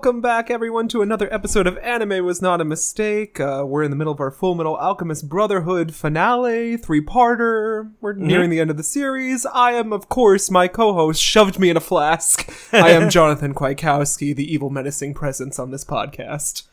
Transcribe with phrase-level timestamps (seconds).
[0.00, 3.38] welcome back everyone to another episode of Anime Was Not a Mistake.
[3.38, 7.92] Uh, we're in the middle of our Full Metal Alchemist Brotherhood finale, three-parter.
[8.00, 9.44] We're nearing the end of the series.
[9.44, 12.50] I am, of course, my co-host shoved me in a flask.
[12.72, 16.62] I am Jonathan Kwiatkowski, the evil menacing presence on this podcast.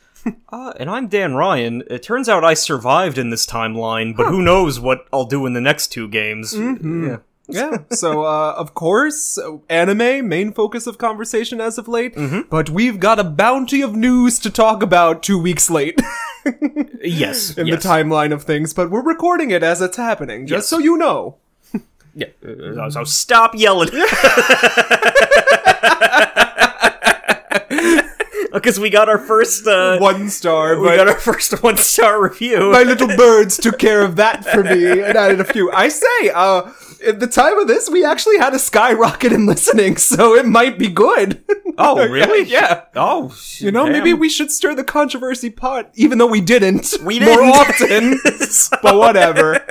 [0.49, 1.83] Uh, and I'm Dan Ryan.
[1.89, 5.53] It turns out I survived in this timeline, but who knows what I'll do in
[5.53, 6.53] the next two games.
[6.53, 7.17] Yeah.
[7.49, 12.13] Yeah, so, uh, of course, anime, main focus of conversation as of late,
[12.49, 16.01] but we've got a bounty of news to talk about two weeks late.
[17.01, 17.57] Yes.
[17.57, 17.81] in yes.
[17.83, 20.67] the timeline of things, but we're recording it as it's happening, just Yes.
[20.67, 21.37] so you know.
[22.13, 22.27] Yeah.
[22.45, 23.89] Uh, so stop yelling.
[28.53, 29.67] Because we got our first.
[29.67, 32.71] Uh, One star, we got our first one star review.
[32.71, 35.71] my little birds took care of that for me and added a few.
[35.71, 36.71] I say, uh,
[37.05, 40.77] at the time of this, we actually had a skyrocket in listening, so it might
[40.79, 41.43] be good.
[41.77, 42.47] oh, really?
[42.49, 42.85] yeah.
[42.95, 43.93] Oh, You know, damn.
[43.93, 46.93] maybe we should stir the controversy pot, even though we didn't.
[47.03, 47.47] We more didn't.
[47.47, 48.19] more often.
[48.81, 49.65] But whatever.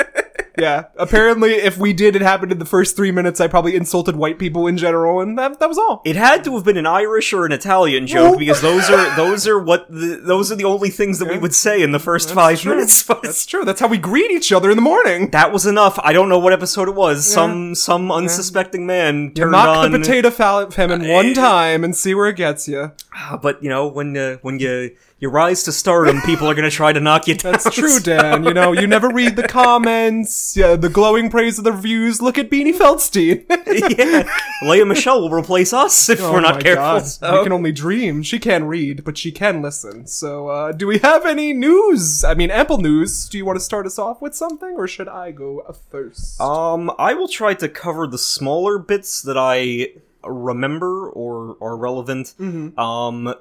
[0.56, 0.84] Yeah.
[0.96, 3.40] Apparently, if we did, it happened in the first three minutes.
[3.40, 6.02] I probably insulted white people in general, and that, that was all.
[6.04, 8.38] It had to have been an Irish or an Italian joke Nope.
[8.38, 11.54] because those are those are what the, those are the only things that we would
[11.54, 12.74] say in the first five true.
[12.74, 13.02] minutes.
[13.22, 13.64] That's true.
[13.64, 15.30] That's how we greet each other in the morning.
[15.30, 15.98] that was enough.
[16.02, 17.26] I don't know what episode it was.
[17.26, 19.92] Some some unsuspecting man turned Mock on.
[19.92, 22.92] the potato famine uh, one time and see where it gets you.
[23.18, 26.70] Ah, But you know when uh, when you you rise to stardom, people are gonna
[26.70, 27.52] try to knock you down.
[27.52, 28.44] That's true, Dan.
[28.44, 32.20] You know, you never read the comments, yeah, the glowing praise of the reviews.
[32.20, 33.44] Look at Beanie Feldstein.
[33.98, 34.28] yeah,
[34.68, 37.00] Lea Michele will replace us if Oh we're not careful.
[37.00, 38.22] So- We can only dream.
[38.22, 40.06] She can't read, but she can listen.
[40.06, 42.22] So, uh, do we have any news?
[42.24, 43.28] I mean, ample news.
[43.30, 46.38] Do you want to start us off with something, or should I go first?
[46.40, 49.92] Um, I will try to cover the smaller bits that I
[50.24, 52.34] remember or are relevant.
[52.78, 53.34] Um,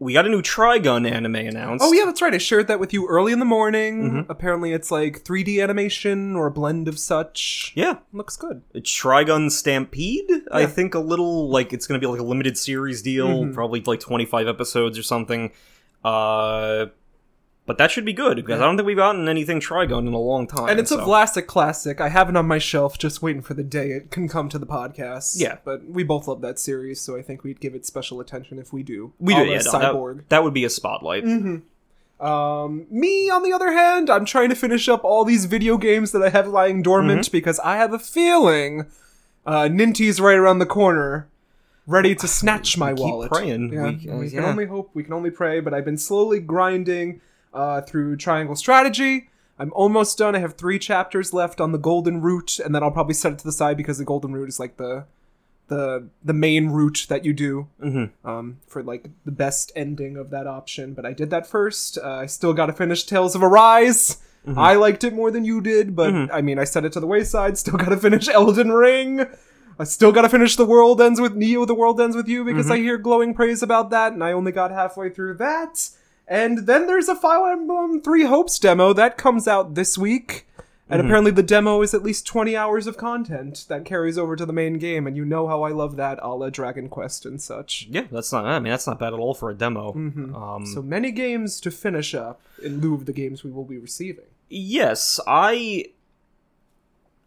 [0.00, 1.82] we got a new Trigun anime announced.
[1.84, 1.90] Mm-hmm.
[1.90, 2.34] Oh yeah, that's right.
[2.34, 4.26] I shared that with you early in the morning.
[4.28, 7.72] Apparently, it's like 3D animation or a blend of such.
[7.76, 7.98] yeah.
[8.12, 8.62] Looks good.
[8.74, 10.30] It's Trigun Stampede.
[10.50, 13.54] I think a little like it's gonna be like a limited series deal, Mm-hmm.
[13.54, 15.52] probably like twenty five episodes or something.
[16.02, 16.86] Uh,
[17.66, 20.18] but that should be good because I don't think we've gotten anything Trigun in a
[20.18, 20.68] long time.
[20.68, 21.06] And it's a so.
[21.06, 22.00] Vlasic classic.
[22.00, 24.58] I have it on my shelf, just waiting for the day it can come to
[24.58, 25.34] the podcast.
[25.40, 25.56] Yeah.
[25.64, 28.72] but we both love that series, so I think we'd give it special attention if
[28.72, 29.12] we do.
[29.18, 29.58] we do, yeah.
[29.64, 30.16] no, Cyborg.
[30.16, 31.24] that, that would be a spotlight.
[32.20, 36.12] Um, me, on the other hand, I'm trying to finish up all these video games
[36.12, 37.32] that I have lying dormant Mm-hmm.
[37.32, 38.86] because I have a feeling
[39.46, 41.26] uh, Ninty's right around the corner,
[41.86, 43.30] ready to snatch my keep wallet.
[43.32, 43.72] praying.
[43.72, 44.48] Yeah, We- uh, we can yeah.
[44.50, 44.90] only hope.
[44.94, 45.60] We can only pray.
[45.60, 47.20] But I've been slowly grinding
[47.54, 49.30] uh, through Triangle Strategy.
[49.58, 50.34] I'm almost done.
[50.34, 53.38] I have three chapters left on the Golden Route, and then I'll probably set it
[53.38, 55.04] to the side because the Golden Route is like the
[55.68, 58.28] the the main route that you do Mm-hmm.
[58.28, 60.92] um, for like the best ending of that option.
[60.92, 61.96] But I did that first.
[61.96, 64.18] Uh, I still got to finish Tales of Arise.
[64.46, 64.58] Mm-hmm.
[64.58, 67.06] I liked it more than you did, but I mean, I set it to the
[67.06, 67.56] wayside.
[67.56, 69.24] Still got to finish Elden Ring.
[69.78, 71.64] I still got to finish The World Ends with Neo.
[71.64, 72.72] The World Ends with You because Mm-hmm.
[72.74, 75.88] I hear glowing praise about that, and I only got halfway through that.
[76.26, 80.46] And then there's a Fire Emblem Three Hopes demo that comes out this week.
[80.86, 81.06] And Mm-hmm.
[81.08, 84.52] apparently, the demo is at least 20 hours of content that carries over to the
[84.52, 87.86] main game, and you know how I love that a la Dragon Quest and such.
[87.90, 88.44] Yeah, that's not.
[88.44, 89.94] I mean, that's not bad at all for a demo.
[89.94, 90.34] Mm-hmm.
[90.36, 93.78] Um, So many games to finish up in lieu of the games we will be
[93.78, 94.26] receiving.
[94.50, 95.86] yes, I.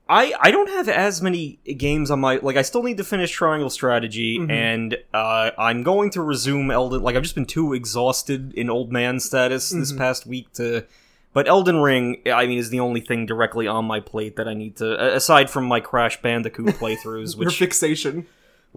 [0.10, 3.32] I, I don't have as many games on my like I still need to finish
[3.32, 4.52] Triangle Strategy Mm-hmm.
[4.52, 8.92] and uh, I'm going to resume Elden like I've just been too exhausted in old
[8.92, 9.98] man status this Mm-hmm.
[9.98, 10.86] past week to
[11.34, 14.54] but Elden Ring I mean is the only thing directly on my plate that I
[14.54, 18.28] need to aside from my Crash Bandicoot playthroughs Your which fixation.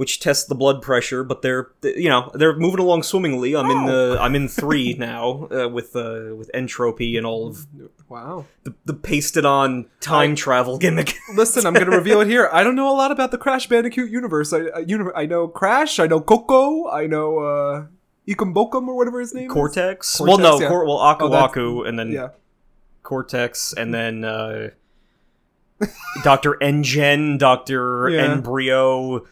[0.01, 3.55] Which tests the blood pressure, but they're you know they're moving along swimmingly.
[3.55, 6.67] I'm in the I'm in three now uh, with uh, with N.
[6.67, 7.67] Tropy and all of
[8.09, 8.47] Wow.
[8.65, 11.15] the, the pasted on time travel gimmick.
[11.35, 12.49] Listen, I'm going to reveal it here.
[12.51, 14.53] I don't know a lot about the Crash Bandicoot universe.
[14.55, 14.85] I, I,
[15.23, 17.87] I know Crash, I know Coco, I know uh,
[18.27, 20.17] Ikum Bokum or whatever his name Cortex.
[20.17, 20.69] Cortex, well, no, yeah.
[20.69, 22.11] Cor- well Aku Oh, Aku, and then.
[22.11, 22.29] Yeah.
[23.03, 24.71] Cortex, and then uh,
[26.23, 26.83] Doctor N.
[26.83, 28.33] Gin, Doctor Yeah.
[28.33, 29.27] Embryo,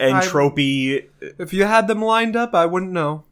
[0.00, 0.22] N.
[0.22, 3.24] Tropy, If you had them lined up, I wouldn't know.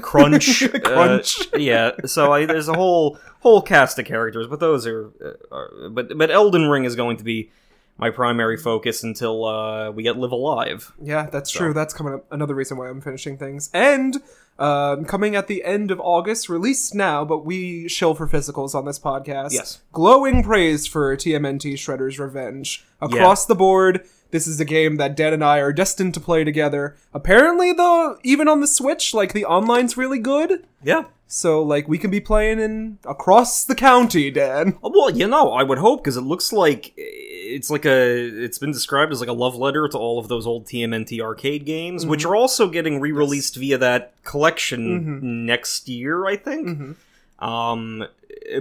[0.00, 1.48] Crunch, uh, Crunch.
[1.54, 5.88] yeah, so I, there's a whole whole cast of characters, but those are, uh, are
[5.90, 7.50] but but Elden Ring is going to be
[7.96, 10.92] my primary focus until uh, we get Live A Live.
[11.00, 11.72] Yeah, that's true.
[11.72, 12.26] That's coming up.
[12.32, 13.70] Another reason why I'm finishing things.
[13.72, 14.20] And
[14.58, 18.84] um, coming at the end of August, released now, but we shill for physicals on
[18.84, 19.52] this podcast.
[19.52, 19.80] Yes.
[19.92, 22.84] Glowing praise for TMNT Shredder's Revenge.
[23.00, 24.04] Across the board,
[24.34, 26.96] This is a game that Dan and I are destined to play together.
[27.14, 30.66] Apparently, though, even on the Switch, like the online's really good.
[30.82, 31.04] Yeah.
[31.28, 34.76] So like we can be playing in across the county, Dan.
[34.82, 38.26] Oh, Well, you know, I would hope because it looks like it's like a.
[38.42, 41.64] It's been described as like a love letter to all of those old TMNT arcade
[41.64, 42.10] games, mm-hmm.
[42.10, 45.46] which are also getting re-released via that collection mm-hmm.
[45.46, 46.68] next year, I think.
[46.70, 47.44] Mm-hmm.
[47.44, 48.08] Um,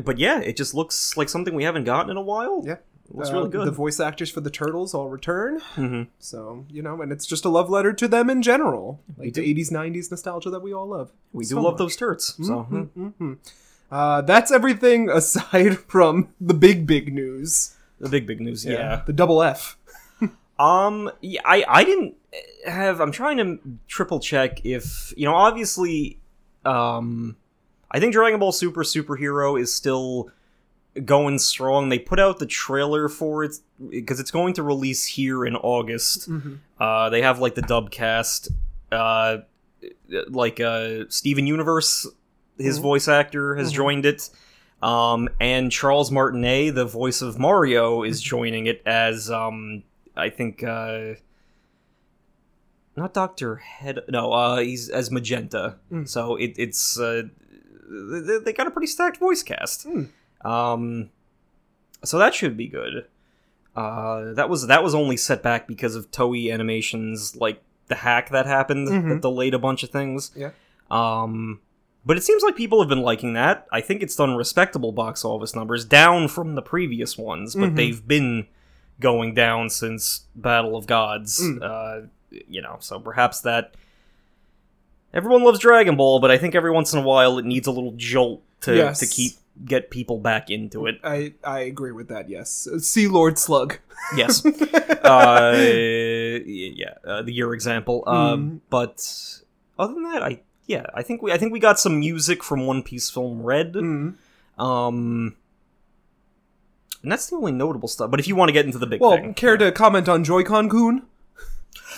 [0.03, 2.61] but yeah, it just looks like something we haven't gotten in a while.
[2.63, 2.75] Yeah.
[3.13, 3.67] Looks Uh, really good.
[3.67, 5.61] The voice actors for the turtles all return.
[5.75, 6.07] Mhm.
[6.19, 9.41] So you know, and it's just a love letter to them in general, like the
[9.41, 11.11] '80s, '90s nostalgia that we all love.
[11.31, 11.79] we so do love much.
[11.79, 12.35] those turds.
[12.45, 12.81] So hmm.
[12.99, 13.33] hmm
[13.91, 17.75] Uh, that's everything aside from the big, big news.
[17.99, 18.65] the big big news.
[18.65, 19.01] yeah.
[19.05, 19.77] the double F.
[20.59, 22.13] Um, yeah, I I didn't
[22.67, 23.01] have.
[23.01, 25.33] I'm trying to triple check if you know.
[25.33, 26.19] Obviously,
[26.63, 27.35] um,
[27.89, 30.29] I think Dragon Ball Super Superhero is still
[31.05, 31.89] going strong.
[31.89, 33.55] They put out the trailer for it
[33.89, 36.27] because it's going to release here in August.
[36.79, 38.49] Uh, they have like the dub cast,
[38.91, 39.37] uh,
[40.29, 42.07] like uh, Steven Universe,
[42.57, 44.29] his voice actor has joined it.
[44.81, 49.83] Um, and Charles Martinet, the voice of Mario, is joining it as um,
[50.15, 51.13] I think uh,
[52.95, 53.99] not Doctor Head.
[54.09, 55.77] No, uh, he's as Magenta.
[56.05, 57.23] So it, it's uh,
[57.89, 59.87] they, they got a pretty stacked voice cast.
[60.43, 61.09] Um,
[62.03, 63.05] so that should be good.
[63.75, 68.29] Uh, that was that was only set back because of Toei Animations, like the hack
[68.29, 70.31] that happened that delayed a bunch of things.
[70.35, 70.51] Yeah.
[70.91, 71.59] Um,
[72.05, 73.65] but it seems like people have been liking that.
[73.71, 78.05] I think it's done respectable box office numbers, down from the previous ones, but they've
[78.05, 78.47] been
[78.99, 81.41] going down since Battle of Gods.
[81.61, 82.01] Uh,
[82.47, 83.73] you know, so perhaps that
[85.13, 87.71] everyone loves Dragon Ball, but I think every once in a while it needs a
[87.71, 88.99] little jolt to Yes.
[88.99, 89.33] to keep
[89.65, 90.99] get people back into it.
[91.03, 92.29] I I agree with that.
[92.29, 93.79] Yes, Sea Lord Slug.
[94.15, 94.45] Yes.
[94.45, 95.53] uh,
[96.45, 98.03] yeah, uh, the year example.
[98.07, 99.05] Um, But
[99.77, 102.65] other than that, I yeah, I think we I think we got some music from
[102.65, 103.73] One Piece film Red.
[103.73, 104.15] Mm.
[104.57, 105.35] Um,
[107.01, 108.09] and that's the only notable stuff.
[108.09, 110.23] But if you want to get into the big Well, thing, care to comment on
[110.23, 111.03] Joy-Con Kun?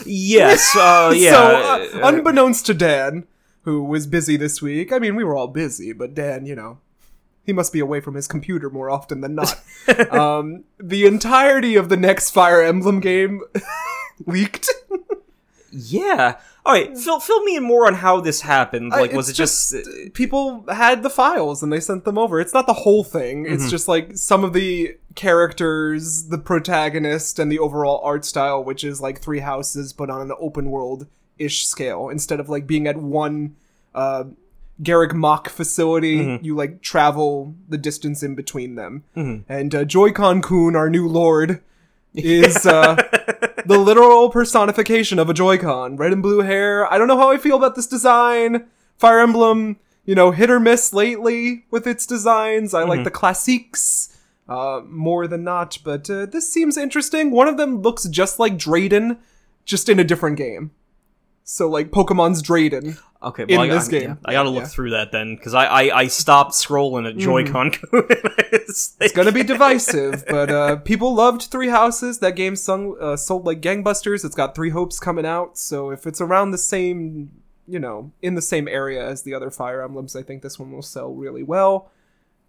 [0.05, 1.31] yes, uh, yeah.
[1.31, 3.27] so, uh, uh, unbeknownst to Dan,
[3.61, 6.79] who was busy this week, I mean, we were all busy, but Dan, you know,
[7.45, 9.61] he must be away from his computer more often than not.
[10.11, 13.41] um, the entirety of the next Fire Emblem game
[14.25, 14.67] leaked.
[15.71, 16.39] yeah.
[16.65, 18.89] All right, fill fill me in more on how this happened.
[18.89, 20.13] Like, was it it's just?
[20.15, 22.39] people had the files and they sent them over.
[22.39, 23.45] It's not the whole thing.
[23.45, 28.83] It's just like some of the characters, the protagonist, and the overall art style, which
[28.83, 31.05] is like Three Houses, but on an open world
[31.37, 32.09] ish scale.
[32.09, 33.55] Instead of like being at one
[33.93, 34.23] uh,
[34.81, 39.03] Garreg Mach facility, you like travel the distance in between them.
[39.47, 41.61] And uh, Joy-Con Kun, our new lord,
[42.13, 42.95] is uh,
[43.65, 45.97] the literal personification of a Joy-Con.
[45.97, 46.91] Red and blue hair.
[46.91, 48.65] I don't know how I feel about this design.
[48.97, 52.73] Fire Emblem, you know, hit or miss lately with its designs.
[52.73, 54.15] I like the classiques
[54.47, 57.31] uh, more than not, but uh, this seems interesting.
[57.31, 59.17] One of them looks just like Drayden,
[59.65, 60.71] just in a different game.
[61.43, 62.99] So like Pokemon's Drayden.
[63.23, 64.01] Okay, in I, this I, game.
[64.09, 64.67] yeah, I gotta look Yeah.
[64.69, 67.71] through that then because I, I I stopped scrolling at Joy-Con.
[68.51, 72.19] it's, It's gonna be divisive, but uh, people loved Three Houses.
[72.19, 74.23] That game sung, uh, sold like gangbusters.
[74.25, 77.31] It's got Three Hopes coming out, so if it's around the same,
[77.67, 80.71] you know, in the same area as the other Fire Emblems, I think this one
[80.71, 81.89] will sell really well.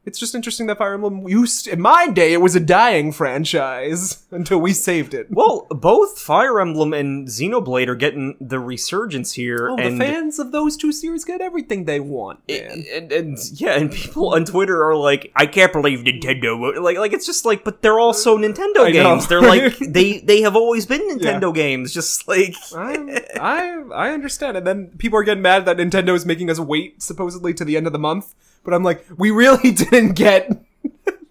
[0.06, 4.24] It's just interesting that Fire Emblem used in my day it was a dying franchise
[4.30, 5.26] until we saved it.
[5.30, 10.38] Well, both Fire Emblem and Xenoblade are getting the resurgence here, Oh, and the fans
[10.38, 12.84] of those two series get everything they want, man.
[12.92, 17.12] and, and yeah, and people on Twitter are like, "I can't believe Nintendo." Like, like
[17.12, 19.26] it's just like, but they're also Nintendo games.
[19.26, 21.92] They're like they they have always been Nintendo games.
[21.92, 26.24] Just like I, I I understand, and then people are getting mad that Nintendo is
[26.24, 28.34] making us wait supposedly to the end of the month.
[28.66, 30.50] But I'm like, we really didn't get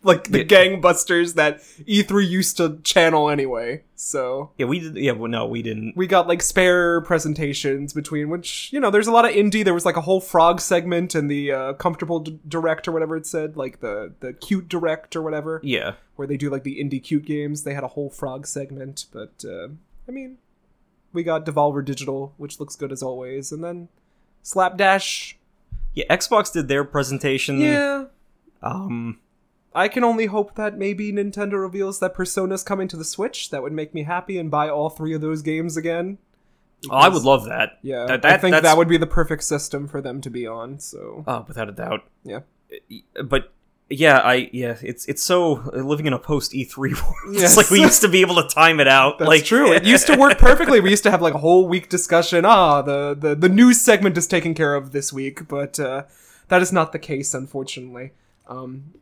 [0.03, 3.83] like the gangbusters that E3 used to channel anyway.
[3.95, 4.95] So yeah, we did.
[4.97, 5.97] Yeah, well, no, we didn't.
[5.97, 9.63] we got like spare presentations between which you know there's a lot of indie.
[9.65, 13.17] There was like a whole frog segment and the uh, comfortable d- direct or whatever
[13.17, 16.79] it said, like the the cute direct or whatever Yeah, where they do like the
[16.79, 17.63] indie cute games.
[17.63, 19.69] They had a whole frog segment, but uh,
[20.07, 20.37] I mean,
[21.13, 23.89] we got Devolver Digital, which looks good as always, and then
[24.43, 25.34] Slapdash.
[25.95, 26.05] Yeah.
[26.15, 27.59] Xbox did their presentation.
[27.59, 28.05] Yeah,
[28.61, 29.19] Um.
[29.73, 33.49] I can only hope that maybe Nintendo reveals that Persona's coming to the Switch.
[33.49, 36.17] That would make me happy and buy all three of those games again.
[36.89, 37.79] Oh, I would love that.
[37.81, 40.47] Yeah, That- I think that's- that would be the perfect system for them to be
[40.47, 40.79] on.
[40.79, 42.03] So Oh, without a doubt.
[42.23, 42.41] yeah,
[43.23, 43.51] But
[43.89, 46.93] yeah, I yeah, it's it's so living in a post E3 world.
[47.31, 47.43] Yes.
[47.43, 49.19] It's like we used to be able to time it out.
[49.19, 49.71] That's like true.
[49.73, 50.79] It used to work perfectly.
[50.79, 52.45] We used to have like a whole week discussion.
[52.45, 56.03] Ah, the the, the news segment is taken care of this week, but uh,
[56.47, 58.13] that is not the case, unfortunately.
[58.47, 58.93] Um,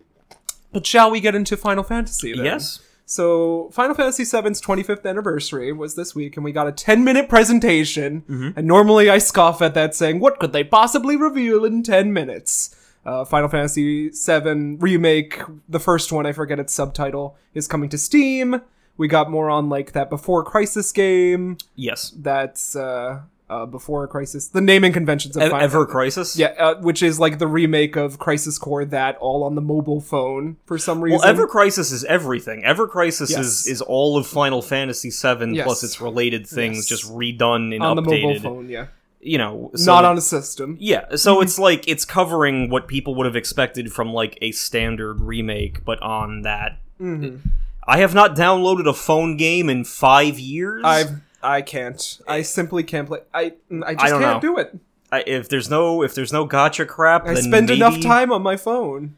[0.74, 2.34] but shall we get into Final Fantasy?
[2.34, 2.46] Then?
[2.46, 2.82] Yes.
[3.06, 7.30] So Final Fantasy VII's 25th anniversary was this week, and we got a 10 minute
[7.30, 8.54] presentation.
[8.58, 12.75] And normally I scoff at that, saying, "What could they possibly reveal in 10 minutes?"
[13.06, 17.98] Uh, Final Fantasy VII remake, the first one, I forget its subtitle, is coming to
[17.98, 18.62] Steam.
[18.96, 21.58] We got more on like that Before Crisis game.
[21.76, 22.14] Yes.
[22.16, 26.38] That's uh, uh, Before Crisis, the naming conventions of E- Final Ever Crisis.
[26.38, 30.00] yeah, uh, which is like the remake of Crisis Core, that all on the mobile
[30.00, 31.20] phone for some reason.
[31.20, 32.64] Well, Ever Crisis is everything.
[32.64, 33.40] Ever Crisis Yes.
[33.40, 35.66] is is all of Final Fantasy VII Yes.
[35.66, 37.02] plus its related things, Yes.
[37.02, 37.84] just redone and updated.
[37.84, 38.86] on the mobile phone, yeah,
[39.25, 40.77] You know, so not on a system.
[40.80, 45.22] Yeah, so it's like it's covering what people would have expected from like a standard
[45.22, 46.77] remake, but on that.
[47.00, 47.39] Mhm.
[47.88, 50.82] I have not downloaded a phone game in five years.
[50.86, 51.12] i've
[51.42, 52.20] I can't.
[52.27, 53.20] I simply can't play.
[53.34, 53.53] I
[53.86, 54.39] I just don't can't know.
[54.42, 54.77] do it.
[55.12, 58.56] I, if there's no if there's no gotcha crap, I spend enough time on my
[58.58, 59.15] phone.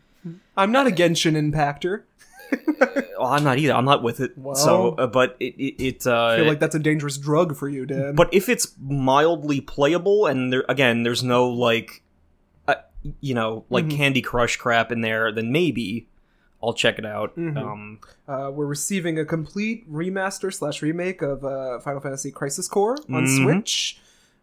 [0.58, 2.02] I'm not a Genshin impactor.
[3.18, 3.74] Well, I'm not either.
[3.74, 4.34] I'm not with it.
[4.56, 7.70] so, uh, but it it, it uh, I feel like that's a dangerous drug for
[7.70, 8.14] you, Dan.
[8.14, 12.04] but if it's mildly playable and there again there's no like
[12.68, 12.76] uh,
[13.22, 13.92] you know like Mhm.
[13.98, 16.08] candy crush crap in there then maybe
[16.62, 17.58] i'll check it out Mhm.
[17.58, 22.98] um uh, we're receiving a complete remaster slash remake of uh, Final Fantasy Crisis Core
[23.10, 23.44] on Mhm.
[23.44, 23.98] Switch,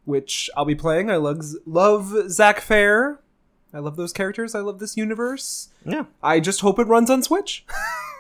[0.07, 1.11] which I'll be playing.
[1.11, 3.19] I love love Zack Fair.
[3.75, 4.55] I love those characters.
[4.55, 5.69] I love this universe.
[5.85, 7.65] yeah I just hope it runs on Switch.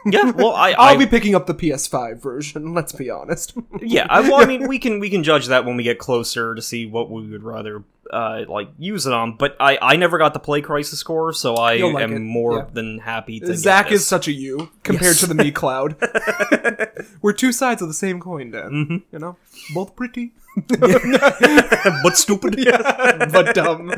[0.06, 2.74] yeah well i I'll be picking up the PS5 version.
[2.78, 3.54] Let's be honest.
[3.80, 6.54] yeah I, well i mean we can we can judge that when we get closer
[6.54, 10.18] to see what we would rather uh like use it on but i i never
[10.18, 12.66] got to play crisis core so i You'll like am it, more yeah.
[12.72, 15.20] than happy to get is such a you compared Yes.
[15.20, 15.96] to the me cloud.
[17.22, 18.70] We're two sides of the same coin, Dan.
[18.70, 19.02] Mhm.
[19.12, 19.36] You know,
[19.74, 20.32] both pretty.
[22.02, 22.56] but stupid
[23.32, 23.90] but dumb.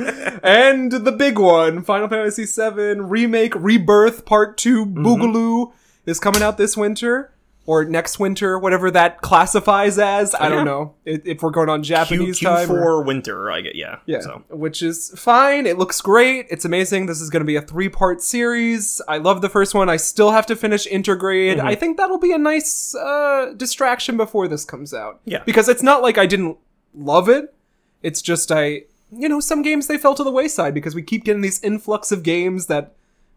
[0.43, 5.05] And the big one, Final Fantasy VII Remake Rebirth Part 2 Mm-hmm.
[5.07, 5.73] Boogaloo
[6.07, 7.33] is coming out this winter.
[7.67, 10.35] Or next winter, whatever that classifies as.
[10.35, 10.95] I don't know.
[11.07, 12.71] If, if we're going on Q, Japanese time.
[12.71, 15.67] or- q4 winter i get yeah yeah, so which is fine.
[15.67, 16.47] It looks great.
[16.51, 17.07] It's amazing.
[17.07, 19.01] This is going to be a three part series.
[19.09, 19.89] I love the first one.
[19.89, 21.57] I still have to finish Intergrade.
[21.57, 21.67] Mm-hmm.
[21.67, 25.21] I think that'll be a nice uh, distraction before this comes out.
[25.25, 25.43] Yeah.
[25.45, 26.59] Because it's not like I didn't
[26.95, 27.55] love it.
[28.03, 31.25] It's just I, you know, some games they fell to the wayside because we keep
[31.25, 32.95] getting these influx of games that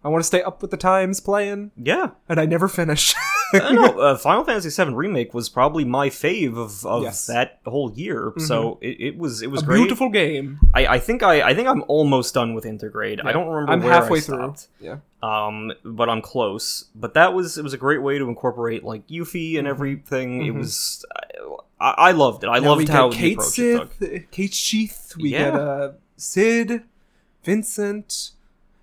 [0.08, 3.14] I want to stay up with the times playing, yeah and I never finish.
[3.54, 7.28] I know uh, Final Fantasy VII remake was probably my fave of, of Yes.
[7.28, 8.34] that whole year.
[8.38, 9.78] So it, it was it was a great.
[9.80, 10.60] beautiful game.
[10.74, 13.20] I, I think I I think I'm almost done with Intergrade.
[13.26, 13.72] I don't remember.
[13.72, 14.56] I'm halfway through.
[14.80, 14.98] Yeah.
[15.24, 16.86] Um, but I'm close.
[16.96, 20.46] But that was it was a great way to incorporate like Yuffie and everything.
[20.46, 21.06] It was
[21.80, 22.48] I, I loved it.
[22.50, 22.66] I Mm-hmm.
[22.66, 23.94] Now loved how the Kate took.
[23.94, 25.14] Sith, Kate Sheath.
[25.18, 25.52] We Yeah.
[25.52, 26.84] get uh, Cid,
[27.44, 28.32] Vincent.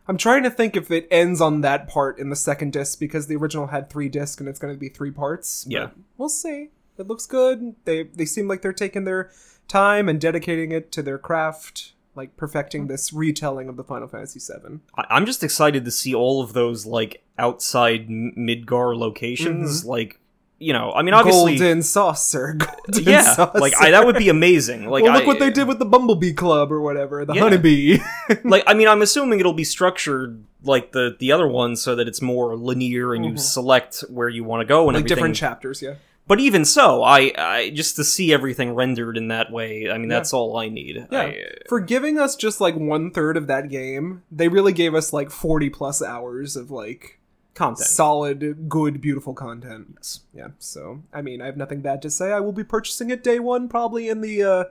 [0.07, 3.27] I'm trying to think if it ends on that part in the second disc because
[3.27, 5.65] the original had three discs and it's going to be three parts.
[5.69, 5.91] Yeah.
[6.19, 6.71] we'll see.
[6.99, 7.75] It looks good.
[7.85, 9.31] They they seem like they're taking their
[9.67, 12.93] time and dedicating it to their craft, like perfecting mm-hmm.
[12.93, 14.79] this retelling of the Final Fantasy VII.
[14.97, 19.81] I, I'm just excited to see all of those like outside Midgar locations.
[19.81, 19.89] Mm-hmm.
[19.89, 20.21] Like
[20.59, 22.55] you know, I mean, obviously, Golden saucer.
[22.59, 23.59] Golden yeah, saucer.
[23.59, 24.85] like I, that would be amazing.
[24.95, 27.41] Like well, look I- what they did with the Bumblebee Club or whatever, the Yeah.
[27.43, 27.99] Honeybee.
[28.45, 32.07] like I mean, I'm assuming it'll be structured like the the other ones, so that
[32.07, 33.39] it's more linear and you mm-hmm.
[33.39, 35.17] select where you want to go and like everything.
[35.17, 35.95] different chapters, yeah.
[36.29, 39.91] but even so, I, I just to see everything rendered in that way.
[39.91, 41.07] I mean, that's all I need.
[41.11, 41.21] Yeah.
[41.21, 45.13] I- For giving us just like one third of that game, they really gave us
[45.13, 47.19] like 40 plus hours of like
[47.55, 47.87] content.
[47.89, 49.95] solid, good, beautiful content.
[49.97, 50.21] Yes.
[50.33, 50.49] Yeah.
[50.59, 52.33] So, I mean, I have nothing bad to say.
[52.33, 54.65] I will be purchasing it day one, probably in the uh,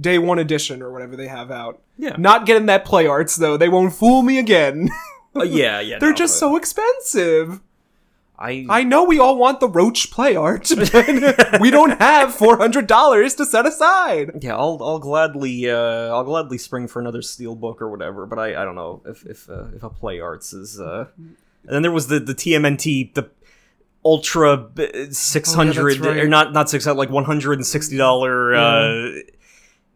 [0.00, 1.80] day one edition or whatever they have out.
[1.96, 2.16] Yeah.
[2.18, 3.56] Not getting that play arts though.
[3.56, 4.90] They won't fool me again.
[5.36, 5.98] Uh, yeah, yeah.
[5.98, 7.60] They're no, just so expensive.
[8.38, 10.90] I, I know we all want the Roach play art, but
[11.60, 14.30] we don't have $400 to set aside.
[14.40, 18.26] yeah, I'll I'll gladly uh I'll gladly spring for another steel book or whatever.
[18.26, 21.06] But I I don't know if if uh, if a play arts is uh.
[21.64, 23.30] And then there was the the TMNT the.
[24.04, 24.70] Ultra
[25.10, 26.18] six hundred Oh, that's right.
[26.18, 29.10] or not not six like one hundred and sixty dollar uh,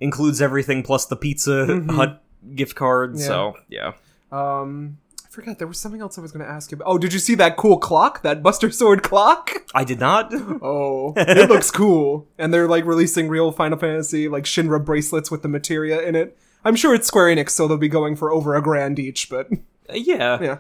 [0.01, 2.23] includes everything plus the Pizza Hut
[2.55, 3.11] gift card.
[3.11, 3.21] Mm-hmm.
[3.21, 3.27] Yeah.
[3.27, 3.93] So yeah,
[4.33, 6.89] Um, I forgot there was something else I was going to ask you about.
[6.89, 8.23] Oh, did you see that cool clock?
[8.23, 9.51] That Buster Sword clock?
[9.75, 10.33] I did not.
[10.63, 12.27] Oh, it looks cool.
[12.39, 16.37] And they're like releasing real Final Fantasy like Shinra bracelets with the materia in it.
[16.65, 19.31] I'm sure it's Square Enix, so they'll be going for over a grand each.
[19.31, 19.49] But
[19.95, 20.59] yeah, yeah,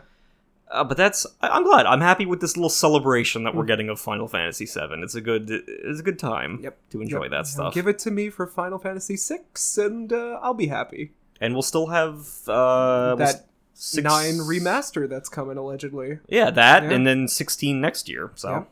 [0.73, 1.87] Uh, but that's I- I'm glad.
[1.87, 5.02] I'm happy with this little celebration that we're getting of Final Fantasy VII.
[5.02, 6.79] It's a good it's a good time Yep.
[6.91, 7.31] to enjoy Yep.
[7.31, 7.75] that stuff.
[7.75, 9.41] Give it to me for Final Fantasy VI,
[9.85, 11.12] and uh, I'll be happy.
[11.41, 16.91] and we'll still have uh that six, nine remaster that's coming allegedly, Yeah, that Yeah.
[16.93, 18.31] and then 16 next year.
[18.37, 18.69] So Yep.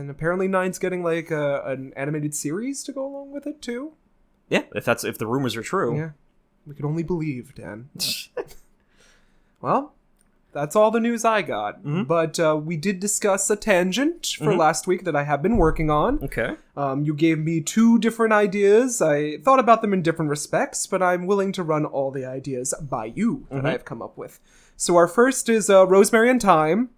[0.00, 3.92] and apparently nine's getting like a, an animated series to go along with it too.
[4.48, 5.96] yeah, if that's if the rumors are true.
[5.96, 6.10] Yeah,
[6.66, 7.90] we could only believe, Dan.
[9.60, 9.94] Well,
[10.52, 11.82] that's all the news I got.
[11.82, 12.06] Mhm.
[12.06, 14.58] But uh, we did discuss a tangent for Mhm.
[14.58, 16.18] last week that I have been working on.
[16.22, 16.54] Okay.
[16.76, 19.00] Um, you gave me two different ideas.
[19.00, 22.74] I thought about them in different respects, but I'm willing to run all the ideas
[22.80, 23.68] by you that Mhm.
[23.68, 24.40] I've come up with.
[24.76, 26.90] So our first is uh, Rosemary and Time,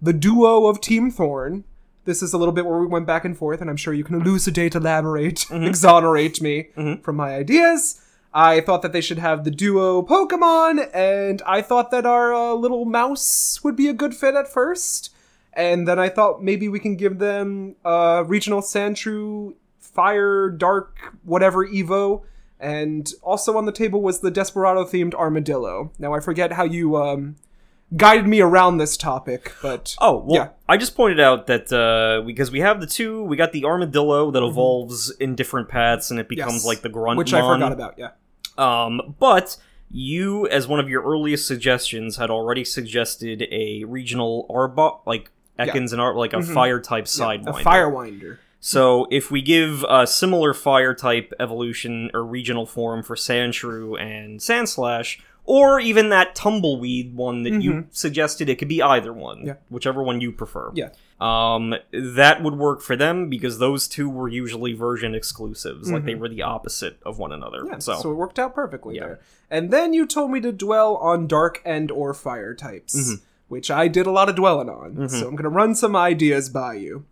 [0.00, 1.64] the duo of Team Thorn.
[2.06, 4.04] This is a little bit where we went back and forth, and I'm sure you
[4.04, 7.02] can elucidate, elaborate, exonerate me Mhm.
[7.02, 8.00] from my ideas.
[8.32, 12.52] I thought that they should have the duo Pokemon, and I thought that our uh,
[12.54, 15.12] little mouse would be a good fit at first.
[15.52, 21.66] And then I thought maybe we can give them uh, regional Sandshrew, Fire, Dark, whatever
[21.66, 22.22] Evo.
[22.60, 25.90] And also on the table was the Desperado themed Armadillo.
[25.98, 27.36] Now I forget how you um,
[27.96, 30.48] guided me around this topic, but Oh well, Yeah.
[30.68, 34.30] I just pointed out that uh, because we have the two, we got the armadillo
[34.30, 36.56] that evolves in different paths and it becomes Mm-hmm.
[36.58, 36.64] Yes.
[36.66, 37.18] like the grunt.
[37.18, 37.94] which I forgot about.
[37.98, 38.10] Yeah,
[38.56, 39.56] Um, but
[39.90, 45.92] you, as one of your earliest suggestions, had already suggested a regional Arbok, like Ekans
[45.92, 46.54] and Ar, like a Mhm.
[46.54, 47.62] fire type side a sidewinder.
[47.64, 48.38] Firewinder.
[48.60, 54.38] So if we give a similar fire type evolution or regional form for Sandshrew and
[54.38, 59.46] Sandslash, or even that tumbleweed one that you suggested, it could be either one, Mm-hmm.
[59.48, 59.54] Yeah.
[59.68, 60.70] whichever one you prefer.
[60.74, 60.90] Yeah.
[61.20, 66.14] Um, that would work for them because those two were usually version exclusives, like they
[66.14, 67.58] were the opposite of one another.
[67.62, 67.72] Mm-hmm.
[67.72, 69.00] Yeah, so, so, it worked out perfectly Yeah.
[69.06, 69.20] there.
[69.50, 73.20] And then you told me to dwell on dark and or fire types, Mhm.
[73.48, 75.08] which I did a lot of dwelling on.
[75.08, 77.04] So I'm gonna run some ideas by you.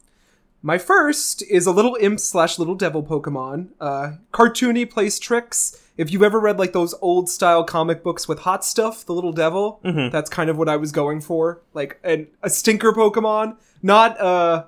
[0.63, 3.69] My first is a little imp slash little devil Pokemon.
[3.81, 5.81] Uh, cartoony, plays tricks.
[5.99, 9.33] If you've ever read like those old style comic books with hot stuff, the little
[9.33, 10.11] devil, Mhm.
[10.11, 11.61] that's kind of what I was going for.
[11.75, 14.65] Like an, a stinker Pokemon, not uh,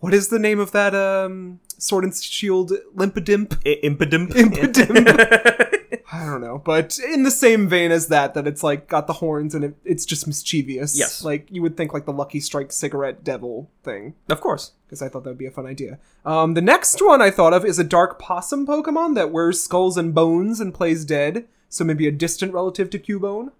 [0.00, 3.58] what is the name of that um Sword and Shield Limpidimp?
[3.66, 4.30] I- Impidimp.
[4.32, 5.70] Impidimp.
[6.12, 9.14] I don't know, but in the same vein as that, that it's like got the
[9.14, 10.98] horns and it, it's just mischievous.
[10.98, 11.24] Yes.
[11.24, 14.72] like you would think like the Lucky Strike cigarette devil thing, of course.
[14.86, 15.98] because I thought that would be a fun idea.
[16.24, 19.96] Um, the next one I thought of is a dark possum Pokemon that wears skulls
[19.96, 21.46] and bones and plays dead.
[21.68, 23.50] So maybe a distant relative to Cubone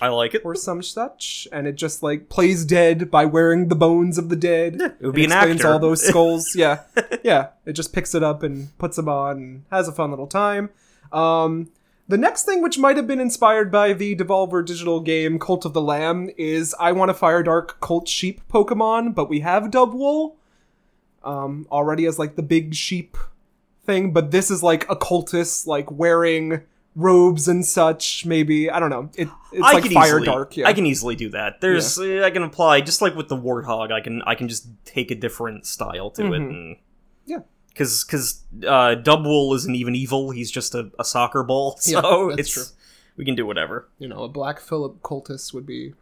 [0.00, 0.42] I like it.
[0.44, 4.36] or some such, and it just like plays dead by wearing the bones of the
[4.36, 4.76] dead.
[4.78, 5.72] Yeah, it would be an explains actor.
[5.72, 6.52] all those skulls.
[6.56, 6.82] yeah,
[7.24, 7.48] yeah.
[7.66, 10.70] It just picks it up and puts them on and has a fun little time.
[11.12, 11.70] Um,
[12.08, 15.74] the next thing, which might have been inspired by the Devolver Digital game Cult of
[15.74, 20.36] the Lamb, is I want a Fire Dark Cult Sheep Pokemon, but we have Dubwool
[21.22, 23.16] um, already as like the big sheep
[23.84, 26.62] thing, but this is like a cultist, like wearing
[26.96, 28.24] robes and such.
[28.24, 29.10] Maybe I don't know.
[29.16, 30.56] It, it's I like Fire easily, Dark.
[30.56, 31.60] Yeah, I can easily do that.
[31.60, 33.92] There's uh, I can apply just like with the warthog.
[33.92, 36.40] I can I can just take a different style to it.
[36.40, 36.48] Mhm.
[36.48, 36.76] And,
[37.26, 37.40] Yeah.
[37.78, 40.30] Because because uh, Dubwool isn't even evil.
[40.30, 41.78] He's just a, a soccer ball.
[41.86, 42.64] Yeah, So that's it's true.
[43.16, 43.88] we can do whatever.
[44.00, 45.94] you know, a Black Phillip cultist would be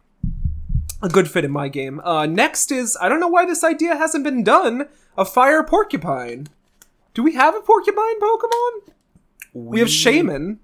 [1.03, 1.99] a good fit in my game.
[1.99, 4.87] Uh, next is I don't know why this idea hasn't been done.
[5.17, 6.47] A fire porcupine.
[7.13, 8.93] Do we have a porcupine Pokemon?
[9.53, 10.57] We, have Shaymin,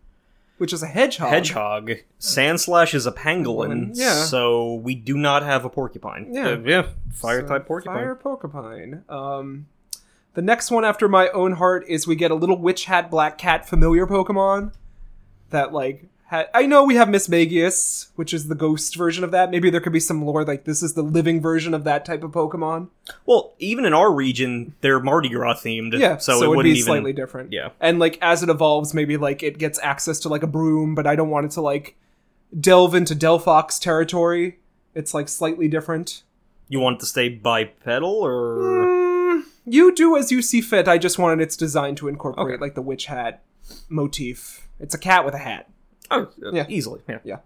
[0.59, 1.29] which is a hedgehog.
[1.29, 1.91] Hedgehog.
[2.19, 3.91] Sandslash is a pangolin.
[3.93, 4.23] Yeah.
[4.25, 6.29] So we do not have a porcupine.
[6.31, 6.49] Yeah.
[6.49, 6.87] Uh, yeah.
[7.13, 7.95] Fire So, type porcupine.
[7.95, 9.03] Fire porcupine.
[9.09, 9.65] Um,
[10.33, 13.37] the next one after my own heart is we get a little witch hat black
[13.37, 14.73] cat familiar Pokemon
[15.51, 19.51] that like ha- I know we have Mismagius, which is the ghost version of that.
[19.51, 22.23] Maybe there could be some lore like this is the living version of that type
[22.23, 22.89] of Pokemon.
[23.25, 25.97] Well, even in our region, they're Mardi Gras themed.
[25.99, 26.83] Yeah, So, so, it would be even.
[26.83, 27.53] slightly different.
[27.53, 27.69] Yeah.
[27.79, 31.05] And like as it evolves, maybe like it gets access to like a broom, but
[31.05, 31.95] I don't want it to like
[32.59, 34.59] delve into Delphox territory.
[34.95, 36.23] It's like slightly different.
[36.69, 38.55] You want it to stay bipedal or?
[38.57, 38.92] Mm,
[39.65, 40.87] you do as you see fit.
[40.87, 42.61] I just wanted its design to incorporate Okay.
[42.61, 43.43] like the witch hat
[43.89, 44.67] motif.
[44.79, 45.69] It's a cat with a hat.
[46.11, 46.65] Oh, Yeah.
[46.69, 47.01] easily.
[47.23, 47.39] Yeah.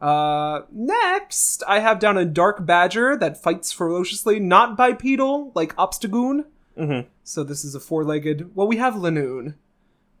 [0.00, 6.46] Uh, next, I have down a dark badger that fights ferociously, not bipedal like Obstagoon.
[6.76, 7.08] Mm-hmm.
[7.22, 8.56] So this is a four-legged.
[8.56, 9.54] Well, we have Linoone,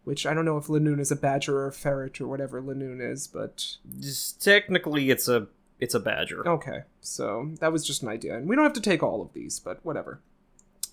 [0.04, 3.00] which I don't know if Linoone is a badger or a ferret or whatever Linoone
[3.00, 5.48] is, but Just technically, it's a
[5.80, 6.46] it's a badger.
[6.48, 6.82] okay.
[7.00, 9.58] So that was just an idea, and we don't have to take all of these,
[9.58, 10.20] but whatever.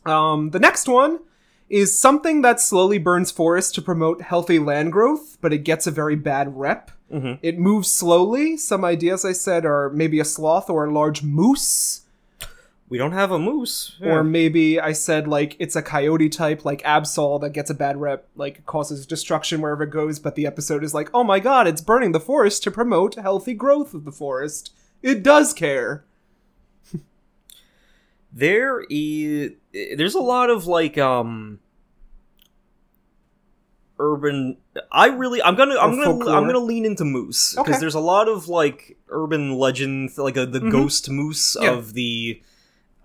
[0.09, 1.19] Um, the next one
[1.69, 5.91] is something that slowly burns forests to promote healthy land growth, but it gets a
[5.91, 6.91] very bad rep.
[7.13, 7.39] Mhm.
[7.41, 8.57] It moves slowly.
[8.57, 12.01] Some ideas I said are maybe a sloth or a large moose.
[12.87, 13.95] We don't have a moose.
[14.03, 18.01] Or maybe I said like it's a coyote type, like Absol, that gets a bad
[18.01, 20.17] rep, like causes destruction wherever it goes.
[20.17, 23.53] But the episode is like, oh my god, it's burning the forest to promote healthy
[23.53, 24.71] growth of the forest.
[25.03, 26.03] It does care.
[28.33, 31.59] there is there's a lot of like um
[33.99, 34.57] urban
[34.91, 36.35] i really i'm gonna i'm Or gonna folklore.
[36.35, 37.79] i'm gonna lean into moose because Okay.
[37.79, 40.71] there's a lot of like urban legend like a, the Mhm.
[40.71, 41.71] ghost moose Yeah.
[41.73, 42.41] of the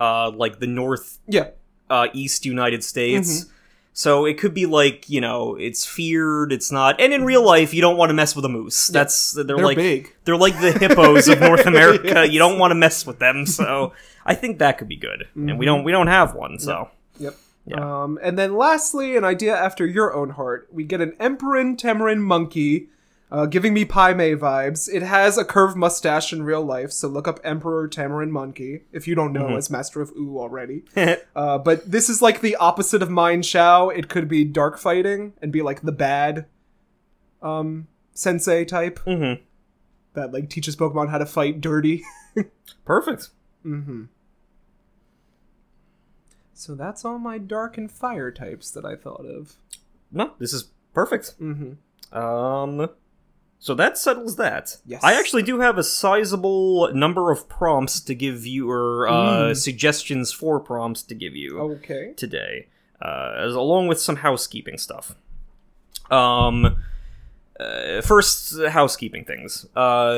[0.01, 1.49] uh like the north Yeah.
[1.91, 3.51] uh east united states Mm-hmm.
[3.97, 7.73] So it could be like you know it's feared it's not and in real life
[7.73, 10.13] you don't want to mess with a moose that's they're, They're like big.
[10.25, 12.09] they're like the hippos of North America.
[12.09, 12.31] Yes.
[12.33, 13.93] You don't want to mess with them, so
[14.27, 15.29] I think that could be good.
[15.37, 17.37] And we don't we don't have one, so Yep.
[17.67, 18.03] Yeah.
[18.03, 20.69] Um, and then lastly, an idea after your own heart.
[20.73, 22.89] We get an Emperor Tamarin monkey,
[23.35, 24.89] uh, giving me Pai Mei vibes.
[24.93, 29.09] It has a curved mustache in real life, so look up Emperor Tamarin monkey if
[29.09, 29.57] you don't know Mm-hmm.
[29.57, 30.85] as Master of Ooh already.
[31.37, 33.97] Uh, but this is like the opposite of Mienshao.
[33.97, 36.47] It could be dark fighting and be like the bad
[37.43, 39.41] um, sensei type Mhm.
[40.15, 42.05] that like teaches Pokemon how to fight dirty.
[42.85, 43.31] perfect.
[43.67, 44.05] mm-hmm.
[46.53, 49.57] So that's all my dark and fire types that I thought of.
[50.13, 51.35] No, this is perfect.
[51.41, 52.17] Mm-hmm.
[52.17, 52.89] Um,
[53.65, 54.77] so that settles that.
[54.85, 55.03] Yes.
[55.03, 59.13] I actually do have a sizable number of prompts to give you, or uh,
[59.53, 59.57] Mm.
[59.57, 61.59] suggestions for prompts to give you.
[61.77, 62.13] Okay.
[62.15, 62.67] today,
[63.01, 65.15] uh, as along with some housekeeping stuff.
[66.11, 66.77] Um,
[67.61, 69.67] uh, first, uh, housekeeping things.
[69.77, 70.17] Uh,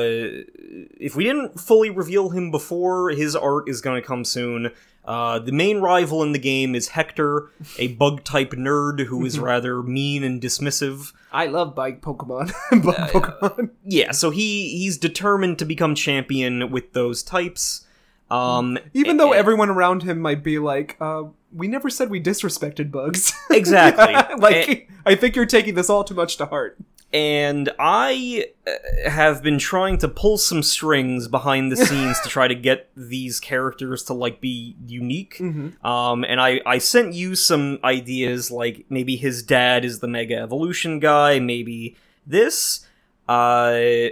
[0.99, 4.71] if we didn't fully reveal him before, his art is going to come soon.
[5.05, 9.39] Uh, the main rival in the game is Hector, a bug type nerd who is
[9.39, 11.13] rather mean and dismissive.
[11.31, 12.51] I love bike Pokemon.
[12.83, 13.69] Bug Pokemon.
[13.85, 17.85] Yeah, so he he's determined to become champion with those types.
[18.29, 21.23] Um, Even though eh, everyone around him might be like, uh,
[21.53, 23.33] we never said we disrespected bugs.
[23.49, 24.13] Exactly.
[24.39, 26.77] like, I think you're taking this all too much to heart.
[27.13, 32.47] And I uh, have been trying to pull some strings behind the scenes to try
[32.47, 35.37] to get these characters to like be unique.
[35.39, 35.85] Mm-hmm.
[35.85, 40.35] Um, and I I sent you some ideas like maybe his dad is the Mega
[40.35, 42.85] Evolution guy, maybe this.
[43.29, 44.09] Uh,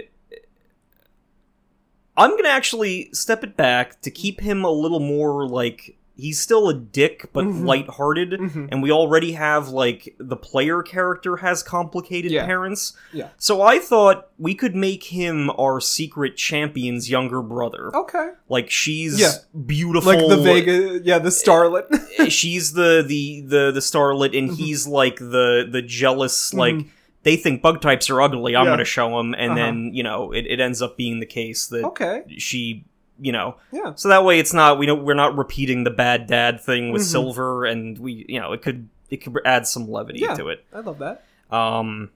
[2.16, 6.68] I'm gonna actually step it back to keep him a little more like he's still
[6.68, 7.66] a dick but Mhm.
[7.66, 8.68] lighthearted Mhm.
[8.72, 12.46] and we already have like the player character has complicated Yeah.
[12.46, 12.94] parents.
[13.12, 13.28] Yeah.
[13.36, 17.94] So I thought we could make him our secret champion's younger brother.
[17.94, 18.30] Okay.
[18.48, 19.32] Like she's Yeah.
[19.66, 20.12] beautiful.
[20.12, 21.86] Like the Vega, yeah, the Starlet.
[22.30, 24.54] she's the the the the starlet and Mm-hmm.
[24.62, 26.76] he's like the the jealous like
[27.24, 28.54] they think bug types are ugly.
[28.54, 28.70] I'm Yeah.
[28.70, 29.58] going to show them and Uh-huh.
[29.60, 32.22] then, you know, it, it ends up being the case that okay.
[32.38, 32.84] she,
[33.20, 33.92] you know, Yeah.
[33.94, 37.02] so that way it's not we don't we're not repeating the bad dad thing with
[37.02, 37.06] Mhm.
[37.06, 40.34] silver and we you know it could it could add some levity Yeah.
[40.34, 41.24] to it I love that.
[41.50, 42.10] um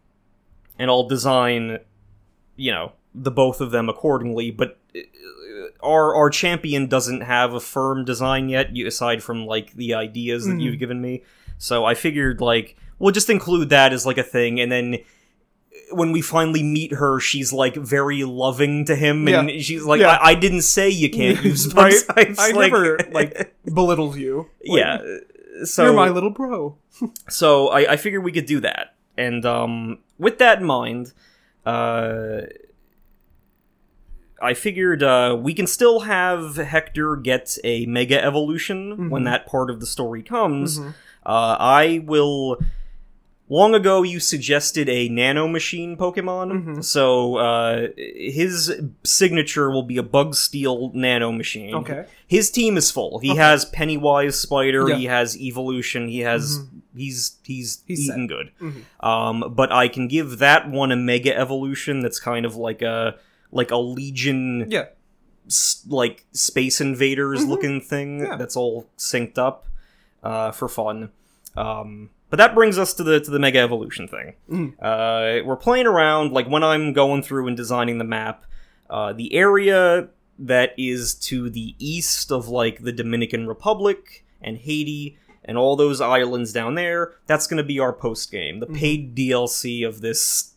[0.79, 1.79] and i'll design
[2.57, 5.01] you know the both of them accordingly but uh,
[5.83, 10.47] our our champion doesn't have a firm design yet you aside from like the ideas
[10.47, 10.63] that Mhm.
[10.63, 11.23] you've given me
[11.59, 14.99] so i figured like we'll just include that as like a thing and then
[15.93, 20.19] when we finally meet her, she's like very loving to him, and she's like, Yeah.
[20.21, 21.95] I-, "I didn't say you can't use Right.
[22.15, 24.49] types." I like- never like belittled you.
[24.67, 24.99] Like, yeah.
[25.65, 26.77] So you're my little bro.
[27.29, 31.13] so I, I figured we could do that, and um, with that in mind,
[31.67, 32.43] uh,
[34.43, 39.27] I figured uh, we can still have Hector get a Mega Evolution when Mhm.
[39.27, 40.79] that part of the story comes.
[40.79, 40.95] Mhm.
[41.27, 42.59] Uh, I will.
[43.53, 46.85] Long ago, you suggested a Nano Machine Pokemon, Mhm.
[46.85, 51.75] so uh, his signature will be a Bug Steel Nano Machine.
[51.75, 52.05] Okay.
[52.29, 53.19] His team is full.
[53.19, 53.41] He Okay.
[53.41, 54.89] has Pennywise Spider.
[54.89, 54.97] Yeah.
[54.97, 56.07] He has Evolution.
[56.09, 56.61] He has
[56.97, 58.51] he's he's, He's eating good.
[58.61, 58.83] Mhm.
[59.05, 62.01] Um, but I can give that one a Mega Evolution.
[62.03, 63.17] That's kind of like a
[63.51, 64.85] like a Legion Yeah.
[65.49, 67.49] s- like Space Invaders Mhm.
[67.49, 68.21] looking thing.
[68.21, 68.37] Yeah.
[68.37, 69.67] That's all synced up
[70.23, 71.11] uh, for fun.
[71.57, 74.35] Um, but that brings us to the to the Mega Evolution thing.
[74.51, 74.73] Mhm.
[74.81, 78.45] Uh, we're playing around like when I'm going through and designing the map.
[78.89, 85.19] Uh, the area that is to the east of like the Dominican Republic and Haiti
[85.45, 88.77] and all those islands down there, that's going to be our post game, the Mhm.
[88.77, 90.55] paid DLC of this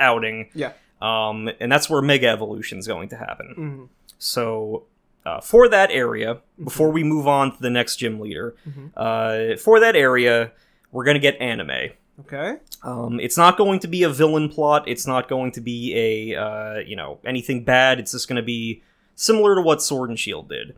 [0.00, 0.48] outing.
[0.54, 0.72] Yeah.
[1.00, 3.54] Um, and that's where Mega Evolution is going to happen.
[3.56, 4.12] Mhm.
[4.18, 4.84] So,
[5.24, 8.90] uh, for that area, before we move on to the next gym leader, Mhm.
[8.96, 10.52] uh, for that area,
[10.92, 11.90] we're gonna get anime.
[12.20, 12.56] Okay.
[12.82, 14.88] Um, it's not going to be a villain plot.
[14.88, 15.94] It's not going to be
[16.34, 17.98] a uh, you know anything bad.
[18.00, 18.82] It's just going to be
[19.14, 20.74] similar to what Sword and Shield did.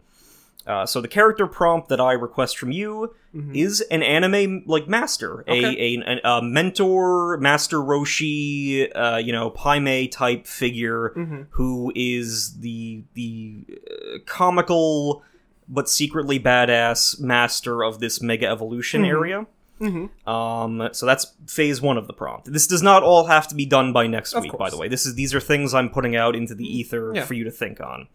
[0.66, 3.56] Uh, so the character prompt that I request from you Mhm.
[3.56, 5.96] is an anime like master, Okay.
[5.96, 11.46] a, a a mentor, Master Roshi, uh, you know, Pai Mei type figure Mhm.
[11.50, 15.22] who is the the uh, comical
[15.68, 19.08] but secretly badass master of this mega evolution Mhm.
[19.08, 19.46] area.
[19.80, 20.28] Mhm.
[20.28, 22.52] Um, so that's phase one of the prompt.
[22.52, 24.88] This does not all have to be done by next Of week, by the way.
[24.88, 27.24] This is these are things I'm putting out into the ether Yeah.
[27.24, 28.08] for you to think on.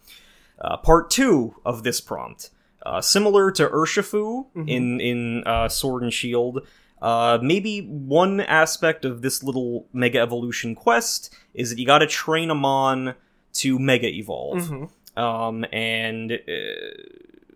[0.62, 2.50] Uh, part two of this prompt,
[2.86, 4.70] uh, similar to Urshifu Mhm.
[4.70, 6.62] in in uh, Sword and Shield.
[7.02, 12.08] Uh, maybe one aspect of this little mega evolution quest is that you got to
[12.08, 13.16] train them on
[13.54, 14.90] to mega evolve Mhm.
[15.22, 16.38] um, and uh,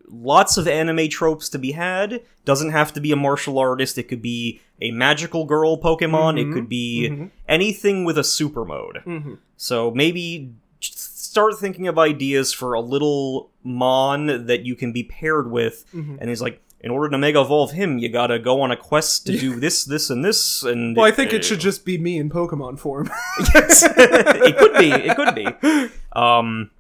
[0.10, 2.22] lots of anime tropes to be had.
[2.46, 3.98] Doesn't have to be a martial artist.
[3.98, 6.36] It could be a magical girl Pokemon.
[6.36, 6.50] Mhm.
[6.50, 7.30] It could be Mhm.
[7.48, 9.02] anything with a super mode.
[9.06, 9.38] Mhm.
[9.58, 15.52] So maybe start thinking of ideas for a little Mon that you can be paired
[15.52, 15.86] with.
[15.94, 16.18] Mhm.
[16.20, 19.26] And he's like, in order to mega evolve him, you gotta go on a quest
[19.26, 20.64] to do this, this, and this.
[20.64, 23.12] And Well, I think uh, it should just be me in Pokemon form.
[23.54, 24.90] yes, it could be.
[24.92, 25.48] It could be.
[26.14, 26.72] Um,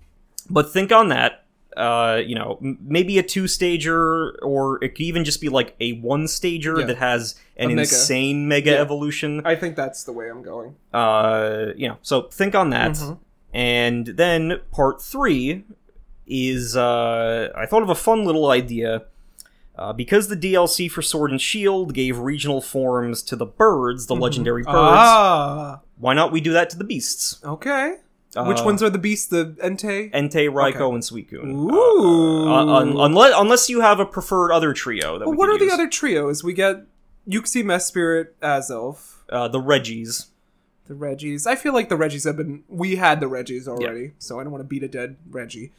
[0.50, 1.44] but think on that.
[1.78, 5.94] Uh, you know, maybe a two stager, or it could even just be like a
[6.00, 6.86] one stager Yeah.
[6.88, 7.82] that has an mega.
[7.82, 8.78] insane mega Yeah.
[8.82, 9.42] evolution.
[9.46, 10.76] I think that's the way I'm going.
[10.94, 12.94] Uh, you know, so think on that.
[12.94, 13.18] Mhm.
[13.54, 15.64] And then part three
[16.28, 19.04] is uh, I thought of a fun little idea.
[19.78, 24.16] Uh, because the DLC for Sword and Shield gave regional forms to the birds, the
[24.16, 27.40] legendary birds, Ah, why not we do that to the beasts?
[27.46, 27.96] okay.
[28.36, 29.26] Which Uh, ones are the beasts?
[29.28, 30.12] The Entei?
[30.14, 30.94] Entei, Raikou, Okay.
[30.96, 31.72] and Suicune.
[31.74, 32.48] Ooh.
[32.48, 35.58] Uh, un- unless, unless you have a preferred other trio that Well, we what are
[35.58, 36.44] the other trios?
[36.44, 36.86] We get
[37.28, 40.28] Uxie Mespirit, Azelf, Uh, the Reggies.
[40.88, 41.48] the Reggies.
[41.48, 42.64] I feel like the Reggies have been.
[42.68, 45.72] We had the Reggies already, so I don't want to beat a dead Reggie.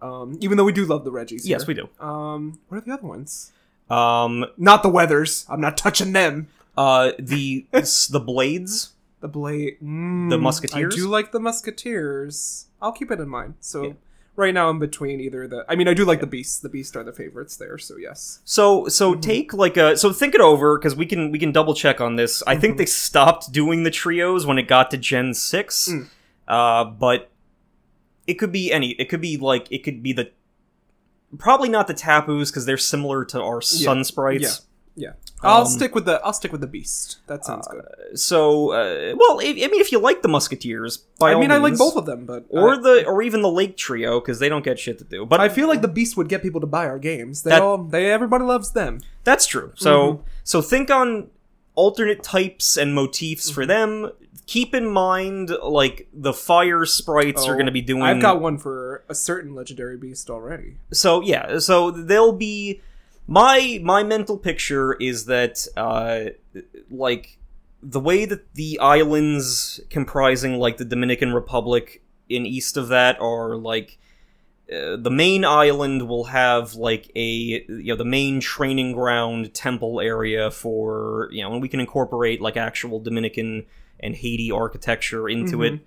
[0.00, 1.40] Um, even though we do love the Reggies.
[1.44, 1.68] Yes, here.
[1.68, 1.88] we do.
[2.04, 3.50] Um, what are the other ones?
[3.90, 5.44] Um, Not the Weathers.
[5.48, 6.48] I'm not touching them.
[6.76, 8.90] uh, the the Blades.
[9.20, 9.78] The Blade.
[9.82, 10.94] Mm, The Musketeers?
[10.94, 12.66] I do like the Musketeers.
[12.82, 13.54] I'll keep it in mind.
[13.60, 13.92] So Yeah.
[14.36, 15.64] right now I'm between either the.
[15.68, 16.58] I mean, I do like the Beasts.
[16.60, 17.78] The Beasts are the favorites there.
[17.78, 18.40] So yes.
[18.44, 19.20] So so Mm-hmm.
[19.20, 22.16] take like a so think it over because we can we can double check on
[22.16, 22.42] this.
[22.46, 22.60] I Mm-hmm.
[22.60, 26.08] think they stopped doing the trios when it got to Gen six, Mm.
[26.48, 27.30] uh, but
[28.26, 28.90] it could be any.
[28.92, 30.30] It could be like it could be the
[31.38, 34.65] probably not the Tapus because they're similar to our Sun sprites.
[34.96, 35.12] Yeah.
[35.42, 36.20] I'll Um, stick with the.
[36.24, 37.18] I'll stick with the Beast.
[37.26, 38.18] That sounds good.
[38.18, 41.58] So uh, well, I, I mean, if you like the Musketeers, by I mean, I
[41.58, 44.64] like both of them, but or the or even the Lake Trio because they don't
[44.64, 45.26] get shit to do.
[45.26, 47.42] But I feel like the Beast would get people to buy our games.
[47.42, 47.78] They That- all.
[47.84, 49.00] They everybody loves them.
[49.24, 49.72] That's true.
[49.76, 50.22] So Mm-hmm.
[50.44, 51.28] so think on
[51.74, 53.54] alternate types and motifs Mm-hmm.
[53.54, 54.10] for them.
[54.46, 58.40] Keep in mind like the fire sprites are Oh, going to be doing I've got
[58.40, 60.76] one for a certain legendary beast already.
[60.92, 62.80] So yeah, so they'll be
[63.26, 66.26] my my mental picture is that uh
[66.90, 67.38] like
[67.82, 73.56] the way that the islands comprising like the Dominican Republic in east of that are
[73.56, 73.98] like
[74.72, 77.24] uh, the main island will have like a
[77.68, 82.40] you know the main training ground temple area for you know and we can incorporate
[82.40, 83.64] like actual Dominican
[84.00, 85.74] and Haiti architecture into Mhm.
[85.74, 85.80] it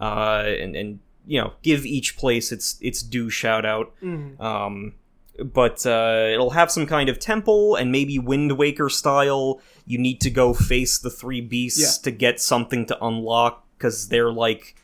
[0.00, 4.40] uh and and you know give each place its its due shout out Mm.
[4.40, 4.94] um,
[5.42, 9.60] but uh, it'll have some kind of temple and maybe Wind Waker style.
[9.86, 14.32] You need to go face the three beasts to get something to unlock because they're
[14.32, 14.76] like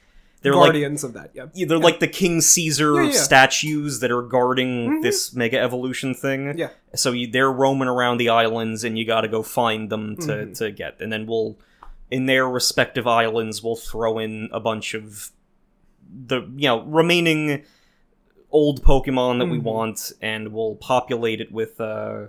[0.43, 1.33] they're Guardians of that.
[1.35, 1.45] Yeah.
[1.55, 3.17] like they're like the King Caesar Yeah, yeah.
[3.21, 5.03] statues that are guarding Mhm.
[5.03, 6.57] this mega evolution thing.
[6.57, 6.71] Yeah.
[6.95, 10.23] So you, they're roaming around the islands, and you got to go find them to
[10.27, 10.57] Mhm.
[10.59, 11.59] to get, and then we'll
[12.11, 15.31] in their respective islands we'll throw in a bunch of
[16.27, 17.63] the you know remaining
[18.53, 19.63] old Pokemon that we Mhm.
[19.63, 21.81] want, and we'll populate it with.
[21.81, 22.27] uh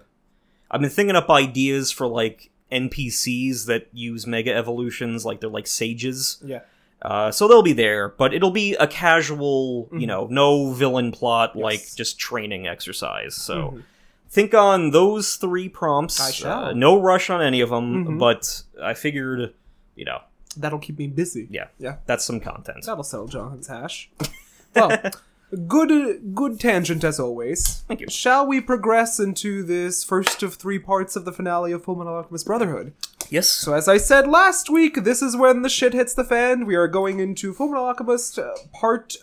[0.69, 5.67] I've been thinking up ideas for like NPCs that use Mega Evolutions, like they're like
[5.67, 6.41] sages.
[6.45, 6.61] Yeah.
[7.01, 10.07] Uh, so they'll be there, but it'll be a casual, you Mhm.
[10.07, 11.63] know, no villain plot, Yes.
[11.63, 13.35] like just training exercise.
[13.35, 13.83] So Mhm.
[14.29, 16.43] think on those three prompts.
[16.45, 18.19] Uh, no rush on any of them, Mhm.
[18.19, 19.53] but I figured,
[19.95, 20.19] you know,
[20.55, 21.47] That'll keep me busy.
[21.49, 21.97] yeah, Yeah.
[22.05, 22.85] that's some content.
[22.85, 24.09] That'll sell John's hash.
[24.75, 24.91] well,
[25.67, 27.83] good good tangent as always.
[27.87, 28.07] Thank you.
[28.09, 32.45] Shall we progress into this first of three parts of the finale of Fullmetal Alchemist
[32.45, 32.93] Brotherhood?
[33.29, 33.47] Yes.
[33.49, 36.65] So as I said last week, this is when the shit hits the fan.
[36.65, 39.15] We are going into Fullmetal Alchemist uh, Part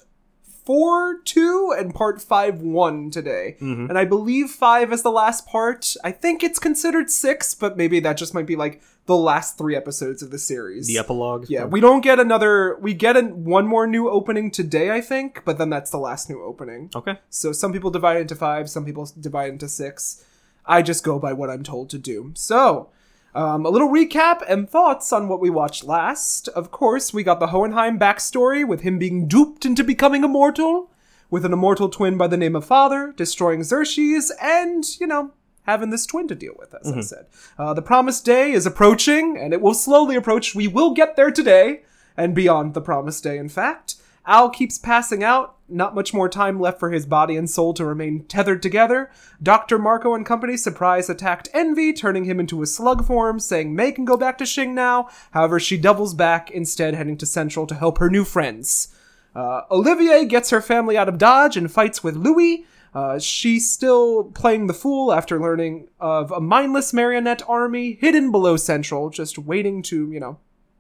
[0.65, 3.57] 4 2 and part 5 1 today.
[3.61, 3.89] Mhm.
[3.89, 5.95] And I believe 5 is the last part.
[6.05, 9.75] I think it's considered 6, but maybe that just might be like the last three
[9.75, 10.87] episodes of the series.
[10.87, 11.47] The epilogue.
[11.49, 12.77] Yeah, we don't get another.
[12.79, 16.29] We get a, one more new opening today, I think, but then that's the last
[16.29, 16.91] new opening.
[16.95, 17.19] Okay.
[17.31, 20.25] So some people divide into five, some people divide into six.
[20.67, 22.33] I just go by what I'm told to do.
[22.35, 22.91] So,
[23.35, 26.49] um, a little recap and thoughts on what we watched last.
[26.49, 30.91] Of course, we got the Hohenheim backstory with him being duped into becoming immortal,
[31.31, 35.33] with an immortal twin by the name of Father, destroying Xerxes, and, you know,
[35.69, 37.27] having this twin to deal with, as I said.
[37.59, 40.55] Uh, the promised day is approaching, and it will slowly approach.
[40.55, 41.83] We will get there today,
[42.17, 43.97] and beyond the promised day, in fact.
[44.25, 45.57] Al keeps passing out.
[45.69, 49.11] Not much more time left for his body and soul to remain tethered together.
[49.43, 49.79] Dr.
[49.79, 54.07] Marcoh and company surprise attacked Envy, turning him into a slug form, saying May can
[54.07, 55.11] go back to Xing now.
[55.33, 58.89] However, she doubles back, instead heading to Central to help her new friends.
[59.37, 62.65] Uh, Olivier gets her family out of Dodge and fights with Louis.
[62.95, 68.57] Uh, she's still playing the fool after learning of a mindless marionette army hidden below
[68.57, 70.39] Central, just waiting to, you know,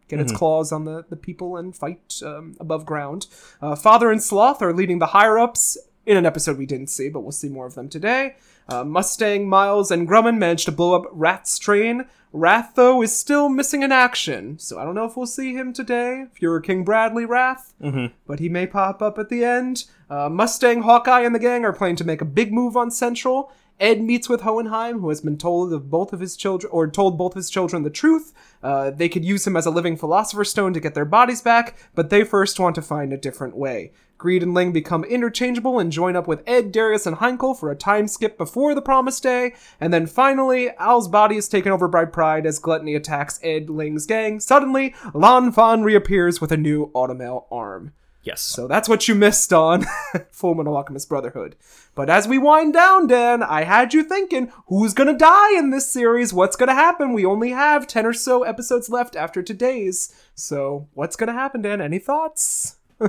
[0.08, 3.26] get its claws on the, the people and fight um, above ground.
[3.60, 7.10] Uh, Father and Sloth are leading the higher ups in an episode we didn't see,
[7.10, 8.36] but we'll see more of them today.
[8.70, 12.06] Uh, Mustang, Miles, and Grumman managed to blow up Wrath's train.
[12.32, 15.72] Wrath, though, is still missing in action, so I don't know if we'll see him
[15.74, 16.24] today.
[16.32, 18.14] If you're King Bradley Wrath, Mm-hmm.
[18.26, 19.84] but he may pop up at the end.
[20.10, 23.52] Uh, Mustang, Hawkeye, and the gang are planning to make a big move on Central.
[23.80, 27.16] Ed meets with Hohenheim, who has been told of both of his children, or told
[27.16, 28.32] both of his children the truth.
[28.62, 31.76] Uh, they could use him as a living philosopher's stone to get their bodies back,
[31.94, 33.92] but they first want to find a different way.
[34.16, 37.76] Greed and Ling become interchangeable and join up with Ed, Darius, and Heinkel for a
[37.76, 42.04] time skip before the promised day, and then finally, Al's body is taken over by
[42.04, 44.40] Pride as Gluttony attacks Ed, Ling's gang.
[44.40, 47.92] Suddenly, Lan Fan reappears with a new automail arm.
[48.28, 48.42] Yes.
[48.42, 49.86] So that's what you missed on
[50.32, 51.56] Full Metal Alchemist Brotherhood.
[51.94, 55.90] But as we wind down, Dan, I had you thinking, who's gonna die in this
[55.90, 56.32] series?
[56.34, 57.12] What's gonna happen?
[57.14, 60.14] We only have 10 or so episodes left after today's.
[60.34, 61.80] So what's gonna happen, Dan?
[61.80, 62.76] Any thoughts?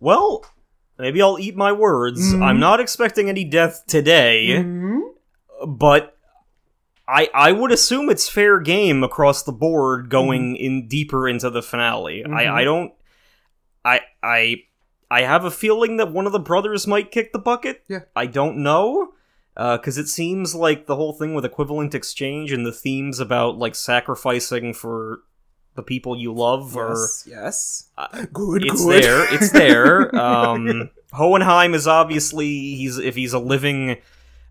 [0.00, 0.44] Well,
[0.98, 2.20] maybe I'll eat my words.
[2.32, 2.42] Mm-hmm.
[2.42, 4.62] I'm not expecting any death today,
[5.66, 6.16] but
[7.08, 10.64] I I would assume it's fair game across the board going Mm-hmm.
[10.64, 12.24] in deeper into the finale.
[12.24, 12.92] I I don't
[13.84, 14.62] I I
[15.10, 17.82] I have a feeling that one of the brothers might kick the bucket.
[17.88, 18.00] Yeah.
[18.16, 19.10] I don't know.
[19.56, 23.76] Because it seems like the whole thing with equivalent exchange and the themes about like
[23.76, 25.20] sacrificing for
[25.76, 27.24] the people you love are Yes.
[27.28, 27.90] yes.
[27.96, 29.02] Uh, good, it's good.
[29.04, 29.32] there.
[29.34, 30.12] It's there.
[30.20, 33.98] Um, Hohenheim is obviously he's if he's a living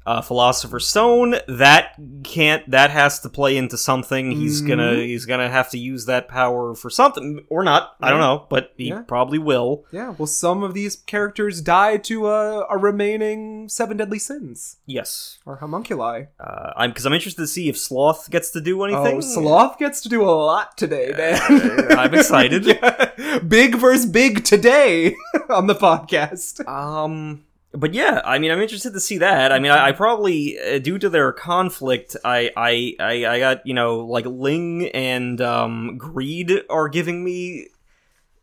[0.06, 4.32] uh, philosopher's stone that can't that has to play into something.
[4.32, 5.06] He's gonna Mhm.
[5.06, 7.96] he's gonna have to use that power for something or not.
[8.02, 9.02] I don't know, but he Yeah.
[9.08, 9.86] probably will.
[9.92, 15.39] yeah, well, some of these characters die to uh, a remaining seven deadly sins, Yes,
[15.46, 16.28] or homunculi.
[16.39, 19.18] uh, I'm because I'm interested to see if Sloth gets to do anything.
[19.18, 21.12] Oh, Sloth gets to do a lot today.
[21.13, 22.66] Uh, I'm excited.
[22.74, 23.39] Yeah.
[23.39, 25.16] Big versus big today
[25.50, 26.68] on the podcast.
[26.68, 29.52] Um, but yeah, I mean, I'm interested to see that.
[29.52, 33.66] I mean, I, I probably, uh, due to their conflict, I, I, I, I got
[33.66, 37.68] you know, like Ling and um, Greed are giving me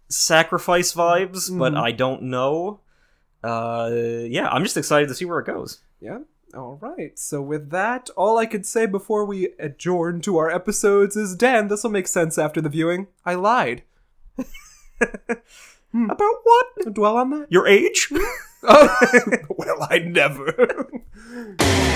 [0.09, 1.81] sacrifice vibes, but Mhm.
[1.81, 2.81] I don't know.
[3.45, 3.91] Uh,
[4.27, 5.81] yeah, I'm just excited to see where it goes.
[6.01, 6.19] Yeah.
[6.53, 7.17] All right.
[7.17, 11.69] So with that, all I could say before we adjourn to our episodes is, Dan,
[11.69, 13.07] this will make sense after the viewing.
[13.25, 13.85] I lied.
[15.01, 16.93] About what?
[16.93, 17.47] Dwell on that.
[17.51, 18.13] Your age?
[19.49, 20.91] Well, I never.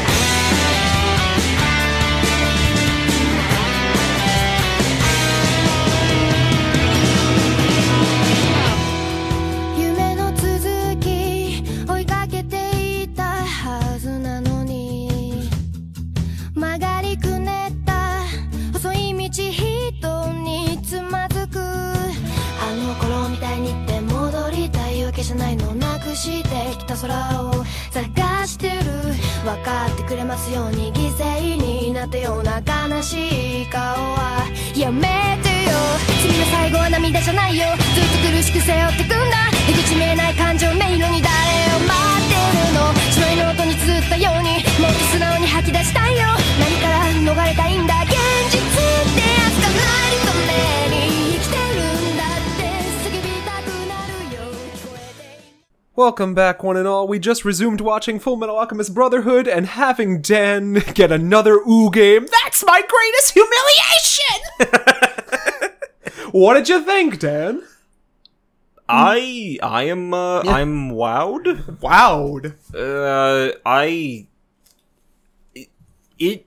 [27.07, 28.75] 空を探してる。
[29.45, 32.39] 分かってくれますように犠牲になったよ。
[32.39, 35.03] うな悲しい顔はやめ
[35.43, 35.77] てよ。
[36.23, 37.67] 君の最後は涙じゃないよ。
[37.77, 39.53] ずっと苦しく背負ってくんだ。
[39.69, 41.29] 出口見えない感情迷路に誰
[41.77, 41.93] を待
[42.25, 42.89] ってるの。
[43.13, 46.25] 白いノートに綴ったようにもっと素直に吐き出したいよ。
[46.59, 48.04] 何から逃れたいんだ
[55.97, 57.07] Welcome back, one and all.
[57.07, 62.27] We just resumed watching Full Metal Alchemist Brotherhood and having Dan get another ooh game.
[62.43, 63.33] That's my greatest
[64.59, 65.71] humiliation!
[66.33, 67.63] what did you think, Dan?
[68.89, 70.51] I I am uh, Yeah.
[70.53, 71.79] I'm wowed.
[71.79, 72.55] Wowed.
[72.75, 74.27] Uh, I
[75.55, 75.69] it,
[76.19, 76.47] it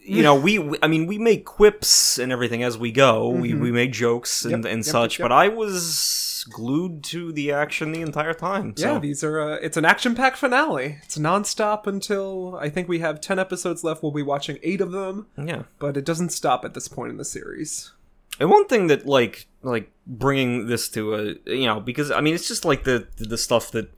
[0.00, 3.30] you know we, we- I mean we make quips and everything as we go.
[3.30, 4.64] We we make jokes and Mm-hmm.
[4.64, 5.24] Yep, and yep, such, yep.
[5.24, 8.76] but I was glued to the action the entire time.
[8.76, 8.94] So.
[8.94, 9.40] Yeah, these are.
[9.40, 10.98] Uh, it's an action-packed finale.
[11.04, 14.02] It's nonstop until I think we have ten episodes left.
[14.02, 15.62] We'll be watching eight of them, yeah.
[15.78, 17.92] but it doesn't stop at this point in the series.
[18.40, 22.34] And one thing that like like bringing this to a you know because I mean
[22.34, 23.90] it's just like the the stuff that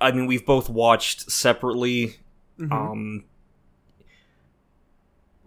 [0.00, 2.16] I mean we've both watched separately.
[2.58, 2.72] Mm-hmm.
[2.72, 3.24] Um,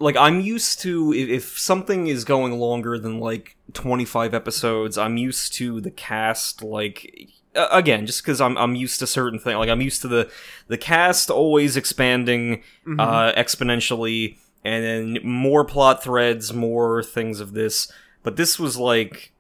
[0.01, 5.17] like I'm used to if, if something is going longer than like 25 episodes, I'm
[5.17, 9.57] used to the cast like uh, again just because I'm I'm used to certain things.
[9.57, 10.31] Like I'm used to the
[10.67, 12.99] the cast always expanding Mm-hmm.
[12.99, 17.91] uh, exponentially, and then more plot threads, more things of this.
[18.23, 19.31] But this was like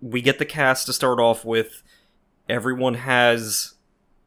[0.00, 1.82] we get the cast to start off with.
[2.48, 3.74] Everyone has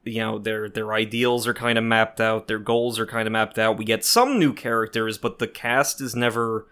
[0.05, 3.31] you know their their ideals are kind of mapped out their goals are kind of
[3.31, 6.67] mapped out we get some new characters but the cast is never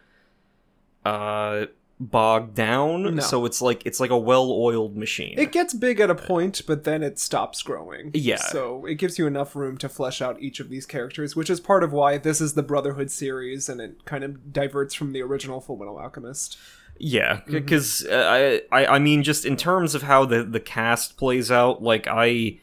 [1.06, 1.66] uh
[2.00, 3.22] bogged down No.
[3.22, 6.84] so it's like it's like a well-oiled machine It gets big at a point, but
[6.84, 8.10] then it stops growing.
[8.16, 8.38] Yeah.
[8.38, 11.60] So it gives you enough room to flesh out each of these characters, which is
[11.60, 15.22] part of why this is the Brotherhood series, and it kind of diverts from the
[15.22, 16.58] original Full Metal Alchemist.
[16.98, 17.52] Yeah, Mm-hmm.
[17.52, 21.52] because uh, I, I I mean, just in terms of how the the cast plays
[21.52, 22.60] out, like I,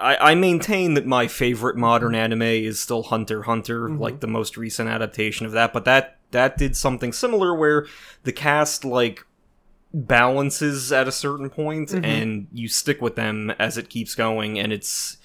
[0.00, 3.98] I, I maintain that my favorite modern anime is still Hunter Hunter, Mm-hmm.
[4.00, 5.72] like the most recent adaptation of that.
[5.72, 7.86] But that that did something similar where
[8.24, 9.24] the cast like
[9.94, 12.04] balances at a certain point Mm-hmm.
[12.04, 15.16] and you stick with them as it keeps going and it's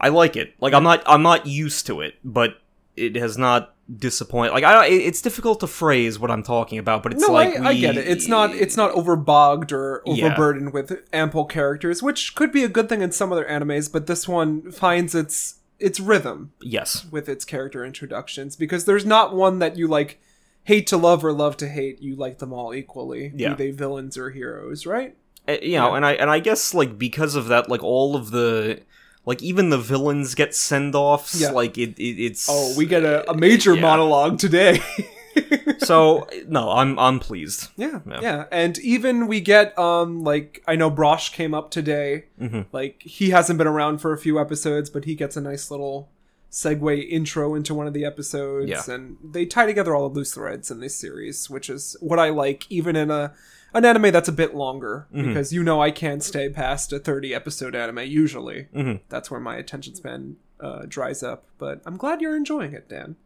[0.00, 0.54] I like it.
[0.60, 2.58] Like I'm not I'm not used to it, but
[2.96, 4.52] it has not disappointed.
[4.52, 7.70] Like I, it's difficult to phrase what I'm talking about, but it's no, like I,
[7.70, 8.06] I we- get it.
[8.08, 10.26] It's not it's not overbogged or Yeah.
[10.26, 14.06] overburdened with ample characters, which could be a good thing in some other animes, but
[14.06, 17.04] this one finds its its rhythm yes.
[17.10, 20.20] with its character introductions because there's not one that you like
[20.62, 22.00] hate to love or love to hate.
[22.00, 23.54] You like them all equally, Yeah.
[23.54, 25.14] be they villains or heroes, right?
[25.46, 25.96] Uh, you know, Yeah.
[25.96, 28.80] and I and I guess like because of that, like all of the
[29.26, 31.40] like even the villains get send offs.
[31.40, 31.50] Yeah.
[31.50, 33.80] Like it, it it's Oh, we get a, a major Yeah.
[33.82, 34.80] monologue today.
[35.78, 37.68] so no, I'm I'm pleased.
[37.76, 38.20] Yeah, Yeah.
[38.22, 42.24] yeah, and even we get um like I know Brosh came up today.
[42.40, 42.66] Mhm.
[42.72, 46.08] Like he hasn't been around for a few episodes, but he gets a nice little
[46.50, 48.82] segue intro into one of the episodes, Yeah.
[48.88, 52.28] and they tie together all the loose threads in this series, which is what I
[52.28, 53.32] like, even in a
[53.74, 55.28] an anime that's a bit longer, Mm-hmm.
[55.28, 58.68] because you know I can't stay past a thirty episode anime usually.
[58.74, 59.00] Mhm.
[59.08, 61.44] That's where my attention span uh, dries up.
[61.58, 63.16] But I'm glad you're enjoying it, Dan.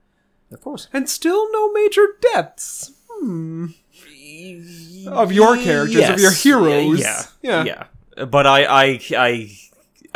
[0.50, 0.88] Of course.
[0.92, 2.92] And still no major deaths.
[3.10, 3.66] Hmm
[5.08, 6.42] of your characters, of your Yes.
[6.42, 7.00] heroes.
[7.00, 7.64] Yeah, Yeah.
[8.16, 8.24] yeah.
[8.26, 9.58] But I I I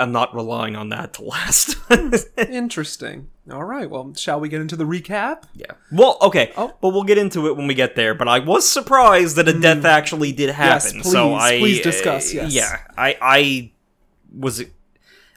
[0.03, 1.77] am not relying on that to last.
[2.37, 3.29] Interesting.
[3.51, 3.89] All right.
[3.89, 5.45] Well, shall we get into the recap?
[5.55, 5.73] Yeah.
[5.91, 6.53] Well, okay.
[6.57, 6.75] Oh.
[6.81, 8.15] But we'll get into it when we get there.
[8.15, 9.85] But I was surprised that a death mm.
[9.85, 11.01] actually did happen.
[11.01, 12.53] please, so I please discuss, yes.
[12.53, 12.79] Yeah.
[12.97, 13.73] I I
[14.37, 14.65] was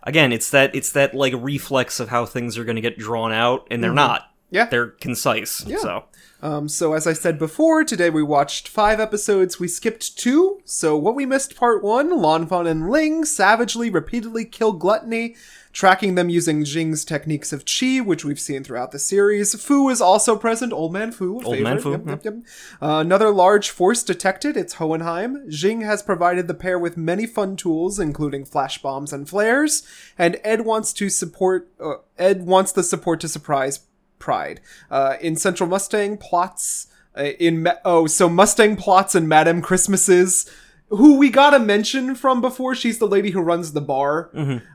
[0.04, 0.32] again.
[0.32, 3.68] It's that it's that like reflex of how things are going to get drawn out,
[3.72, 3.96] and they're mm-hmm.
[3.96, 4.32] not.
[4.56, 4.66] Yeah.
[4.66, 5.64] They're concise.
[5.68, 5.78] Yeah.
[5.78, 6.04] So
[6.42, 9.60] Um, so, as I said before, today we watched five episodes.
[9.60, 10.60] We skipped two.
[10.66, 15.36] So, what we missed part one Lanfan and Ling savagely, repeatedly kill Gluttony,
[15.72, 19.56] tracking them using Xing's techniques of Qi, which we've seen throughout the series.
[19.60, 20.72] Fu is also present.
[20.72, 21.42] Old Man Fu.
[21.44, 21.80] Old Man.
[21.80, 22.36] Fu, Yep, yep, yep.
[22.82, 24.56] Uh, another large force detected.
[24.56, 25.48] It's Hohenheim.
[25.50, 29.84] Xing has provided the pair with many fun tools, including flash bombs and flares.
[30.18, 31.72] And Ed wants to support.
[31.80, 33.80] Uh, Ed wants the support to surprise
[34.26, 34.60] Pride.
[34.90, 36.88] Uh, in Central Mustang plots.
[37.16, 40.52] Uh, in Ma- oh, so Mustang plots and Madame Christmases.
[40.90, 42.76] Who we got a mention from before?
[42.76, 44.30] She's the lady who runs the bar.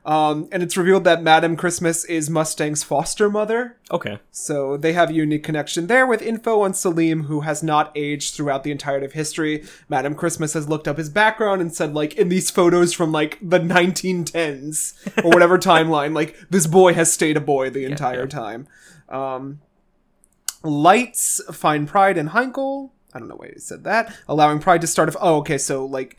[0.05, 3.77] Um, and it's revealed that Madame Christmas is Mustang's foster mother.
[3.93, 4.19] okay.
[4.33, 8.35] So they have a unique connection there with info on Selim, who has not aged
[8.35, 9.65] throughout the entirety of history.
[9.89, 13.39] Madame Christmas has looked up his background and said, like, in these photos from like
[13.41, 18.27] the 1910s or whatever timeline, like this boy has stayed a boy the entire yeah.
[18.27, 18.67] time.
[19.11, 19.61] Um,
[20.63, 22.91] Lights find Pride in Heinkel.
[23.15, 24.15] I don't know why he said that.
[24.29, 25.09] Allowing Pride to start.
[25.09, 25.59] Of, oh, okay.
[25.59, 26.17] So like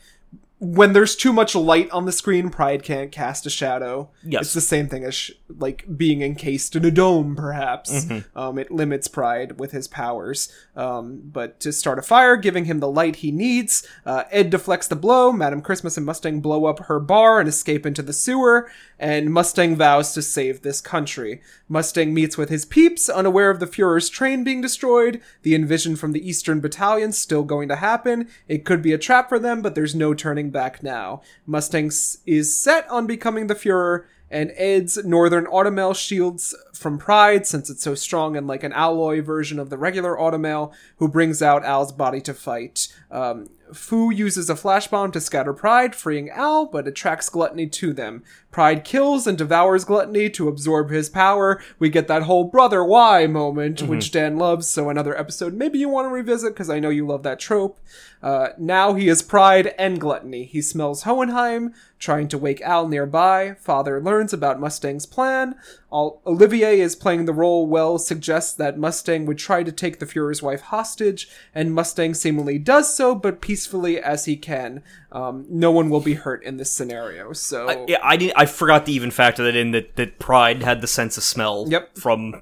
[0.62, 4.12] when there's too much light on the screen, Pride can't cast a shadow.
[4.24, 4.44] Yes.
[4.44, 8.06] It's the same thing as sh- like being encased in a dome, perhaps.
[8.06, 8.38] Mm-hmm.
[8.38, 10.54] Um, it limits Pride with his powers.
[10.76, 14.88] Um, but to start a fire, giving him the light he needs, uh, Ed deflects
[14.88, 15.32] the blow.
[15.32, 18.70] Madam Christmas and Mustang blow up her bar and escape into the sewer.
[19.02, 21.42] And Mustang vows to save this country.
[21.68, 25.20] Mustang meets with his peeps, unaware of the Fuhrer's train being destroyed.
[25.42, 28.30] The invasion from the Eastern Battalion still going to happen.
[28.48, 31.24] It could be a trap for them, but there's no turning back now.
[31.48, 31.88] Mustang
[32.28, 37.84] is set on becoming the Fuhrer, and Ed's Northern Automail shields from Pride, since it's
[37.84, 41.92] so strong and like an alloy version of the regular Automail, who brings out Al's
[41.92, 42.88] body to fight.
[43.12, 47.94] Um, Fu uses a flash bomb to scatter Pride, freeing Al, but attracts Gluttony to
[47.94, 48.24] them.
[48.52, 51.62] Pride kills and devours Gluttony to absorb his power.
[51.80, 55.88] We get that whole brother why moment, which Dan loves, so another episode maybe you
[55.88, 57.80] want to revisit because I know you love that trope.
[58.22, 60.44] Uh, now he is Pride and Gluttony.
[60.44, 63.56] He smells Hohenheim, trying to wake Al nearby.
[63.60, 65.56] Father learns about Mustang's plan.
[65.90, 70.06] All, Olivier is playing the role well, suggests that Mustang would try to take the
[70.06, 74.84] Fuhrer's wife hostage, and Mustang seemingly does so, but peacefully as he can.
[75.12, 77.86] Um, no one will be hurt in this scenario, so...
[77.88, 78.32] Yeah, I did.
[78.36, 79.72] I forgot to even factor that in.
[79.72, 81.66] That that Pride had the sense of smell.
[81.68, 81.98] Yep.
[81.98, 82.42] From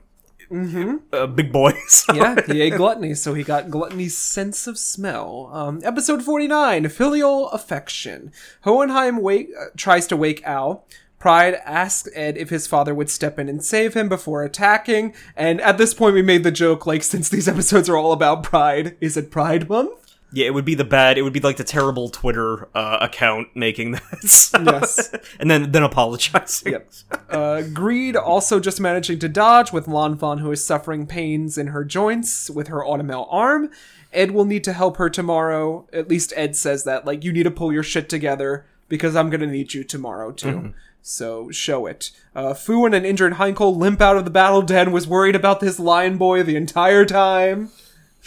[1.13, 2.05] uh, big boys.
[2.13, 5.49] yeah, he ate gluttony, so he got gluttony's sense of smell.
[5.53, 8.32] Um, episode 49, Filial Affection.
[8.61, 10.86] Hohenheim wake, uh, tries to wake Al.
[11.20, 15.59] Pride asks Ed if his father would step in and save him before attacking, and
[15.61, 18.95] at this point we made the joke, like, since these episodes are all about Pride,
[19.01, 20.09] is it Pride Month?
[20.32, 21.17] Yeah, it would be the bad.
[21.17, 24.51] It would be like the terrible Twitter uh, account making this.
[24.53, 25.11] Yes.
[25.39, 26.73] and then then apologizing.
[26.73, 26.91] Yep.
[27.30, 31.84] Uh, Greed also just managing to dodge with Lanfan, who is suffering pains in her
[31.84, 33.71] joints with her automail arm.
[34.13, 35.88] Ed will need to help her tomorrow.
[35.93, 37.05] At least Ed says that.
[37.05, 40.73] Like, you need to pull your shit together because I'm gonna need you tomorrow too.
[41.01, 42.11] So show it.
[42.36, 44.91] Uh, Fu and an injured Heinkel limp out of the battle den.
[44.91, 47.69] Was worried about this lion boy the entire time.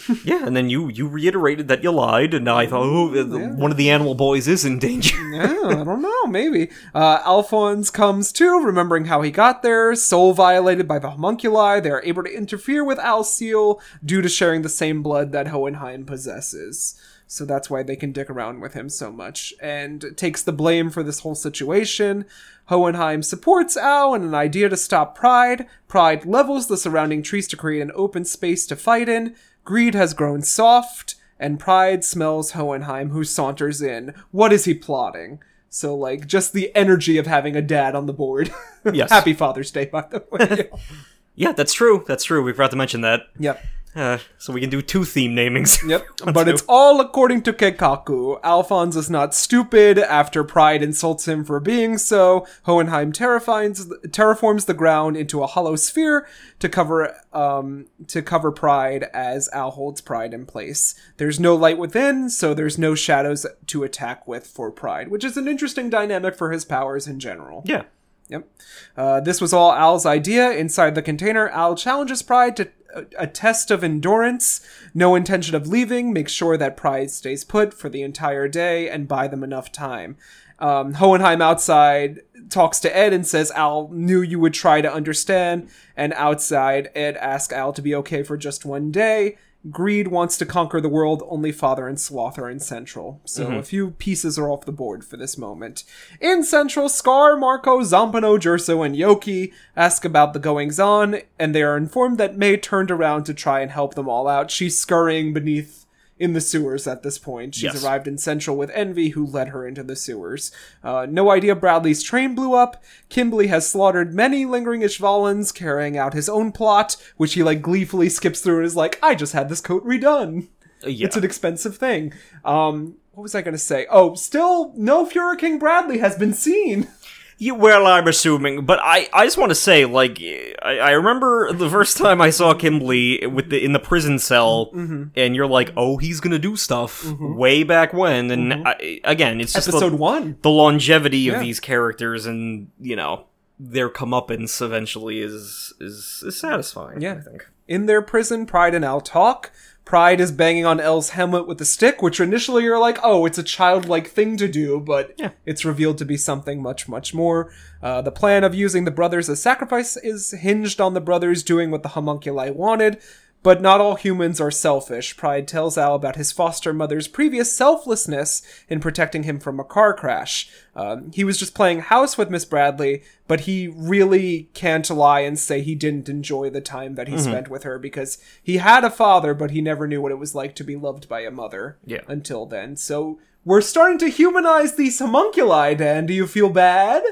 [0.23, 3.39] Yeah, and then you you reiterated that you lied, and now I thought, oh, the-
[3.49, 5.15] one of the animal boys is in danger.
[5.31, 6.69] yeah, I don't know, maybe.
[6.93, 9.95] Uh, Alphonse comes too, remembering how he got there.
[9.95, 14.61] Soul violated by the homunculi, they are able to interfere with Alciel due to sharing
[14.61, 16.99] the same blood that Hohenheim possesses.
[17.27, 20.89] So that's why they can dick around with him so much, and takes the blame
[20.91, 22.25] for this whole situation.
[22.65, 25.65] Hohenheim supports Al in an idea to stop Pride.
[25.87, 29.35] Pride levels the surrounding trees to create an open space to fight in.
[29.63, 34.13] Greed has grown soft, and Pride smells Hohenheim, who saunters in.
[34.31, 35.41] What is he plotting?
[35.69, 38.53] So, like, just the energy of having a dad on the board.
[38.91, 39.09] Yes.
[39.11, 40.69] Happy Father's Day, by the way.
[41.35, 42.03] yeah, that's true.
[42.07, 42.43] That's true.
[42.43, 43.21] We forgot to mention that.
[43.39, 43.63] yep.
[43.95, 45.87] Uh, so we can do two theme namings.
[45.87, 46.05] Yep.
[46.33, 48.39] but it's all according to keikaku.
[48.43, 52.47] Alphonse is not stupid after Pride insults him for being so.
[52.63, 56.27] Hohenheim terraforms the ground into a hollow sphere
[56.59, 60.95] to cover um to cover Pride as Al holds Pride in place.
[61.17, 65.37] There's no light within, so there's no shadows to attack with for Pride, which is
[65.37, 67.61] an interesting dynamic for his powers in general.
[67.65, 67.83] yeah.
[68.29, 68.47] Yep.
[68.95, 70.49] Uh, this was all Al's idea.
[70.51, 72.69] Inside the container, Al challenges Pride to
[73.17, 74.61] a, test of endurance.
[74.93, 76.13] No intention of leaving.
[76.13, 80.17] make sure that Pride stays put for the entire day and buy them enough time.
[80.59, 85.69] Um, Hohenheim outside talks to Ed and says Al knew you would try to understand.
[85.97, 89.37] And outside, Ed asks Al to be okay for just one day.
[89.71, 93.21] Greed wants to conquer the world, only Father and Sloth are in Central.
[93.23, 93.55] So mm-hmm.
[93.55, 95.85] a few pieces are off the board for this moment.
[96.19, 101.63] In Central, Scar, Marcoh, Zampano, Jerso, and Yoki ask about the goings on, and they
[101.63, 104.51] are informed that May turned around to try and help them all out.
[104.51, 105.82] She's scurrying beneath
[106.23, 107.53] in the sewers at this point.
[107.55, 107.83] She's Yes.
[107.83, 110.51] arrived in Central with Envy, who led her into the sewers.
[110.83, 112.81] Uh, no idea Bradley's train blew up.
[113.09, 118.09] Kimberly has slaughtered many lingering Ishvalans, carrying out his own plot, which he like gleefully
[118.09, 120.47] skips through and is like, I just had this coat redone.
[120.85, 121.07] Yeah.
[121.07, 122.13] It's an expensive thing.
[122.45, 123.85] Um, what was I going to say?
[123.91, 126.87] Oh, still, no Fuhrer King Bradley has been seen.
[127.37, 130.19] Yeah, well, I'm assuming, but I, I just want to say, like,
[130.61, 134.69] I, I remember the first time I saw Kimberly with the in the prison cell,
[134.73, 135.03] Mm-hmm.
[135.15, 139.53] and you're like, oh, he's gonna do stuff way back when, and I, again, it's
[139.53, 139.77] just Mm-hmm.
[139.77, 140.37] Episode the, one.
[140.41, 143.25] the longevity of these characters, and you know,
[143.59, 147.01] their comeuppance eventually is is, is satisfying.
[147.01, 147.15] Yeah.
[147.15, 147.47] I think.
[147.67, 149.51] In their prison, Pride and Al talk.
[149.85, 153.37] Pride is banging on Al's helmet with a stick, which initially you're like, oh, it's
[153.37, 155.31] a childlike thing to do, but Yeah.
[155.45, 157.51] it's revealed to be something much, much more.
[157.81, 161.69] Uh, the plan of using the brothers as sacrifice is hinged on the brothers doing
[161.69, 162.97] what the homunculi wanted.
[163.43, 165.17] But not all humans are selfish.
[165.17, 169.93] Pride tells Al about his foster mother's previous selflessness in protecting him from a car
[169.93, 170.49] crash.
[170.75, 175.37] Um, he was just playing house with Miss Bradley, but he really can't lie and
[175.37, 178.89] say he didn't enjoy the time that he spent with her because he had a
[178.89, 181.77] father, but he never knew what it was like to be loved by a mother
[181.85, 182.01] Yeah.
[182.07, 182.77] until then.
[182.77, 186.05] So we're starting to humanize these homunculi, Dan.
[186.05, 187.03] Do you feel bad?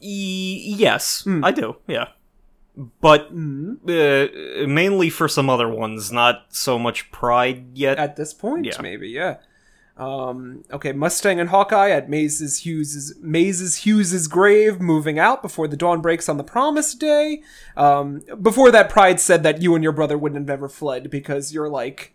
[0.00, 1.76] E- yes, I do.
[1.86, 2.08] Yeah,
[3.00, 4.26] but uh,
[4.66, 7.98] mainly for some other ones, not so much pride yet.
[7.98, 8.80] at this point, Yeah.
[8.80, 9.36] maybe, yeah.
[9.96, 15.76] Um, okay, Mustang and Hawkeye at Maze's Hughes's Maze's Hughes's grave, moving out before the
[15.76, 17.42] dawn breaks on the promised day.
[17.76, 21.52] Um, before that, Pride said that you and your brother wouldn't have ever fled because
[21.52, 22.14] you're like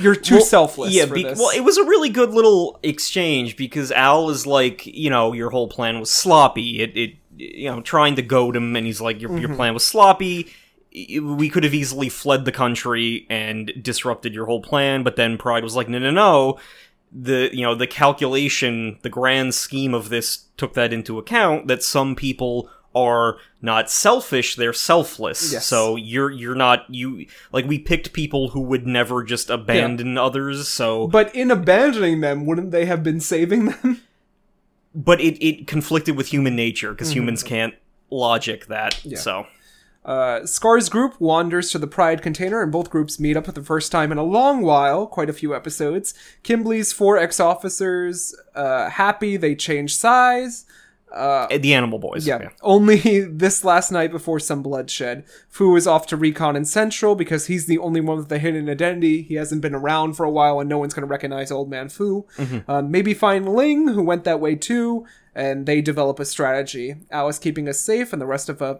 [0.00, 3.92] you're too Well, selfless Yeah, be- well, it was a really good little exchange because
[3.92, 6.80] Al was like, you know, your whole plan was sloppy.
[6.80, 9.38] It, it you know, trying to goad him, and he's like, your, Mm-hmm.
[9.40, 10.52] your plan was sloppy.
[10.92, 15.62] We could have easily fled the country and disrupted your whole plan, but then Pride
[15.62, 16.58] was like, no, no, no.
[17.12, 21.82] The you know the calculation, the grand scheme of this took that into account that
[21.82, 25.66] some people are not selfish they're selfless Yes.
[25.66, 30.66] so you're you're not you like we picked people who would never just abandon others
[30.66, 34.00] so but in abandoning them, wouldn't they have been saving them?
[34.96, 37.74] but it, it conflicted with human nature because humans can't
[38.10, 39.46] logic that so
[40.04, 43.62] Uh, Scar's group wanders to the Pride container, and both groups meet up for the
[43.72, 46.14] first time in a long while, quite a few episodes.
[46.44, 50.64] Kimblee's four ex officers uh, happy they change size.
[51.12, 52.50] Uh, the animal boys Yeah.
[52.62, 55.24] Only this last night before some bloodshed.
[55.48, 58.68] Fu is off to recon in Central because he's the only one with a hidden
[58.68, 59.22] identity.
[59.22, 61.88] He hasn't been around for a while and no one's going to recognize Old Man
[61.88, 62.26] Fu.
[62.68, 66.96] Um, maybe find Ling, who went that way too, and they develop a strategy.
[67.10, 68.76] Alice keeping us safe and the rest of uh,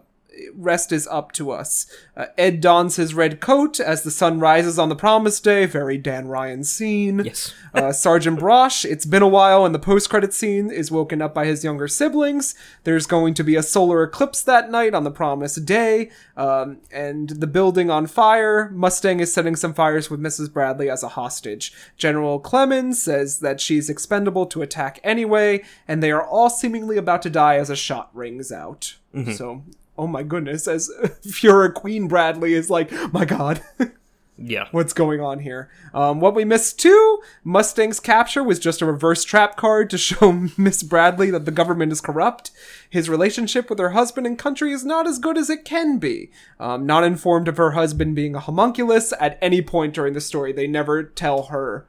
[0.53, 1.87] rest is up to us.
[2.15, 5.65] Uh, Ed dons his red coat as the sun rises on the promised day.
[5.65, 7.23] Very Dan Ryan scene.
[7.25, 11.21] yes Uh, Sergeant Brosh, it's been a while, and the post credit scene is woken
[11.21, 12.55] up by his younger siblings.
[12.83, 17.29] There's going to be a solar eclipse that night on the promised day, um, and
[17.29, 18.69] the building on fire.
[18.71, 20.51] Mustang is setting some fires with Mrs.
[20.51, 21.73] Bradley as a hostage.
[21.97, 27.21] General Clemens says that she's expendable to attack anyway, and they are all seemingly about
[27.23, 28.95] to die as a shot rings out.
[29.33, 29.63] So,
[29.97, 30.89] oh my goodness, as
[31.25, 33.61] Fuhrer Queen Bradley is like, my god.
[34.37, 35.69] yeah what's going on here.
[35.93, 40.49] Um, what we missed too, Mustang's capture was just a reverse trap card to show
[40.57, 42.51] Miss Bradley that the government is corrupt.
[42.89, 46.31] His relationship with her husband and country is not as good as it can be.
[46.59, 50.51] Um, not informed of her husband being a homunculus at any point during the story.
[50.51, 51.87] They never tell her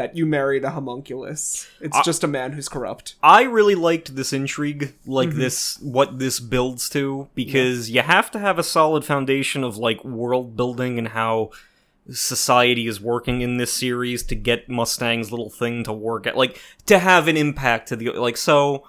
[0.00, 1.68] that you married a homunculus.
[1.78, 3.16] It's just a man who's corrupt.
[3.22, 5.38] I really liked this intrigue, like Mm-hmm.
[5.40, 10.02] this, what this builds to, because you have to have a solid foundation of like
[10.02, 11.50] world building and how
[12.10, 16.58] society is working in this series to get Mustang's little thing to work at, like
[16.86, 18.38] to have an impact to the like.
[18.38, 18.84] So,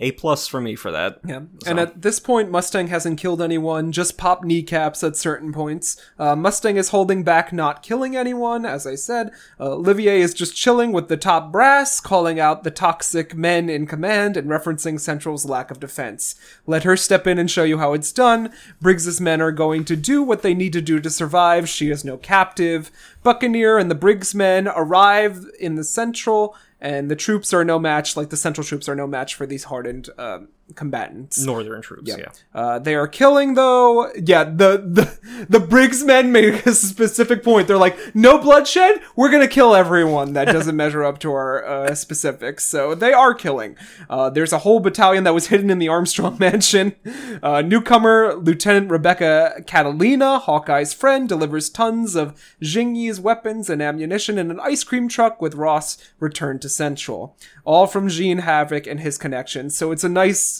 [0.00, 1.18] a plus for me for that.
[1.26, 1.42] Yeah.
[1.66, 6.00] And at this point, Mustang hasn't killed anyone, just popped kneecaps at certain points.
[6.18, 9.32] Uh, Mustang is holding back not killing anyone, as I said.
[9.58, 13.86] Uh, Olivier is just chilling with the top brass, calling out the toxic men in
[13.86, 16.36] command and referencing Central's lack of defense.
[16.66, 18.52] Let her step in and show you how it's done.
[18.80, 21.68] Briggs's men are going to do what they need to do to survive.
[21.68, 22.92] She is no captive.
[23.24, 28.16] Buccaneer and the Briggs men arrive in the Central and the troops are no match
[28.16, 31.44] like the central troops are no match for these hardened um, combatants.
[31.44, 32.30] Northern troops, yeah.
[32.54, 34.10] uh, they are killing though.
[34.14, 37.68] Yeah the the the briggs men make a specific point.
[37.68, 39.00] They're like no bloodshed?
[39.16, 40.32] We're gonna kill everyone.
[40.32, 42.64] That doesn't measure up to our uh, specifics.
[42.64, 43.76] So they are killing.
[44.10, 46.94] Uh, there's a whole battalion that was hidden in the armstrong mansion.
[47.42, 54.50] Uh, newcomer lieutenant rebecca catalina hawkeye's friend delivers tons of Jingyi's weapons and ammunition in
[54.50, 57.36] an ice cream truck with Ross returned to Central.
[57.64, 59.76] All from Jean Havoc and his connections.
[59.76, 60.57] So it's a nice,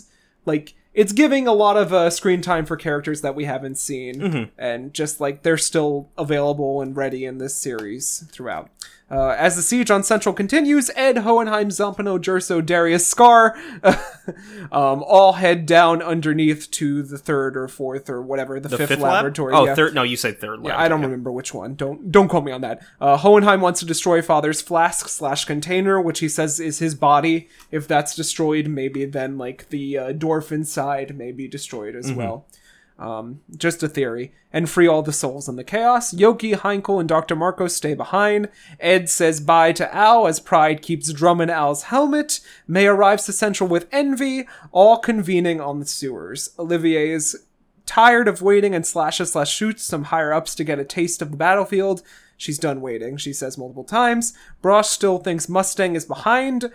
[0.48, 4.20] like, it's giving a lot of uh, screen time for characters that we haven't seen.
[4.58, 8.68] And just like they're still available and ready in this series throughout.
[9.10, 13.56] Uh, as the siege on Central continues, Ed, Hohenheim, Zampano, Jerso, Darius, Scar,
[14.70, 18.88] um, all head down underneath to the third or fourth or whatever the, The fifth,
[18.90, 19.12] fifth, lab?
[19.14, 19.54] laboratory.
[19.54, 19.74] Oh, yeah.
[19.74, 19.94] third.
[19.94, 20.60] No, you said third.
[20.62, 20.80] Yeah, lab.
[20.80, 21.74] I don't remember which one.
[21.74, 22.82] Don't don't quote me on that.
[23.00, 27.48] Uh, Hohenheim wants to destroy Father's flask slash container, which he says is his body.
[27.70, 32.46] If that's destroyed, maybe then like the uh, dwarf inside may be destroyed as well.
[32.98, 34.32] Um, just a theory.
[34.52, 36.12] And free all the souls in the chaos.
[36.12, 37.36] Yoki, Heinkel, and Dr.
[37.36, 38.48] Marcos stay behind.
[38.80, 42.40] Ed says bye to Al as Pride keeps drumming Al's helmet.
[42.66, 46.50] May arrives to Central with Envy, all convening on the sewers.
[46.58, 47.44] Olivier is
[47.86, 51.30] tired of waiting and slashes slash shoots some higher ups to get a taste of
[51.30, 52.02] the battlefield.
[52.38, 54.32] She's done waiting, she says multiple times.
[54.62, 56.72] Brosh still thinks Mustang is behind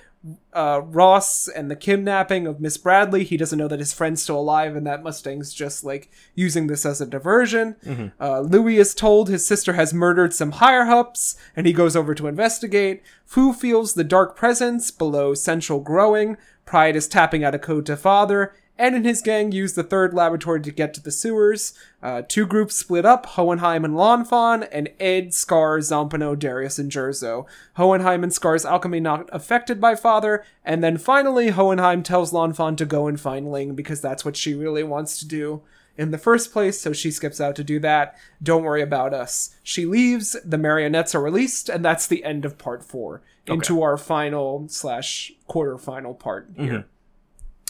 [0.54, 3.24] uh, Ross and the kidnapping of Miss Bradley.
[3.24, 6.86] He doesn't know that his friend's still alive and that Mustang's just like using this
[6.86, 7.78] as a diversion.
[8.20, 12.14] Uh, Louis is told his sister has murdered some higher ups and he goes over
[12.14, 13.02] to investigate.
[13.26, 16.38] Fu feels the dark presence below Central growing.
[16.66, 18.54] Pride is tapping out a code to father.
[18.78, 21.74] And in his gang, use the third laboratory to get to the sewers.
[22.02, 27.46] Uh, two groups split up Hohenheim and Lanfan, and Ed, Scar, Zampano, Darius, and Jerso.
[27.76, 32.86] Hohenheim and Scar's alchemy not affected by Father, and then finally, Hohenheim tells Lanfan to
[32.86, 35.62] go and find Ling because that's what she really wants to do
[35.96, 38.18] in the first place, so she skips out to do that.
[38.42, 39.56] Don't worry about us.
[39.62, 43.22] She leaves, the marionettes are released, and that's the end of part four.
[43.46, 46.88] Into our final slash quarterfinal part here.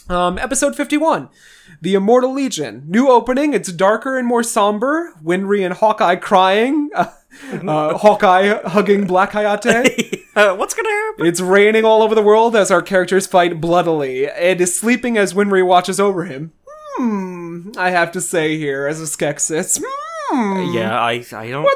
[0.08, 1.28] Um, episode 51.
[1.80, 2.84] The Immortal Legion.
[2.86, 3.54] New opening.
[3.54, 5.12] It's darker and more somber.
[5.22, 6.90] Winry and Hawkeye crying.
[7.52, 10.20] Uh, uh, Hawkeye hugging Black Hayate.
[10.36, 11.26] Uh, what's gonna happen?
[11.26, 14.26] it's raining all over the world as our characters fight bloodily.
[14.26, 16.52] Ed is sleeping as Winry watches over him.
[16.66, 17.70] Hmm.
[17.76, 19.80] I have to say here, as a Skeksis.
[19.80, 20.03] Hmm.
[20.72, 21.68] Yeah, I I don't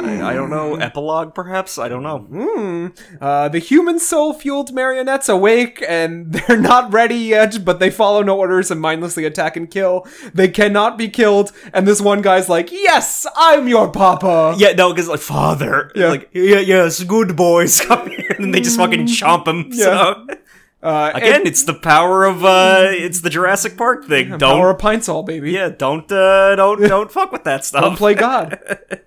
[0.00, 0.76] I, I don't know.
[0.76, 1.78] Epilogue, perhaps.
[1.78, 2.92] I don't know.
[3.20, 8.22] Uh, the human soul fueled marionettes awake and they're not ready yet, but they follow
[8.22, 10.06] no orders and mindlessly attack and kill.
[10.34, 14.54] They cannot be killed, and this one guy's like, Yes, I'm your papa!
[14.58, 16.08] Yeah, no, because like father, Yeah.
[16.08, 19.72] like yeah, yes, good boys come here, and they just fucking chomp him.
[19.72, 20.26] So
[20.82, 24.28] Uh, again, and- it's the power of uh, it's the Jurassic Park thing.
[24.38, 25.50] Don't Power of Pine Sol, baby.
[25.50, 27.82] yeah, don't uh, don't don't fuck with that stuff.
[27.82, 28.58] Don't play God.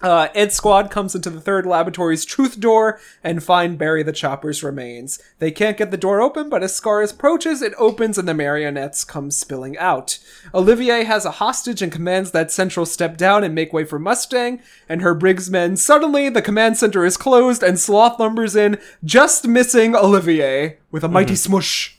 [0.00, 4.62] Uh, Ed Squad comes into the third laboratory's truth door and find Barry the Chopper's
[4.62, 5.18] remains.
[5.40, 9.04] They can't get the door open, but as Scar approaches, it opens and the marionettes
[9.04, 10.18] come spilling out.
[10.54, 14.62] Olivier has a hostage and commands that Central step down and make way for Mustang
[14.88, 15.76] and her Briggs men.
[15.76, 21.08] Suddenly, the command center is closed and Sloth lumbers in, just missing Olivier with a
[21.08, 21.97] mighty smush.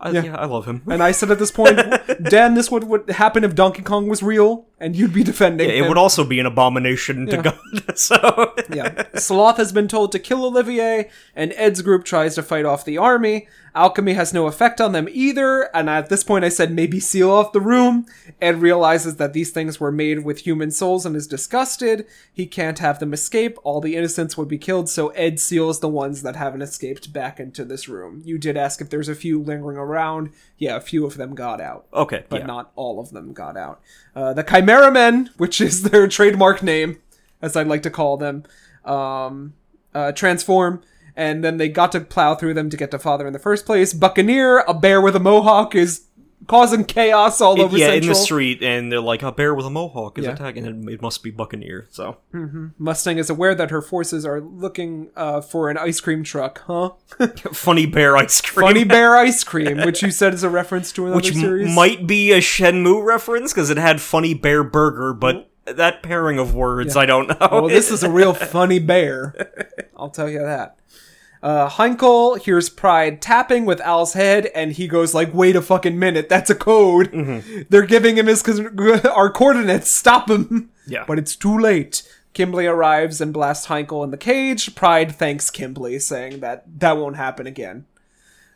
[0.00, 0.36] I, yeah.
[0.36, 0.82] I love him.
[0.90, 1.78] And I said at this point,
[2.22, 5.76] Dan, this would, would happen if Donkey Kong was real, and you'd be defending it
[5.76, 5.88] him.
[5.88, 7.58] would also be an abomination to God.
[7.96, 9.04] So yeah.
[9.14, 12.98] Sloth has been told to kill Olivier, and Ed's group tries to fight off the
[12.98, 13.46] army.
[13.74, 17.30] Alchemy has no effect on them either, and at this point I said maybe seal
[17.30, 18.06] off the room.
[18.40, 22.06] Ed realizes that these things were made with human souls and is disgusted.
[22.32, 25.88] He can't have them escape, all the innocents would be killed, so Ed seals the
[25.88, 28.22] ones that haven't escaped back into this room.
[28.24, 30.30] You did ask if there's a few lingering around.
[30.56, 32.46] Yeah, a few of them got out okay, but yeah.
[32.46, 33.80] not all of them got out.
[34.14, 37.00] Uh, the Chimera Men, which is their trademark name,
[37.42, 38.44] as I'd like to call them,
[38.84, 39.54] um,
[39.94, 40.82] uh, transform,
[41.16, 43.66] and then they got to plow through them to get to Father in the first
[43.66, 43.92] place.
[43.92, 46.06] Buccaneer, a bear with a mohawk, is
[46.46, 48.02] causing chaos all over yeah, Central.
[48.02, 50.32] in the street, and they're like, a bear with a mohawk is Yeah.
[50.32, 51.86] attacking, and it must be Buccaneer.
[51.90, 52.18] So
[52.78, 56.90] Mustang is aware that her forces are looking uh, for an ice cream truck, huh?
[57.52, 58.66] funny bear ice cream.
[58.66, 62.06] Funny bear ice cream, which you said is a reference to another which m- might
[62.06, 66.94] be a Shenmue reference because it had funny bear burger, but that pairing of words,
[66.94, 67.36] I don't know.
[67.40, 69.34] Oh, this is a real funny bear.
[69.96, 70.76] I'll tell you that.
[71.44, 75.98] Uh, Heinkel hears Pride tapping with Al's head, and he goes like, "Wait a fucking
[75.98, 77.66] minute, that's a code.
[77.68, 78.42] They're giving him his
[79.04, 79.90] our coordinates.
[79.90, 81.04] Stop him!" Yeah.
[81.06, 82.02] but it's too late.
[82.34, 84.74] Kimblee arrives and blasts Heinkel in the cage.
[84.74, 87.84] Pride thanks Kimblee, saying that that won't happen again.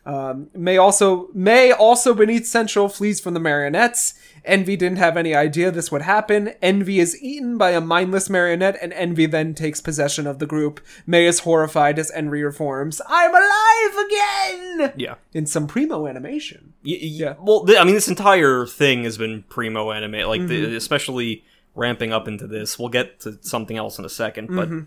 [0.03, 4.15] Um, May also May also beneath Central flees from the marionettes.
[4.45, 6.49] Envy didn't have any idea this would happen.
[6.61, 10.79] Envy is eaten by a mindless marionette, and Envy then takes possession of the group.
[11.05, 13.01] May is horrified as Envy reforms.
[13.07, 14.93] I'm alive again!
[14.97, 15.15] yeah.
[15.33, 16.73] In some primo animation.
[16.83, 17.33] Y- y- yeah.
[17.41, 20.47] Well, th- I mean, this entire thing has been primo anime, like Mm-hmm.
[20.47, 21.43] the, especially
[21.75, 22.77] ramping up into this.
[22.79, 24.79] We'll get to something else in a second, but Mm-hmm.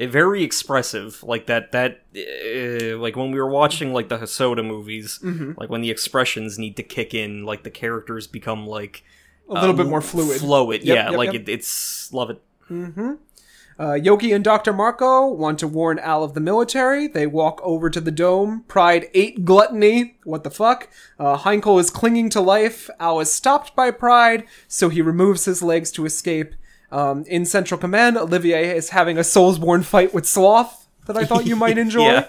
[0.00, 1.22] It, very expressive.
[1.22, 1.72] Like that.
[1.72, 5.52] That uh, like when we were watching like the Hosoda movies, Mm-hmm.
[5.56, 9.04] like when the expressions need to kick in, like the characters become like
[9.48, 10.40] A little bit more fluid.
[10.40, 11.10] Fluid, Yep, yeah.
[11.10, 11.42] yep, like yep.
[11.42, 12.40] It, it's love it.
[12.70, 13.14] Mm-hmm.
[13.78, 14.72] uh, Yoki and Dr.
[14.72, 17.08] Marcoh want to warn Al of the military.
[17.08, 18.64] They walk over to the dome.
[18.68, 20.18] Pride ate gluttony.
[20.24, 20.88] What the fuck?
[21.18, 22.88] Uh, Heinkel is clinging to life.
[23.00, 26.54] Al is stopped by Pride, so he removes his legs to escape.
[26.92, 31.46] Um, in Central Command, Olivier is having a Soulsborne fight with Sloth that I thought
[31.46, 32.04] you might enjoy.
[32.04, 32.28] Yeah.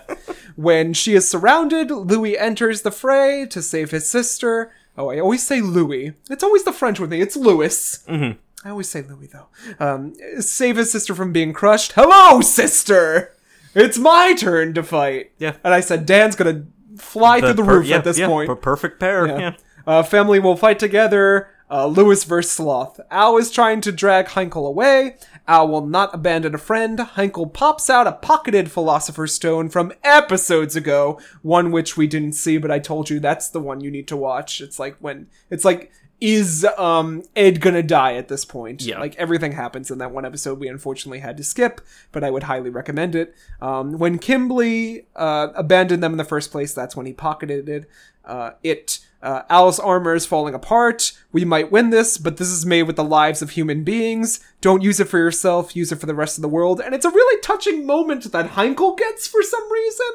[0.56, 4.72] When she is surrounded, Louis enters the fray to save his sister.
[4.98, 6.14] Oh, I always say Louis.
[6.30, 7.22] It's always the French with me.
[7.22, 8.04] It's Louis.
[8.08, 9.48] I always say Louis though.
[9.80, 11.94] Um, save his sister from being crushed.
[11.94, 13.34] Hello, sister.
[13.74, 15.32] It's my turn to fight.
[15.40, 15.56] Yeah.
[15.64, 16.66] And I said, Dan's gonna
[16.98, 18.48] fly through the per- roof yeah, at this yeah, point.
[18.48, 19.26] per- perfect pair.
[19.28, 19.40] Yeah.
[19.40, 19.56] Yeah.
[19.88, 21.50] Uh, family will fight together.
[21.72, 23.00] Uh, Lewis versus Sloth.
[23.10, 25.16] Al is trying to drag Heinkel away.
[25.48, 27.00] Al will not abandon a friend.
[27.00, 32.58] Heinkel pops out a pocketed Philosopher's Stone from episodes ago, one which we didn't see,
[32.58, 34.60] but I told you that's the one you need to watch.
[34.60, 38.84] It's like when it's like is um Ed gonna die at this point?
[38.84, 39.00] Yeah.
[39.00, 42.44] Like everything happens in that one episode we unfortunately had to skip, but I would
[42.44, 43.34] highly recommend it.
[43.62, 47.90] Um, when Kimblee uh, abandoned them in the first place, that's when he pocketed it.
[48.24, 51.14] Uh, it uh, Al's armor is falling apart.
[51.32, 54.40] We might win this, but this is made with the lives of human beings.
[54.62, 55.76] Don't use it for yourself.
[55.76, 56.82] Use it for the rest of the world.
[56.82, 60.08] And it's a really touching moment that Heinkel gets for some reason.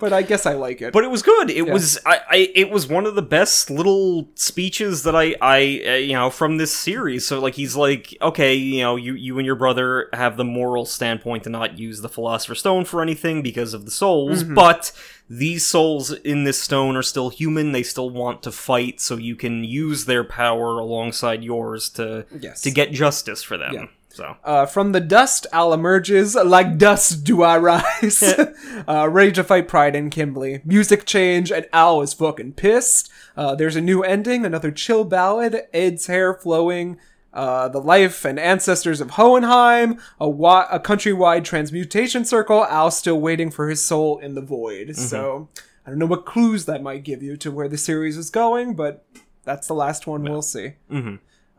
[0.00, 0.92] But I guess I like it.
[0.92, 1.50] But it was good.
[1.50, 5.82] It was I, I it was one of the best little speeches that I I
[5.86, 7.26] uh, you know from this series.
[7.26, 10.86] So like he's like, okay, you know, you you and your brother have the moral
[10.86, 14.54] standpoint to not use the philosopher's stone for anything because of the souls, Mm-hmm.
[14.54, 14.90] but
[15.28, 17.70] these souls in this stone are still human.
[17.70, 22.62] They still want to fight, so you can use their power alongside yours to Yes.
[22.62, 23.74] to get justice for them.
[23.74, 23.86] Yeah.
[24.12, 26.34] So Uh, from the dust, Al emerges.
[26.34, 28.22] Like dust do I rise.
[28.88, 30.64] uh, ready to fight Pride and Kimblee.
[30.64, 33.10] Music change, and Al is fucking pissed.
[33.36, 35.62] Uh, there's a new ending, another chill ballad.
[35.72, 36.98] Ed's hair flowing.
[37.32, 42.64] Uh, the life and ancestors of Hohenheim, a, wa- a countrywide transmutation circle.
[42.64, 44.96] Al still waiting for his soul in the void.
[44.96, 45.48] So
[45.86, 48.74] I don't know what clues that might give you to where the series is going,
[48.74, 49.04] but
[49.44, 50.72] that's the last one we'll see.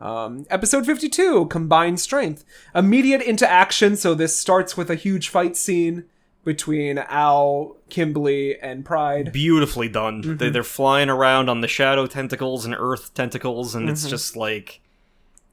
[0.02, 2.44] Um, episode 52, Combined Strength.
[2.74, 6.04] Immediate into action, so this starts with a huge fight scene
[6.44, 9.32] between Al, Kimblee, and Pride.
[9.32, 10.22] beautifully done.
[10.22, 10.36] Mm-hmm.
[10.38, 14.80] They, they're flying around on the shadow tentacles and earth tentacles, and it's just like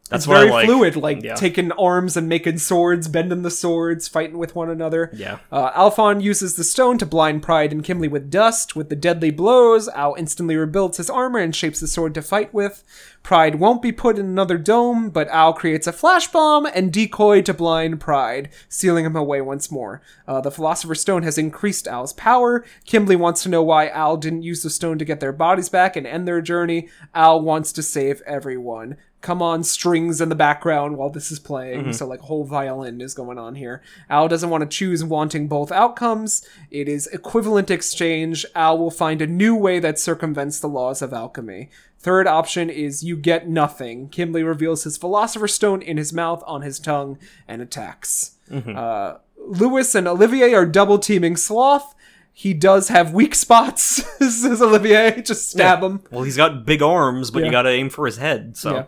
[0.09, 0.65] that's it's very like.
[0.65, 1.35] fluid, like Yeah.
[1.35, 5.11] taking arms and making swords, bending the swords, fighting with one another.
[5.13, 5.37] Yeah.
[5.51, 8.75] Uh, Alphon uses the stone to blind Pride and Kimblee with dust.
[8.75, 12.53] With the deadly blows, Al instantly rebuilds his armor and shapes the sword to fight
[12.53, 12.83] with.
[13.21, 17.41] Pride won't be put in another dome, but Al creates a flash bomb and decoy
[17.43, 20.01] to blind Pride, sealing him away once more.
[20.27, 22.63] Uh, the Philosopher's Stone has increased Al's power.
[22.85, 25.95] Kimblee wants to know why Al didn't use the stone to get their bodies back
[25.95, 26.87] and end their journey.
[27.13, 31.91] Al wants to save everyone come on strings in the background while this is playing.
[31.93, 33.81] So like whole violin is going on here.
[34.09, 36.45] Al doesn't want to choose wanting both outcomes.
[36.71, 38.45] It is equivalent exchange.
[38.55, 41.69] Al will find a new way that circumvents the laws of alchemy.
[41.99, 44.07] Third option is you get nothing.
[44.07, 48.37] Kimblee reveals his philosopher's stone in his mouth, on his tongue, and attacks.
[48.49, 51.93] Uh, Lewis and Olivier are double teaming Sloth.
[52.31, 53.83] He does have weak spots,
[54.19, 55.21] says Olivier.
[55.25, 56.01] Just stab him.
[56.09, 57.45] Well, he's got big arms, but Yeah.
[57.47, 58.55] you got to aim for his head.
[58.55, 58.83] So Yeah.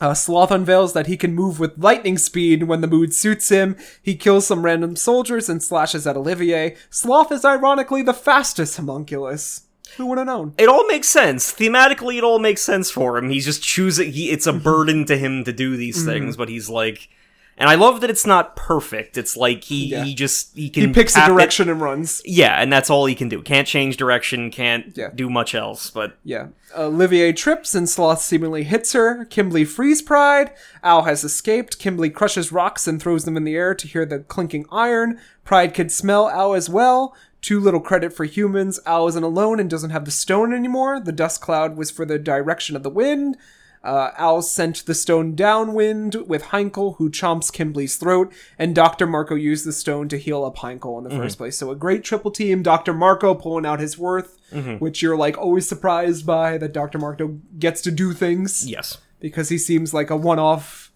[0.00, 3.76] Uh, Sloth unveils that he can move with lightning speed when the mood suits him.
[4.02, 6.76] He kills some random soldiers and slashes at Olivier.
[6.90, 9.62] Sloth is ironically the fastest homunculus.
[9.96, 10.54] Who would have known?
[10.58, 12.18] it all makes sense thematically.
[12.18, 13.30] It all makes sense for him.
[13.30, 14.10] He's just choosing.
[14.12, 14.64] He it's a Mm-hmm.
[14.64, 17.08] burden to him to do these things, but he's like.
[17.56, 19.16] And I love that it's not perfect.
[19.16, 20.02] It's like he, Yeah.
[20.04, 22.20] he just he can He picks a tap it- direction and runs.
[22.24, 23.42] Yeah, and that's all he can do.
[23.42, 24.50] Can't change direction.
[24.50, 25.10] Can't Yeah.
[25.14, 25.90] do much else.
[25.90, 26.46] But Yeah.
[26.76, 29.24] Olivier trips and Sloth seemingly hits her.
[29.30, 30.50] Kimblee frees Pride.
[30.82, 31.78] Al has escaped.
[31.78, 35.20] Kimblee crushes rocks and throws them in the air to hear the clinking iron.
[35.44, 37.14] Pride can smell Al as well.
[37.40, 38.80] Too little credit for humans.
[38.86, 40.98] Al isn't alone and doesn't have the stone anymore.
[40.98, 43.36] The dust cloud was for the direction of the wind.
[43.84, 49.06] Uh, Al sent the stone downwind with Heinkel, who chomps Kimblee's throat, and Dr.
[49.06, 51.58] Marcoh used the stone to heal up Heinkel in the first place.
[51.58, 52.62] So a great triple team.
[52.62, 52.94] Dr.
[52.94, 54.38] Marcoh pulling out his worth,
[54.78, 56.98] which you're like always surprised by that Dr.
[56.98, 60.90] Marcoh gets to do things yes, because he seems like a one-off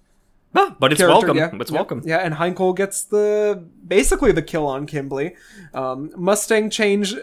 [0.55, 1.26] Ah, but it's character.
[1.26, 1.36] welcome.
[1.36, 2.03] Yeah, It's yeah, welcome.
[2.07, 5.34] Yeah, and Heinkel gets the basically the kill on Kimblee.
[5.74, 7.14] Um, Mustang change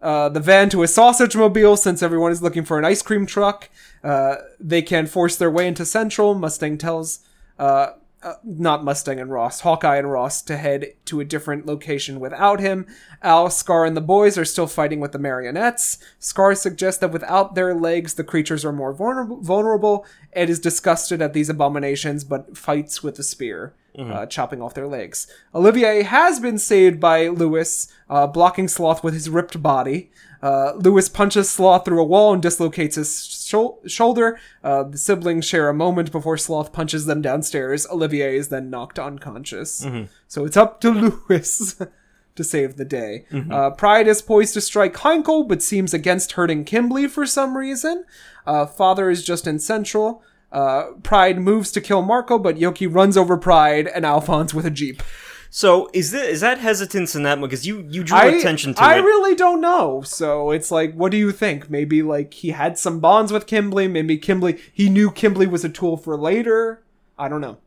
[0.00, 3.26] uh, the van to a sausage mobile since everyone is looking for an ice cream
[3.26, 3.68] truck.
[4.02, 6.34] Uh, they can force their way into Central.
[6.34, 7.20] Mustang tells.
[7.58, 7.92] Uh,
[8.22, 12.58] uh, not Mustang and Ross, Hawkeye and Ross to head to a different location without
[12.58, 12.86] him.
[13.22, 15.98] Al, Scar, and the boys are still fighting with the marionettes.
[16.18, 19.40] Scar suggests that without their legs, the creatures are more vulnerable.
[19.40, 20.06] vulnerable.
[20.32, 24.88] Ed is disgusted at these abominations, but fights with the spear, uh, chopping off their
[24.88, 25.26] legs.
[25.54, 30.10] Olivier has been saved by Lewis, uh, blocking Sloth with his ripped body.
[30.42, 33.12] Uh, Lewis punches Sloth through a wall and dislocates his
[33.48, 34.38] shou- shoulder.
[34.62, 37.86] Uh, the siblings share a moment before Sloth punches them downstairs.
[37.90, 39.84] Olivier is then knocked unconscious.
[40.26, 40.90] So it's up to
[41.28, 41.80] Lewis
[42.36, 43.24] to save the day.
[43.50, 48.04] Uh, Pride is poised to strike Heinkel, but seems against hurting Kimblee for some reason.
[48.46, 50.22] Uh, Father is just in Central.
[50.52, 54.70] Uh, Pride moves to kill Marcoh, but Yoki runs over Pride and Alphonse with a
[54.70, 55.02] jeep.
[55.50, 58.82] So is that is that hesitance in that because you you drew I, attention to
[58.82, 58.96] I it?
[58.96, 60.02] I really don't know.
[60.02, 61.70] So it's like, what do you think?
[61.70, 63.88] Maybe like he had some bonds with Kimberly.
[63.88, 66.82] Maybe Kimberly, he knew Kimberly was a tool for later.
[67.18, 67.58] I don't know.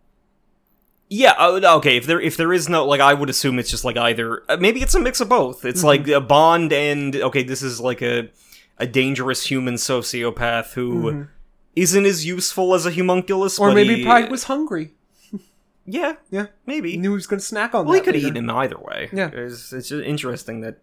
[1.14, 1.98] Yeah, uh, okay.
[1.98, 4.58] If there if there is no like, I would assume it's just like either uh,
[4.58, 5.60] maybe it's a mix of both.
[5.60, 5.68] Mm-hmm.
[5.68, 8.30] It's like a bond and okay, this is like a
[8.78, 11.28] a dangerous human sociopath who
[11.76, 13.72] not as useful as a homunculus, Mm-hmm.
[13.72, 14.94] Or maybe he, Pride was hungry.
[15.86, 18.28] Yeah Yeah, maybe he knew he was going to snack on well he could later.
[18.28, 19.10] eat him either way.
[19.12, 19.30] Yeah.
[19.34, 20.78] it's, it's just interesting that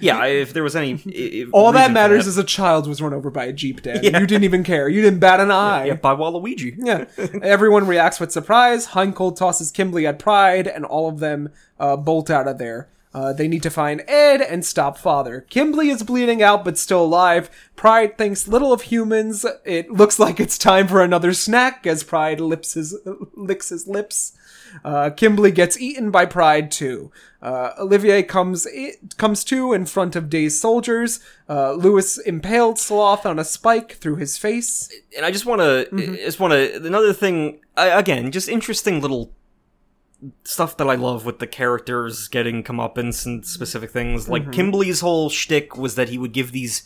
[0.00, 3.14] yeah, if there was any i- i- All that matters is a child was run
[3.14, 4.00] over by a jeep, Dan.
[4.02, 4.18] Yeah.
[4.18, 4.88] You didn't even care.
[4.88, 5.84] You didn't bat an eye.
[5.84, 6.74] yeah, by Waluigi.
[6.78, 7.04] Yeah.
[7.42, 8.88] Everyone reacts with surprise.
[8.88, 12.88] Heinkel tosses Kimblee at Pride, and all of them uh, bolt out of there.
[13.14, 15.46] Uh, they need to find Ed and stop Father.
[15.48, 17.48] Kimblee is bleeding out but still alive.
[17.76, 19.46] Pride thinks little of humans.
[19.64, 22.98] It looks like it's time for another snack as Pride lips his,
[23.34, 24.32] licks his lips.
[24.84, 27.12] Uh, Kimblee gets eaten by Pride too.
[27.40, 31.20] Uh, Olivier comes i- comes to in front of Day's soldiers.
[31.48, 34.90] Uh, Lewis impaled Sloth on a spike through his face.
[35.16, 36.14] and I just want to, Mm-hmm.
[36.16, 39.30] just want to, another thing, again, just interesting little
[40.44, 44.28] stuff that I love with the characters getting comeuppance and specific things.
[44.28, 44.50] Like Mm-hmm.
[44.52, 46.82] Kimblee's whole shtick was that he would give these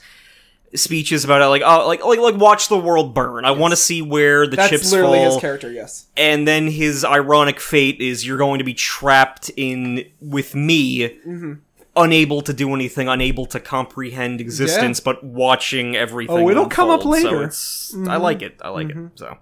[0.74, 3.45] speeches about it, like, oh, like, like, like, watch the world burn.
[3.47, 5.32] I want to see where the That's chips literally fall.
[5.32, 5.72] his character.
[5.72, 6.07] Yes.
[6.16, 11.01] and then his ironic fate is you're going to be trapped in with me.
[11.26, 11.53] Mm-hmm.
[11.97, 16.36] Unable to do anything, unable to comprehend existence, but watching everything.
[16.36, 17.22] Oh, it'll come up unfold.
[17.22, 17.43] So later.
[17.45, 18.55] it's, I like it.
[18.62, 18.97] I like it.
[19.16, 19.36] So,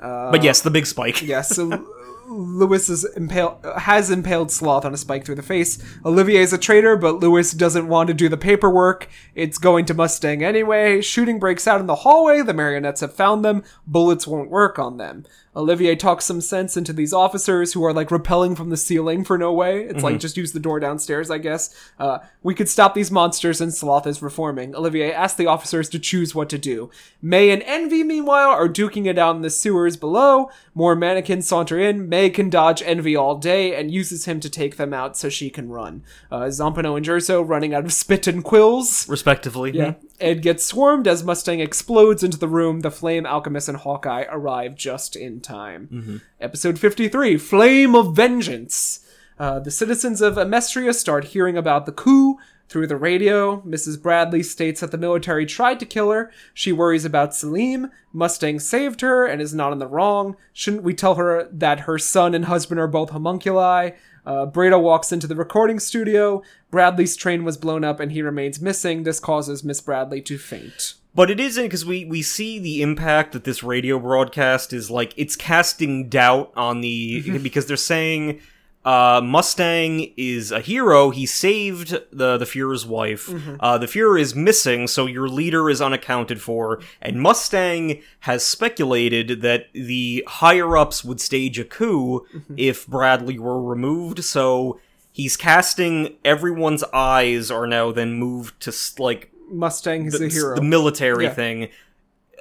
[0.00, 1.22] but yes, the big spike.
[1.22, 1.68] Yes, so
[2.26, 5.78] Lewis is impale- has impaled Sloth on a spike through the face.
[6.04, 9.08] Olivier is a traitor, but Lewis doesn't want to do the paperwork.
[9.34, 11.00] It's going to Mustang anyway.
[11.00, 12.42] Shooting breaks out in the hallway.
[12.42, 13.62] The marionettes have found them.
[13.86, 15.24] Bullets won't work on them.
[15.56, 19.38] Olivier talks some sense into these officers who are like repelling from the ceiling for
[19.38, 19.84] no way.
[19.84, 21.74] It's like just use the door downstairs, I guess.
[21.98, 24.74] Uh, we could stop these monsters, and Sloth is reforming.
[24.74, 26.90] Olivier asks the officers to choose what to do.
[27.22, 30.50] May and Envy, meanwhile, are duking it out in the sewers below.
[30.74, 32.08] More mannequins saunter in.
[32.08, 35.50] May can dodge Envy all day and uses him to take them out so she
[35.50, 36.02] can run.
[36.30, 39.08] Uh, Zampano and Jerso running out of spit and quills.
[39.08, 39.70] respectively.
[39.72, 39.94] Yeah.
[40.20, 42.80] Ed gets swarmed as Mustang explodes into the room.
[42.80, 46.20] The Flame Alchemist and Hawkeye arrive just in time.
[46.40, 49.00] Episode 53 Flame of Vengeance.
[49.38, 52.38] Uh, the citizens of Amestris start hearing about the coup
[52.68, 53.60] through the radio.
[53.62, 54.00] Mrs.
[54.00, 56.32] Bradley states that the military tried to kill her.
[56.52, 57.90] She worries about Selim.
[58.12, 60.36] Mustang saved her and is not in the wrong.
[60.52, 63.92] Shouldn't we tell her that her son and husband are both homunculi?
[64.26, 66.42] Uh, Breda walks into the recording studio.
[66.70, 69.02] Bradley's train was blown up and he remains missing.
[69.02, 70.94] This causes Miss Bradley to faint.
[71.14, 75.14] But it isn't because we we see the impact that this radio broadcast is like.
[75.16, 78.40] It's casting doubt on the because they're saying
[78.84, 81.10] uh, Mustang is a hero.
[81.10, 83.32] He saved the the Fuhrer's wife.
[83.60, 86.82] Uh, the Fuhrer is missing, so your leader is unaccounted for.
[87.00, 93.62] And Mustang has speculated that the higher ups would stage a coup if Bradley were
[93.62, 94.24] removed.
[94.24, 94.80] So.
[95.16, 100.54] He's casting everyone's eyes are now then moved to like Mustang is a hero.
[100.56, 101.34] the military Yeah.
[101.34, 101.68] thing.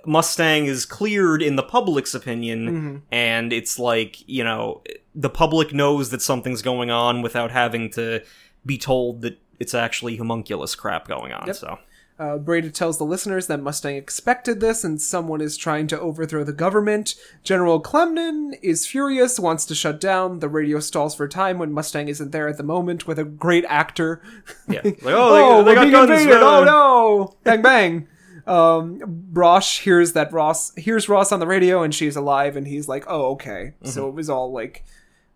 [0.06, 2.97] Mustang is cleared in the public's opinion, Mm-hmm.
[3.12, 4.82] and it's like, you know,
[5.16, 8.22] the public knows that something's going on without having to
[8.66, 11.47] be told that it's actually homunculus crap going on.
[11.47, 11.56] Yep.
[11.56, 11.80] So,
[12.20, 16.43] Uh, Breda tells the listeners that Mustang expected this and someone is trying to overthrow
[16.43, 17.16] the government.
[17.43, 20.39] General Clemnon is furious, wants to shut down.
[20.39, 23.66] The radio stalls for time when Mustang isn't there at the moment with a great
[23.68, 24.22] actor.
[24.70, 24.82] yeah.
[24.84, 26.22] Like, oh, oh, they, we're they got guns.
[26.22, 26.41] invaded!
[26.43, 27.36] Oh no!
[27.43, 28.07] Bang bang!
[28.45, 28.99] Um,
[29.34, 33.05] Brosh hears that Ross hears Ross on the radio and she's alive, and he's like,
[33.07, 34.84] "Oh, okay." So it was all like,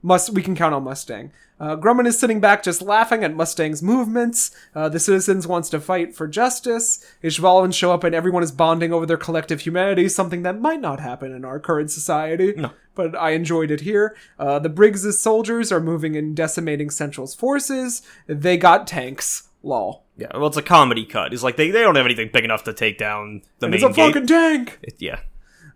[0.03, 1.31] must we can count on Mustang.
[1.59, 4.51] Uh, Grumman is sitting back, just laughing at Mustang's movements.
[4.75, 7.03] Uh, the citizens wants to fight for justice.
[7.23, 10.99] Ishvalvin show up, and everyone is bonding over their collective humanity, something that might not
[10.99, 12.53] happen in our current society.
[12.55, 12.71] No.
[12.93, 14.15] But I enjoyed it here.
[14.39, 18.01] Uh, the Briggs' soldiers are moving and decimating Central's forces.
[18.27, 19.43] They got tanks.
[19.63, 20.05] Lol.
[20.15, 21.33] Yeah, well, it's a comedy cut.
[21.33, 23.83] It's like they, they don't have anything big enough to take down the And main
[23.83, 24.13] it's a gate.
[24.13, 24.79] fucking tank.
[24.83, 25.19] It- yeah.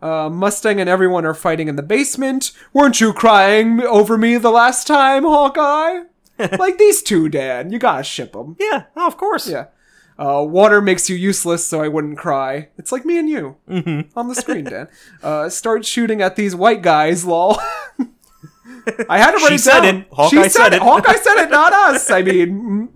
[0.02, 2.52] Uh, Mustang and everyone are fighting in the basement.
[2.74, 6.04] Weren't you crying over me the last time, Hawkeye?
[6.58, 7.72] like these two, Dan.
[7.72, 8.56] You gotta ship them.
[8.60, 9.47] Yeah, oh, of course.
[9.47, 9.66] Yeah.
[10.18, 12.70] Uh, water makes you useless, so I wouldn't cry.
[12.78, 14.10] It's like me and you Mm-hmm.
[14.20, 14.88] on the screen, Dan.
[15.24, 17.58] Uh, start shooting at these white guys, lol.
[19.10, 19.95] I had to write She it said down.
[19.97, 20.08] it.
[20.12, 20.82] Hawkeye she said it.
[20.82, 22.10] Hawkeye said it, not us.
[22.10, 22.89] I mean, mm,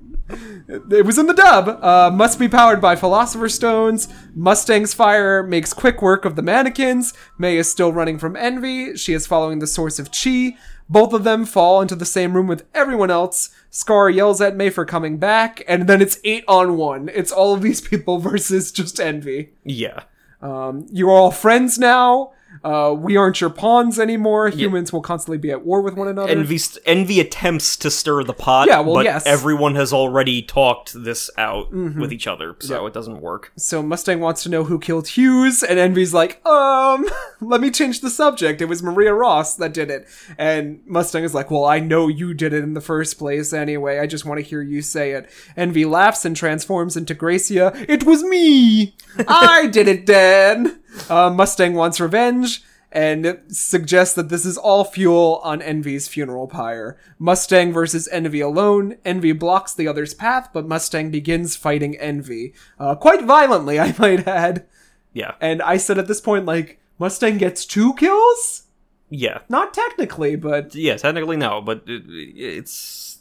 [0.68, 1.68] it was in the dub.
[1.84, 4.08] Uh, must be powered by Philosopher Stones.
[4.34, 7.14] Mustang's fire makes quick work of the mannequins.
[7.38, 8.96] May is still running from envy.
[8.96, 10.58] She is following the source of chi.
[10.90, 13.50] Both of them fall into the same room with everyone else.
[13.70, 17.10] Scar yells at May for coming back, and then it's eight on one.
[17.14, 19.54] It's all of these people versus just Envy.
[19.64, 20.04] Yeah.
[20.42, 22.34] Um, you're all friends now.
[22.64, 24.50] Uh, we aren't your pawns anymore.
[24.50, 26.30] Humans will constantly be at war with one another.
[26.30, 28.68] Envy, envy attempts to stir the pot.
[28.68, 29.24] Yeah, well, but yes.
[29.24, 29.34] Mm-hmm.
[29.34, 33.52] everyone has already talked this out with each other, so it doesn't work.
[33.56, 37.06] So Mustang wants to know who killed Hughes, and Envy's like, um,
[37.42, 38.62] let me change the subject.
[38.62, 40.08] It was Maria Ross that did it.
[40.38, 44.00] And Mustang is like, well, I know you did it in the first place anyway.
[44.00, 45.30] I just want to hear you say it.
[45.58, 47.72] Envy laughs and transforms into Gracia.
[47.88, 48.96] It was me!
[49.28, 50.80] I did it, Dan!
[51.10, 52.64] Uh, Mustang wants revenge.
[52.92, 56.98] And suggests that this is all fuel on Envy's funeral pyre.
[57.20, 58.96] Mustang versus Envy alone.
[59.04, 62.54] Envy blocks the other's path, but Mustang begins fighting Envy.
[62.80, 64.66] Uh, quite violently, I might add.
[65.12, 65.34] Yeah.
[65.42, 68.64] And I said at this point, like, Mustang gets two kills?
[69.10, 69.40] Yeah.
[69.50, 73.15] Not technically, but Yeah, technically no, but it, it's.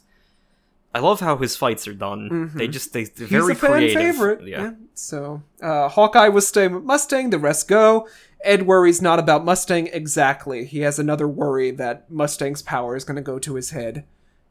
[0.95, 2.51] I love how his fights are done.
[2.55, 3.35] They just they they're Mm-hmm.
[3.35, 4.01] he's very a fan creative.
[4.01, 4.47] favorite.
[4.47, 4.71] Yeah.
[4.93, 8.07] So, uh, Hawkeye was staying with Mustang, the rest go.
[8.43, 10.65] Ed worries not about Mustang exactly.
[10.65, 14.05] He has another worry that Mustang's power is going to go to his head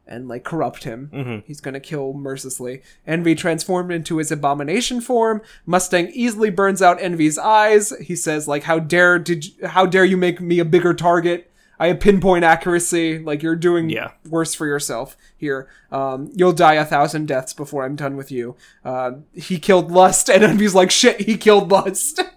[0.06, 1.08] and, like, corrupt him.
[1.14, 1.46] Mm-hmm.
[1.46, 2.82] He's going to kill mercilessly.
[3.06, 5.40] Envy transformed into his abomination form.
[5.64, 7.90] Mustang easily burns out Envy's eyes.
[8.02, 11.50] He says, like, how dare did you, how dare you make me a bigger target?
[11.78, 13.18] I have pinpoint accuracy.
[13.18, 14.12] Like you're doing Yeah.
[14.28, 15.68] worse for yourself here.
[15.90, 18.56] Um, you'll die a thousand deaths before I'm done with you.
[18.84, 22.20] Uh, he killed Lust, and Envy's like, shit, he killed Lust.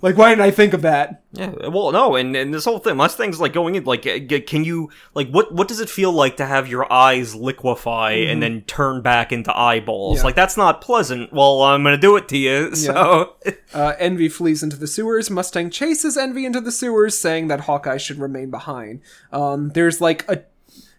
[0.00, 1.22] like, why didn't I think of that?
[1.32, 4.64] Yeah, well, no, and, and this whole thing, Mustang's like going in, like, uh, can
[4.64, 8.62] you, like, what what does it feel like to have your eyes liquefy and then
[8.62, 10.18] turn back into eyeballs?
[10.18, 10.22] Mm-hmm.
[10.22, 10.26] Yeah.
[10.26, 11.32] Like, that's not pleasant.
[11.32, 13.36] Well, I'm gonna do it to you, so.
[13.74, 15.30] Uh, Envy flees into the sewers.
[15.30, 19.00] Mustang chases Envy into the sewers, saying that Hawkeye should remain behind.
[19.32, 20.42] Um, there's like a.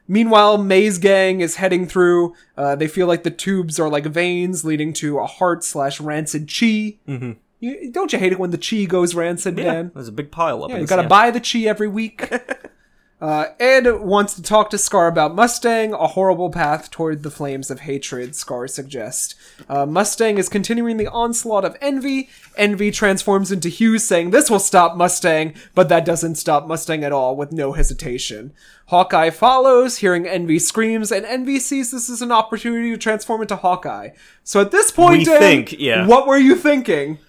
[0.07, 2.33] Meanwhile, May's gang is heading through.
[2.57, 6.47] Uh, they feel like the tubes are like veins leading to a heart slash rancid
[6.47, 6.97] chi.
[7.07, 7.33] Mm-hmm.
[7.59, 9.91] You, don't you hate it when the chi goes rancid, yeah, man?
[9.93, 10.69] there's a big pile up.
[10.69, 11.09] Yeah, you gotta sand.
[11.09, 12.31] buy the chi every week.
[13.21, 17.69] uh, Ed wants to talk to Scar about Mustang, a horrible path toward the flames
[17.69, 19.35] of hatred, Scar suggests.
[19.67, 22.29] Uh, Mustang is continuing the onslaught of Envy.
[22.55, 27.11] Envy transforms into Hughes, saying this will stop Mustang, but that doesn't stop Mustang at
[27.11, 28.53] all, with no hesitation.
[28.85, 33.57] Hawkeye follows, hearing Envy screams, and Envy sees this as an opportunity to transform into
[33.57, 34.11] Hawkeye.
[34.45, 36.07] So at this point, We Dan, think, yeah.
[36.07, 37.19] what were you thinking?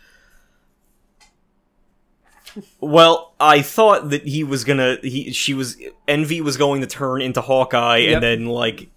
[2.80, 5.76] Well, I thought that he was gonna, he, she was,
[6.08, 8.14] Envy was going to turn into Hawkeye Yep.
[8.14, 8.88] and then, like,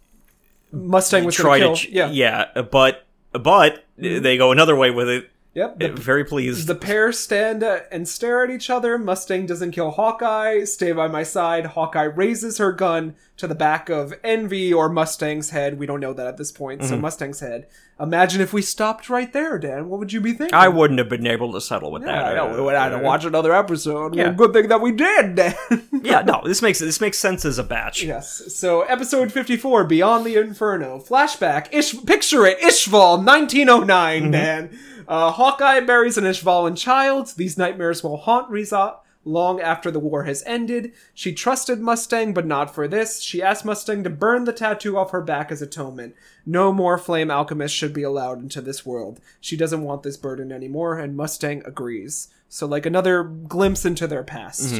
[0.71, 2.09] Mustang was try to, to ch- yeah.
[2.09, 4.23] yeah, but, but, mm-hmm.
[4.23, 5.29] they go another way with it.
[5.55, 5.79] Yep.
[5.79, 6.67] the- Very pleased.
[6.67, 8.97] The pair stand and stare at each other.
[8.97, 10.63] Mustang doesn't kill Hawkeye.
[10.63, 11.67] Stay by my side.
[11.67, 15.77] Hawkeye raises her gun to the back of Envy or Mustang's head.
[15.77, 16.81] We don't know that at this point.
[16.81, 16.89] Mm-hmm.
[16.89, 17.67] So Mustang's head.
[17.99, 19.87] Imagine if we stopped right there, Dan.
[19.89, 20.55] What would you be thinking?
[20.55, 22.25] I wouldn't have been able to settle with Yeah, that.
[22.25, 22.55] I know.
[22.55, 24.15] We would have to watch another episode.
[24.15, 24.29] Yeah.
[24.29, 25.55] Well, good thing that we did, Dan.
[26.01, 28.01] yeah, no, this makes this makes sense as a batch.
[28.03, 28.55] Yes.
[28.55, 30.99] So, episode 54, Beyond the Inferno.
[30.99, 31.67] Flashback.
[31.71, 32.59] Ish- picture it.
[32.61, 34.77] Ishval, 1909, man.
[35.07, 37.33] Uh, Hawkeye buries an Ishvalan child.
[37.37, 40.91] These nightmares will haunt Riza long after the war has ended.
[41.13, 43.21] She trusted Mustang, but not for this.
[43.21, 46.15] She asked Mustang to burn the tattoo off her back as atonement.
[46.45, 49.21] No more flame alchemists should be allowed into this world.
[49.39, 52.27] She doesn't want this burden anymore, and Mustang agrees.
[52.49, 54.73] So, like another glimpse into their past.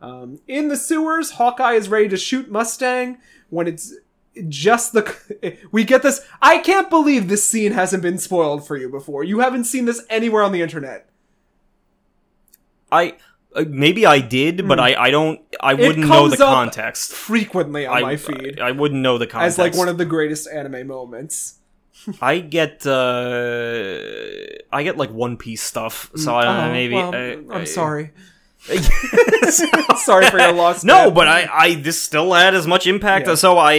[0.00, 3.18] Um, in the sewers, Hawkeye is ready to shoot Mustang
[3.50, 3.94] when it's
[4.48, 5.56] just the.
[5.72, 6.20] We get this.
[6.40, 9.24] I can't believe this scene hasn't been spoiled for you before.
[9.24, 11.08] You haven't seen this anywhere on the internet.
[12.90, 13.16] I
[13.54, 15.40] uh, maybe I did, but I I don't.
[15.60, 17.12] I wouldn't know the context.
[17.12, 18.60] Frequently on I, my feed.
[18.60, 19.58] I, I wouldn't know the context.
[19.58, 21.54] as like one of the greatest anime moments.
[22.20, 23.98] I get uh
[24.72, 26.68] I get like One Piece stuff, so I don't know.
[26.68, 28.12] Oh, Maybe well, I, I'm I- sorry.
[29.96, 30.84] sorry for your loss.
[30.84, 31.14] No, man.
[31.14, 33.34] but I, I this still had as much impact, Yeah.
[33.34, 33.76] so I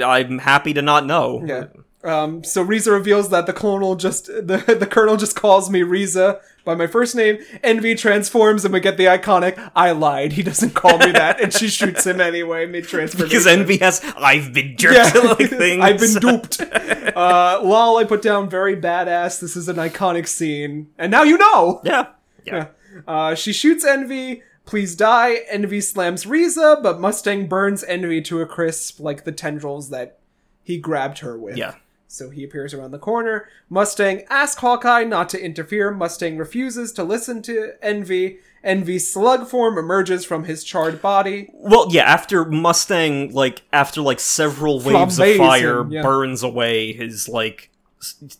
[0.00, 1.42] uh, I'm happy to not know.
[1.44, 1.64] Yeah.
[2.04, 6.40] Um, so Riza reveals that the colonel just the the colonel just calls me Riza
[6.64, 7.38] by my first name.
[7.64, 11.52] Envy transforms and we get the iconic "I lied." He doesn't call me that, and
[11.52, 13.28] she shoots him anyway mid transformation.
[13.30, 15.82] Because Envy has I've been jerked to like things.
[15.82, 16.60] I've been duped.
[16.60, 19.40] Uh, lol, I put down very badass.
[19.40, 21.80] This is an iconic scene, and now you know.
[21.84, 22.06] Yeah.
[22.46, 22.68] Yeah.
[23.06, 24.42] Uh, she shoots Envy.
[24.66, 25.36] Please die.
[25.48, 30.18] Envy slams Riza, but Mustang burns Envy to a crisp, like the tendrils that
[30.62, 31.56] he grabbed her with.
[31.56, 31.76] Yeah.
[32.06, 33.48] So he appears around the corner.
[33.68, 35.90] Mustang asks Hawkeye not to interfere.
[35.90, 38.38] Mustang refuses to listen to Envy.
[38.64, 41.48] Envy's slug form emerges from his charred body.
[41.52, 46.02] Well, yeah, after Mustang, like, after, like, several waves of fire yeah.
[46.02, 47.70] burns away his, like,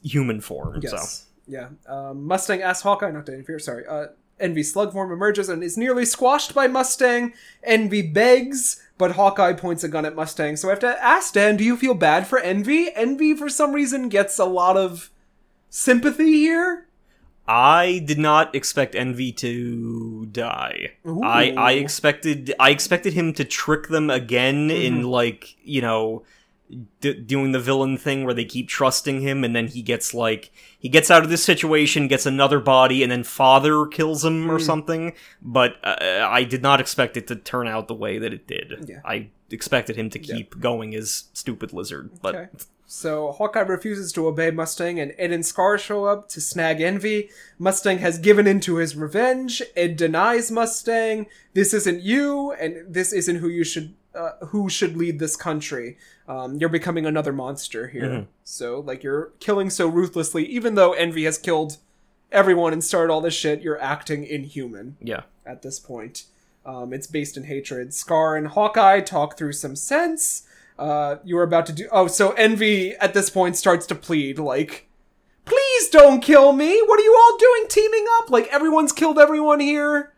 [0.02, 0.96] human form, so.
[0.96, 1.26] Yes.
[1.46, 1.68] Yeah.
[1.86, 3.58] Um, Mustang asks Hawkeye not to interfere.
[3.58, 3.86] Sorry.
[3.86, 4.08] Uh,
[4.40, 7.32] Envy's slug form emerges and is nearly squashed by Mustang.
[7.62, 10.56] Envy begs, but Hawkeye points a gun at Mustang.
[10.56, 12.90] So I have to ask Dan, do you feel bad for Envy?
[12.94, 15.10] Envy, for some reason, gets a lot of
[15.70, 16.86] sympathy here.
[17.50, 20.90] I did not expect Envy to die.
[21.06, 21.22] Ooh.
[21.24, 25.06] I I expected I expected him to trick them again in Mm-hmm.
[25.06, 26.24] like you know
[27.00, 30.50] d- doing the villain thing where they keep trusting him and then he gets like
[30.78, 34.50] he gets out of this situation gets another body and then father kills him Mm.
[34.50, 35.12] or something.
[35.42, 38.84] But uh, I did not expect it to turn out the way that it did.
[38.88, 39.00] Yeah.
[39.04, 42.10] I expected him to keep going as stupid lizard.
[42.22, 42.48] But Okay.
[42.90, 47.28] So Hawkeye refuses to obey Mustang, and Ed and Scar show up to snag Envy.
[47.58, 49.60] Mustang has given in to his revenge.
[49.76, 51.26] Ed denies Mustang.
[51.52, 53.92] This isn't you, and this isn't who you should.
[54.18, 55.96] Uh, who should lead this country?
[56.26, 58.26] Um, you're becoming another monster here.
[58.42, 60.44] So, like, you're killing so ruthlessly.
[60.46, 61.76] Even though Envy has killed
[62.32, 65.22] everyone and started all this shit, you're acting inhuman yeah.
[65.46, 66.24] at this point.
[66.66, 67.94] Um, it's based in hatred.
[67.94, 70.42] Scar and Hawkeye talk through some sense.
[70.78, 71.88] Uh, you were about to do.
[71.92, 74.88] Oh, so Envy at this point starts to plead, like,
[75.44, 76.82] please don't kill me.
[76.86, 78.30] What are you all doing teaming up?
[78.30, 80.12] Like, everyone's killed everyone here.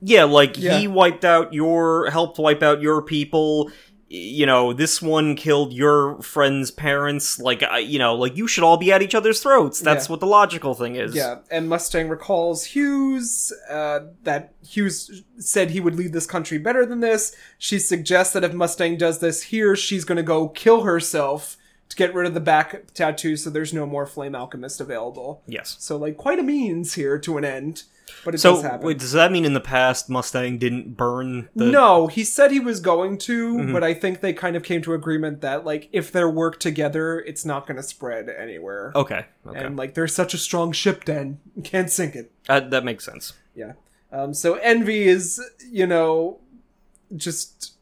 [0.00, 0.78] Yeah, like Yeah.
[0.78, 3.70] he wiped out your helped wipe out your people.
[4.08, 7.40] You know, this one killed your friend's parents.
[7.40, 9.80] Like, I, you know, like you should all be at each other's throats.
[9.80, 10.12] That's Yeah.
[10.12, 11.12] what the logical thing is.
[11.14, 16.86] Yeah, and Mustang recalls Hughes, uh, that Hughes said he would lead this country better
[16.86, 17.34] than this.
[17.58, 21.56] She suggests that if Mustang does this here, she's gonna go kill herself
[21.88, 25.42] to get rid of the back tattoo so there's no more Flame Alchemist available.
[25.48, 25.76] Yes.
[25.80, 27.82] So, like, quite a means here to an end,
[28.26, 28.86] but it does So, happen.
[28.86, 31.64] wait, does that mean in the past Mustang didn't burn the?
[31.64, 33.72] no, he said he was going to, Mm-hmm.
[33.72, 37.20] but I think they kind of came to agreement that, like, if they work together,
[37.20, 38.92] it's not gonna spread anywhere.
[38.94, 39.24] Okay.
[39.46, 39.58] Okay.
[39.64, 42.30] And, like, they're such a strong ship, then, can't sink it.
[42.48, 43.32] Uh, that makes sense.
[43.54, 43.72] Yeah.
[44.12, 45.40] Um, so Envy is,
[45.70, 46.38] you know,
[47.16, 47.72] just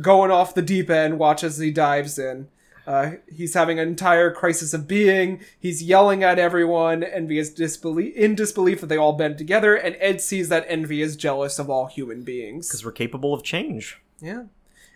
[0.00, 2.48] going off the deep end, watch as he dives in.
[2.86, 5.40] Uh, he's having an entire crisis of being.
[5.58, 7.02] He's yelling at everyone.
[7.04, 11.00] Envy is disbelief in disbelief that they all bend together, and Ed sees that Envy
[11.00, 12.68] is jealous of all human beings.
[12.68, 14.00] Because we're capable of change.
[14.20, 14.44] Yeah.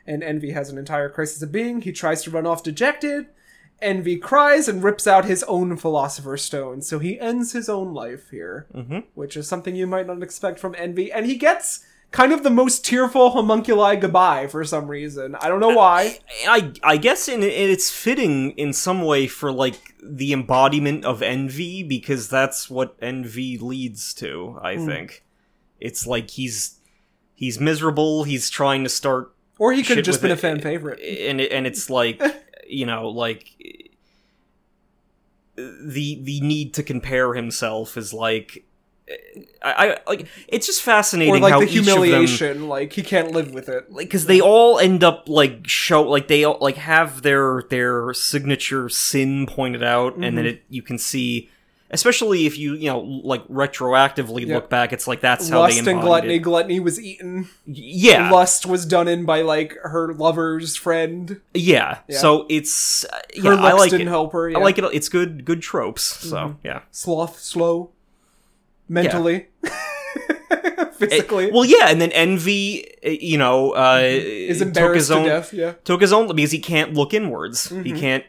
[0.07, 1.81] And Envy has an entire crisis of being.
[1.81, 3.27] He tries to run off dejected.
[3.83, 8.31] Envy cries and rips out his own Philosopher's Stone, so he ends his own life
[8.31, 9.05] here, Mhm.
[9.15, 11.13] which is something you might not expect from Envy.
[11.13, 15.35] And he gets kind of the most tearful homunculi goodbye for some reason.
[15.41, 16.19] I don't know why.
[16.49, 21.83] I I guess in it's fitting in some way for like the embodiment of envy
[21.83, 24.59] because that's what envy leads to.
[24.63, 24.87] I Hmm.
[24.87, 25.25] think
[25.81, 26.79] it's like he's
[27.35, 28.25] he's miserable.
[28.25, 31.01] He's trying to start Or he could have just been a fan favorite.
[31.01, 32.23] and it, and it's like
[32.67, 33.49] you know like
[35.57, 38.65] the the need to compare himself is like.
[39.63, 43.03] I, I like it's just fascinating Or like how the of them- humiliation, like he
[43.03, 43.91] can't live with it.
[43.93, 48.13] like because they all end up like show like they all like have their their
[48.15, 50.37] signature sin pointed out and Mm-hmm.
[50.37, 51.49] then it you can see
[51.93, 54.57] especially if you you know like retroactively Yeah.
[54.57, 56.35] look back it's like that's how Lust they and gluttony.
[56.35, 56.39] it.
[56.41, 57.49] Gluttony was eaten.
[57.65, 61.41] yeah Lust was done in by like her lover's friend.
[61.55, 62.19] yeah Yeah.
[62.19, 64.49] so it's uh, Her yeah I like didn't it help her.
[64.49, 64.55] Yeah.
[64.57, 64.63] Mm-hmm.
[64.63, 67.91] I like it it's good good tropes so yeah sloth, slow,
[68.89, 69.47] mentally,
[70.49, 71.51] Eh, physically.
[71.53, 75.29] well yeah and then envy uh, you know uh is took embarrassed his own to
[75.29, 75.53] death.
[75.53, 75.73] Yeah.
[75.85, 77.69] took his own because he can't look inwards.
[77.69, 78.25] He can't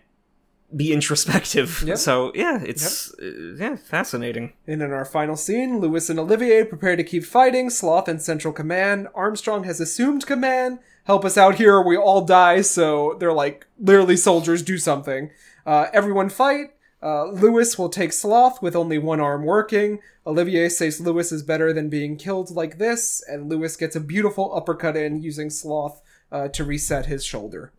[0.76, 1.70] be introspective.
[1.70, 1.88] Mm-hmm.
[1.88, 1.98] Yep.
[1.98, 4.52] So yeah, it's uh, yeah fascinating.
[4.68, 7.70] And in our final scene, Lewis and Olivier prepare to keep fighting.
[7.70, 9.08] Sloth and Central Command.
[9.16, 10.80] Armstrong has assumed command.
[11.06, 12.60] Help us out here, or we all die.
[12.62, 15.30] So they're like, literally, soldiers, do something.
[15.66, 16.74] Uh, everyone fight.
[17.02, 20.00] Uh, Lewis will take Sloth with only one arm working.
[20.26, 24.54] Olivier says Lewis is better than being killed like this, and Lewis gets a beautiful
[24.56, 26.02] uppercut in using Sloth
[26.32, 27.72] uh, to reset his shoulder.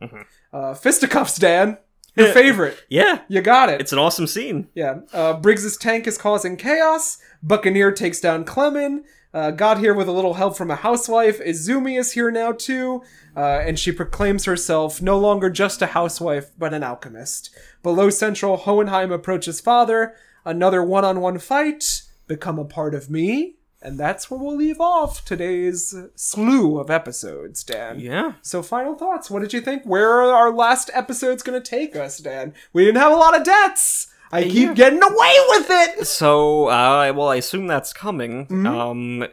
[0.53, 1.79] Uh, fisticuffs, Dan.
[2.17, 2.77] Your favorite.
[2.89, 3.81] Yeah, You got it.
[3.81, 4.67] it's an awesome scene.
[4.75, 5.01] Yeah.
[5.13, 7.19] Uh, Briggs's tank is causing chaos.
[7.45, 9.05] Buccaneer takes down Clemen.
[9.35, 11.39] Uh, got here with a little help from a housewife.
[11.41, 13.03] Izumi is here now too,
[13.37, 17.55] uh, and she proclaims herself no longer just a housewife, but an alchemist.
[17.83, 20.15] Below Central, Hohenheim approaches father.
[20.45, 22.03] Another one-on-one fight.
[22.27, 23.57] Become a part of me.
[23.81, 28.01] And that's where we'll leave off today's slew of episodes, Dan.
[28.01, 28.33] Yeah.
[28.43, 29.31] So, final thoughts.
[29.31, 29.85] What did you think?
[29.85, 32.55] Where are our last episodes going to take us, Dan?
[32.73, 34.09] We didn't have a lot of debts.
[34.31, 36.07] I keep getting away with it.
[36.07, 38.47] So, uh, well, I assume that's coming.
[38.47, 38.67] Mm-hmm.
[38.67, 39.27] Um,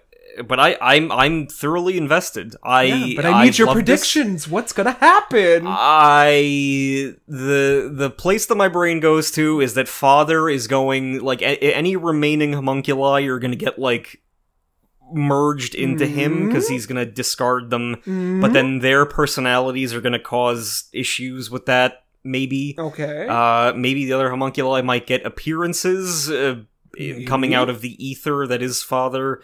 [0.47, 2.55] but I, I'm, I'm thoroughly invested.
[2.63, 3.83] I, Yeah, but I need your love this.
[3.85, 4.47] predictions.
[4.49, 5.63] What's going to happen?
[5.67, 11.41] I the the place that my brain goes to is that father is going like
[11.41, 14.21] a- any remaining homunculi You're going to get like
[15.13, 16.47] merged into him Mm-hmm.
[16.47, 18.01] because he's going to discard them
[18.41, 23.27] but then their personalities are going to cause issues with that maybe okay.
[23.29, 26.55] uh maybe the other homunculi might get appearances uh,
[27.27, 29.41] coming out of the ether that is father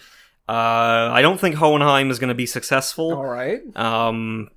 [0.50, 3.62] uh i don't think hohenheim is going to be successful All right.
[3.78, 4.50] um,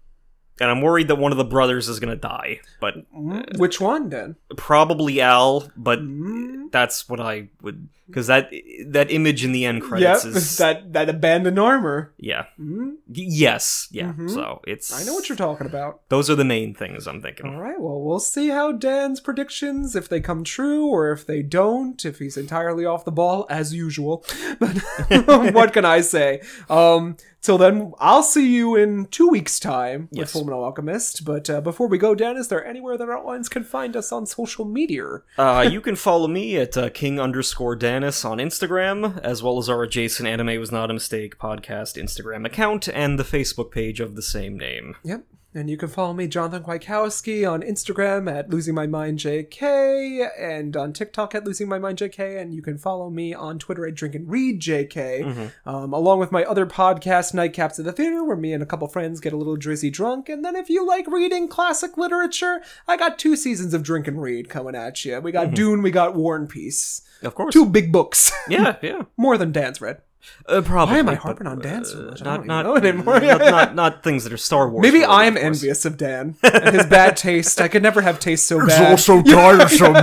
[0.60, 4.08] and I'm worried that one of the brothers is gonna die, but Mm, Which one,
[4.10, 4.36] then?
[4.56, 5.68] probably Al.
[5.76, 8.50] But Mm, that's what I would because that
[8.88, 12.12] that image in the end Yep, credits is that, that abandoned armor.
[12.18, 14.12] yeah Mm, Y- yes yeah.
[14.12, 14.30] Mhm.
[14.30, 16.00] So it's I know what you're talking about.
[16.08, 17.46] Those are the main things I'm thinking.
[17.46, 21.42] All right, well, we'll see how Dan's predictions, if they come true or if they
[21.42, 24.24] don't, if he's entirely off the ball, as usual.
[24.60, 24.76] But
[25.54, 26.40] what can I say?
[26.70, 30.32] Um, till then, I'll see you in two weeks' time with Yes.
[30.32, 31.24] Full Metal Alchemist.
[31.24, 34.12] But uh, before we go, Dan, is there anywhere that our audience can find us
[34.12, 35.04] on social media?
[35.36, 39.84] Uh, you can follow me at uh, king underscore On Instagram, as well as our
[39.84, 44.22] adjacent Anime Was Not a Mistake podcast Instagram account and the Facebook page of the
[44.22, 44.96] same name.
[45.04, 45.24] Yep.
[45.56, 50.76] And you can follow me, Jonathan Kwiatkowski, on Instagram at Losing My Mind JK, and
[50.76, 53.94] on TikTok at Losing My Mind JK, and you can follow me on Twitter at
[53.94, 58.36] Drink and Read JK, um, along with my other podcast, Nightcaps at the Theater, where
[58.36, 60.28] me and a couple friends get a little drizzy drunk.
[60.28, 64.20] And then if you like reading classic literature, I got two seasons of Drink and
[64.20, 65.20] Read coming at you.
[65.20, 67.02] We got Dune, we got War and Peace.
[67.22, 67.52] Of course.
[67.52, 68.32] Two big books.
[68.48, 69.02] Yeah, yeah.
[69.16, 70.02] More than Dan's read.
[70.46, 70.94] Uh, probably.
[70.94, 72.22] Why am I but, harping on Dan so uh, much?
[72.22, 73.20] I Not, not, know anymore.
[73.20, 74.82] not, not, not things that are Star Wars.
[74.82, 77.60] Maybe I'm envious of Dan and his bad taste.
[77.60, 78.90] I could never have taste so bad.
[78.90, 79.94] Also tiresome.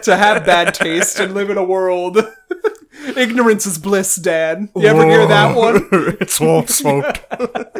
[0.00, 2.18] to have bad taste and live in a world.
[3.16, 4.70] Ignorance is bliss, Dan.
[4.76, 5.88] You ever hear that one?
[6.20, 7.24] it's all smoke.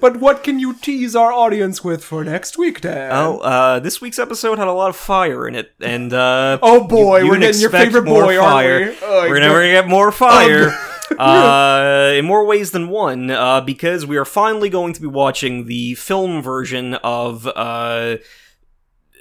[0.00, 3.10] But what can you tease our audience with for next week, Dan?
[3.12, 6.86] Oh, uh, this week's episode had a lot of fire in it, and uh, Oh,
[6.86, 8.78] boy, you- you we're getting your favorite more boy, aren't fire.
[8.80, 8.96] we?
[9.02, 10.70] Oh, we're I gonna, get more fire.
[11.18, 15.06] Oh, uh, in more ways than one, uh, because we are finally going to be
[15.08, 18.16] watching the film version of uh,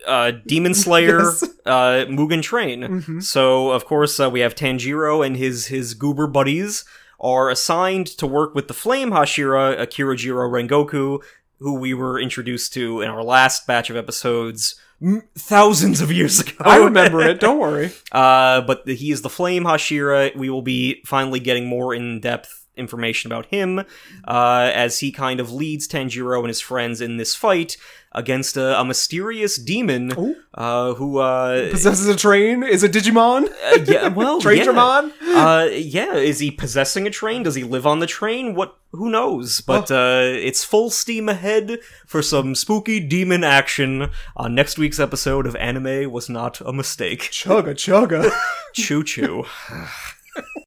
[0.07, 1.43] uh, Demon Slayer, Yes.
[1.65, 3.21] uh, Mugen Train.
[3.21, 6.85] So, of course, uh, we have Tanjiro and his his goober buddies
[7.19, 11.21] are assigned to work with the Flame Hashira, Kyojuro Rengoku,
[11.59, 16.39] who we were introduced to in our last batch of episodes m- thousands of years
[16.39, 16.53] ago.
[16.61, 17.39] I remember it.
[17.41, 17.91] Don't worry.
[18.13, 20.34] Uh, but the, he is the Flame Hashira.
[20.35, 23.80] We will be finally getting more in depth information about him
[24.27, 27.77] uh, as he kind of leads Tanjiro and his friends in this fight
[28.11, 30.11] against a, a mysterious demon
[30.56, 31.19] uh, who.
[31.19, 32.64] Uh, Possesses a train?
[32.64, 33.47] Is it Digimon?
[33.47, 35.10] uh, yeah, well, Train yeah.
[35.22, 37.43] Uh, yeah, is he possessing a train?
[37.43, 38.56] Does he live on the train?
[38.56, 38.76] What?
[38.91, 39.61] Who knows?
[39.61, 41.77] But uh, it's full steam ahead
[42.07, 47.30] for some spooky demon action on next week's episode of Anime Was Not a Mistake.
[47.31, 48.31] Chugga chugga.
[48.73, 49.45] Choo choo.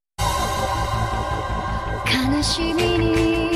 [2.41, 3.51] 悲しみに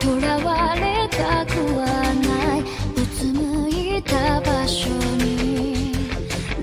[0.00, 1.86] とらわれたくは
[2.26, 4.88] ないうつむいた場所
[5.22, 5.92] に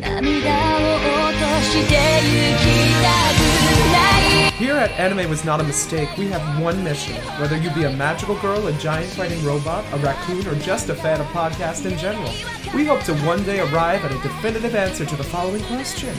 [0.01, 0.99] 涙を
[1.29, 1.95] 落として
[2.27, 2.67] ゆき
[3.01, 3.41] たく
[3.93, 7.15] ない Here at Anime Was Not a Mistake, we have one mission.
[7.39, 10.95] Whether you be a magical girl, a giant fighting robot, a raccoon, or just a
[10.95, 12.31] fan of podcasts in general,
[12.75, 16.13] we hope to one day arrive at a definitive answer to the following question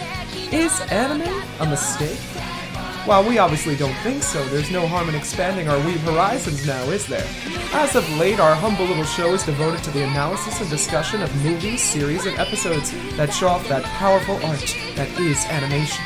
[0.50, 2.18] Is anime a mistake?
[3.07, 6.83] While we obviously don't think so, there's no harm in expanding our weave horizons now,
[6.89, 7.25] is there?
[7.71, 11.33] As of late, our humble little show is devoted to the analysis and discussion of
[11.41, 16.03] movies, series, and episodes that show off that powerful art that is animation.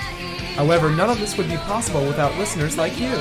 [0.54, 3.14] However, none of this would be possible without listeners like you.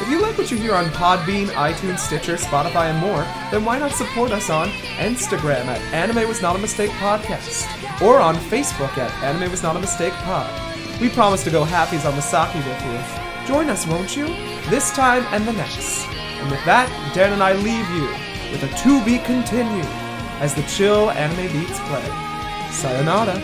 [0.00, 3.78] If you like what you hear on Podbean, iTunes, Stitcher, Spotify, and more, then why
[3.78, 8.96] not support us on Instagram at Anime Was Not a Mistake Podcast, or on Facebook
[8.96, 10.71] at Anime Was Not a Mistake Pod.
[11.02, 13.48] We promise to go happies on the sake with you.
[13.48, 14.28] Join us, won't you?
[14.70, 16.06] This time and the next.
[16.06, 18.06] And with that, Dan and I leave you
[18.52, 19.84] with a to be continued
[20.38, 22.06] as the chill anime beats play.
[22.70, 23.34] Sayonara.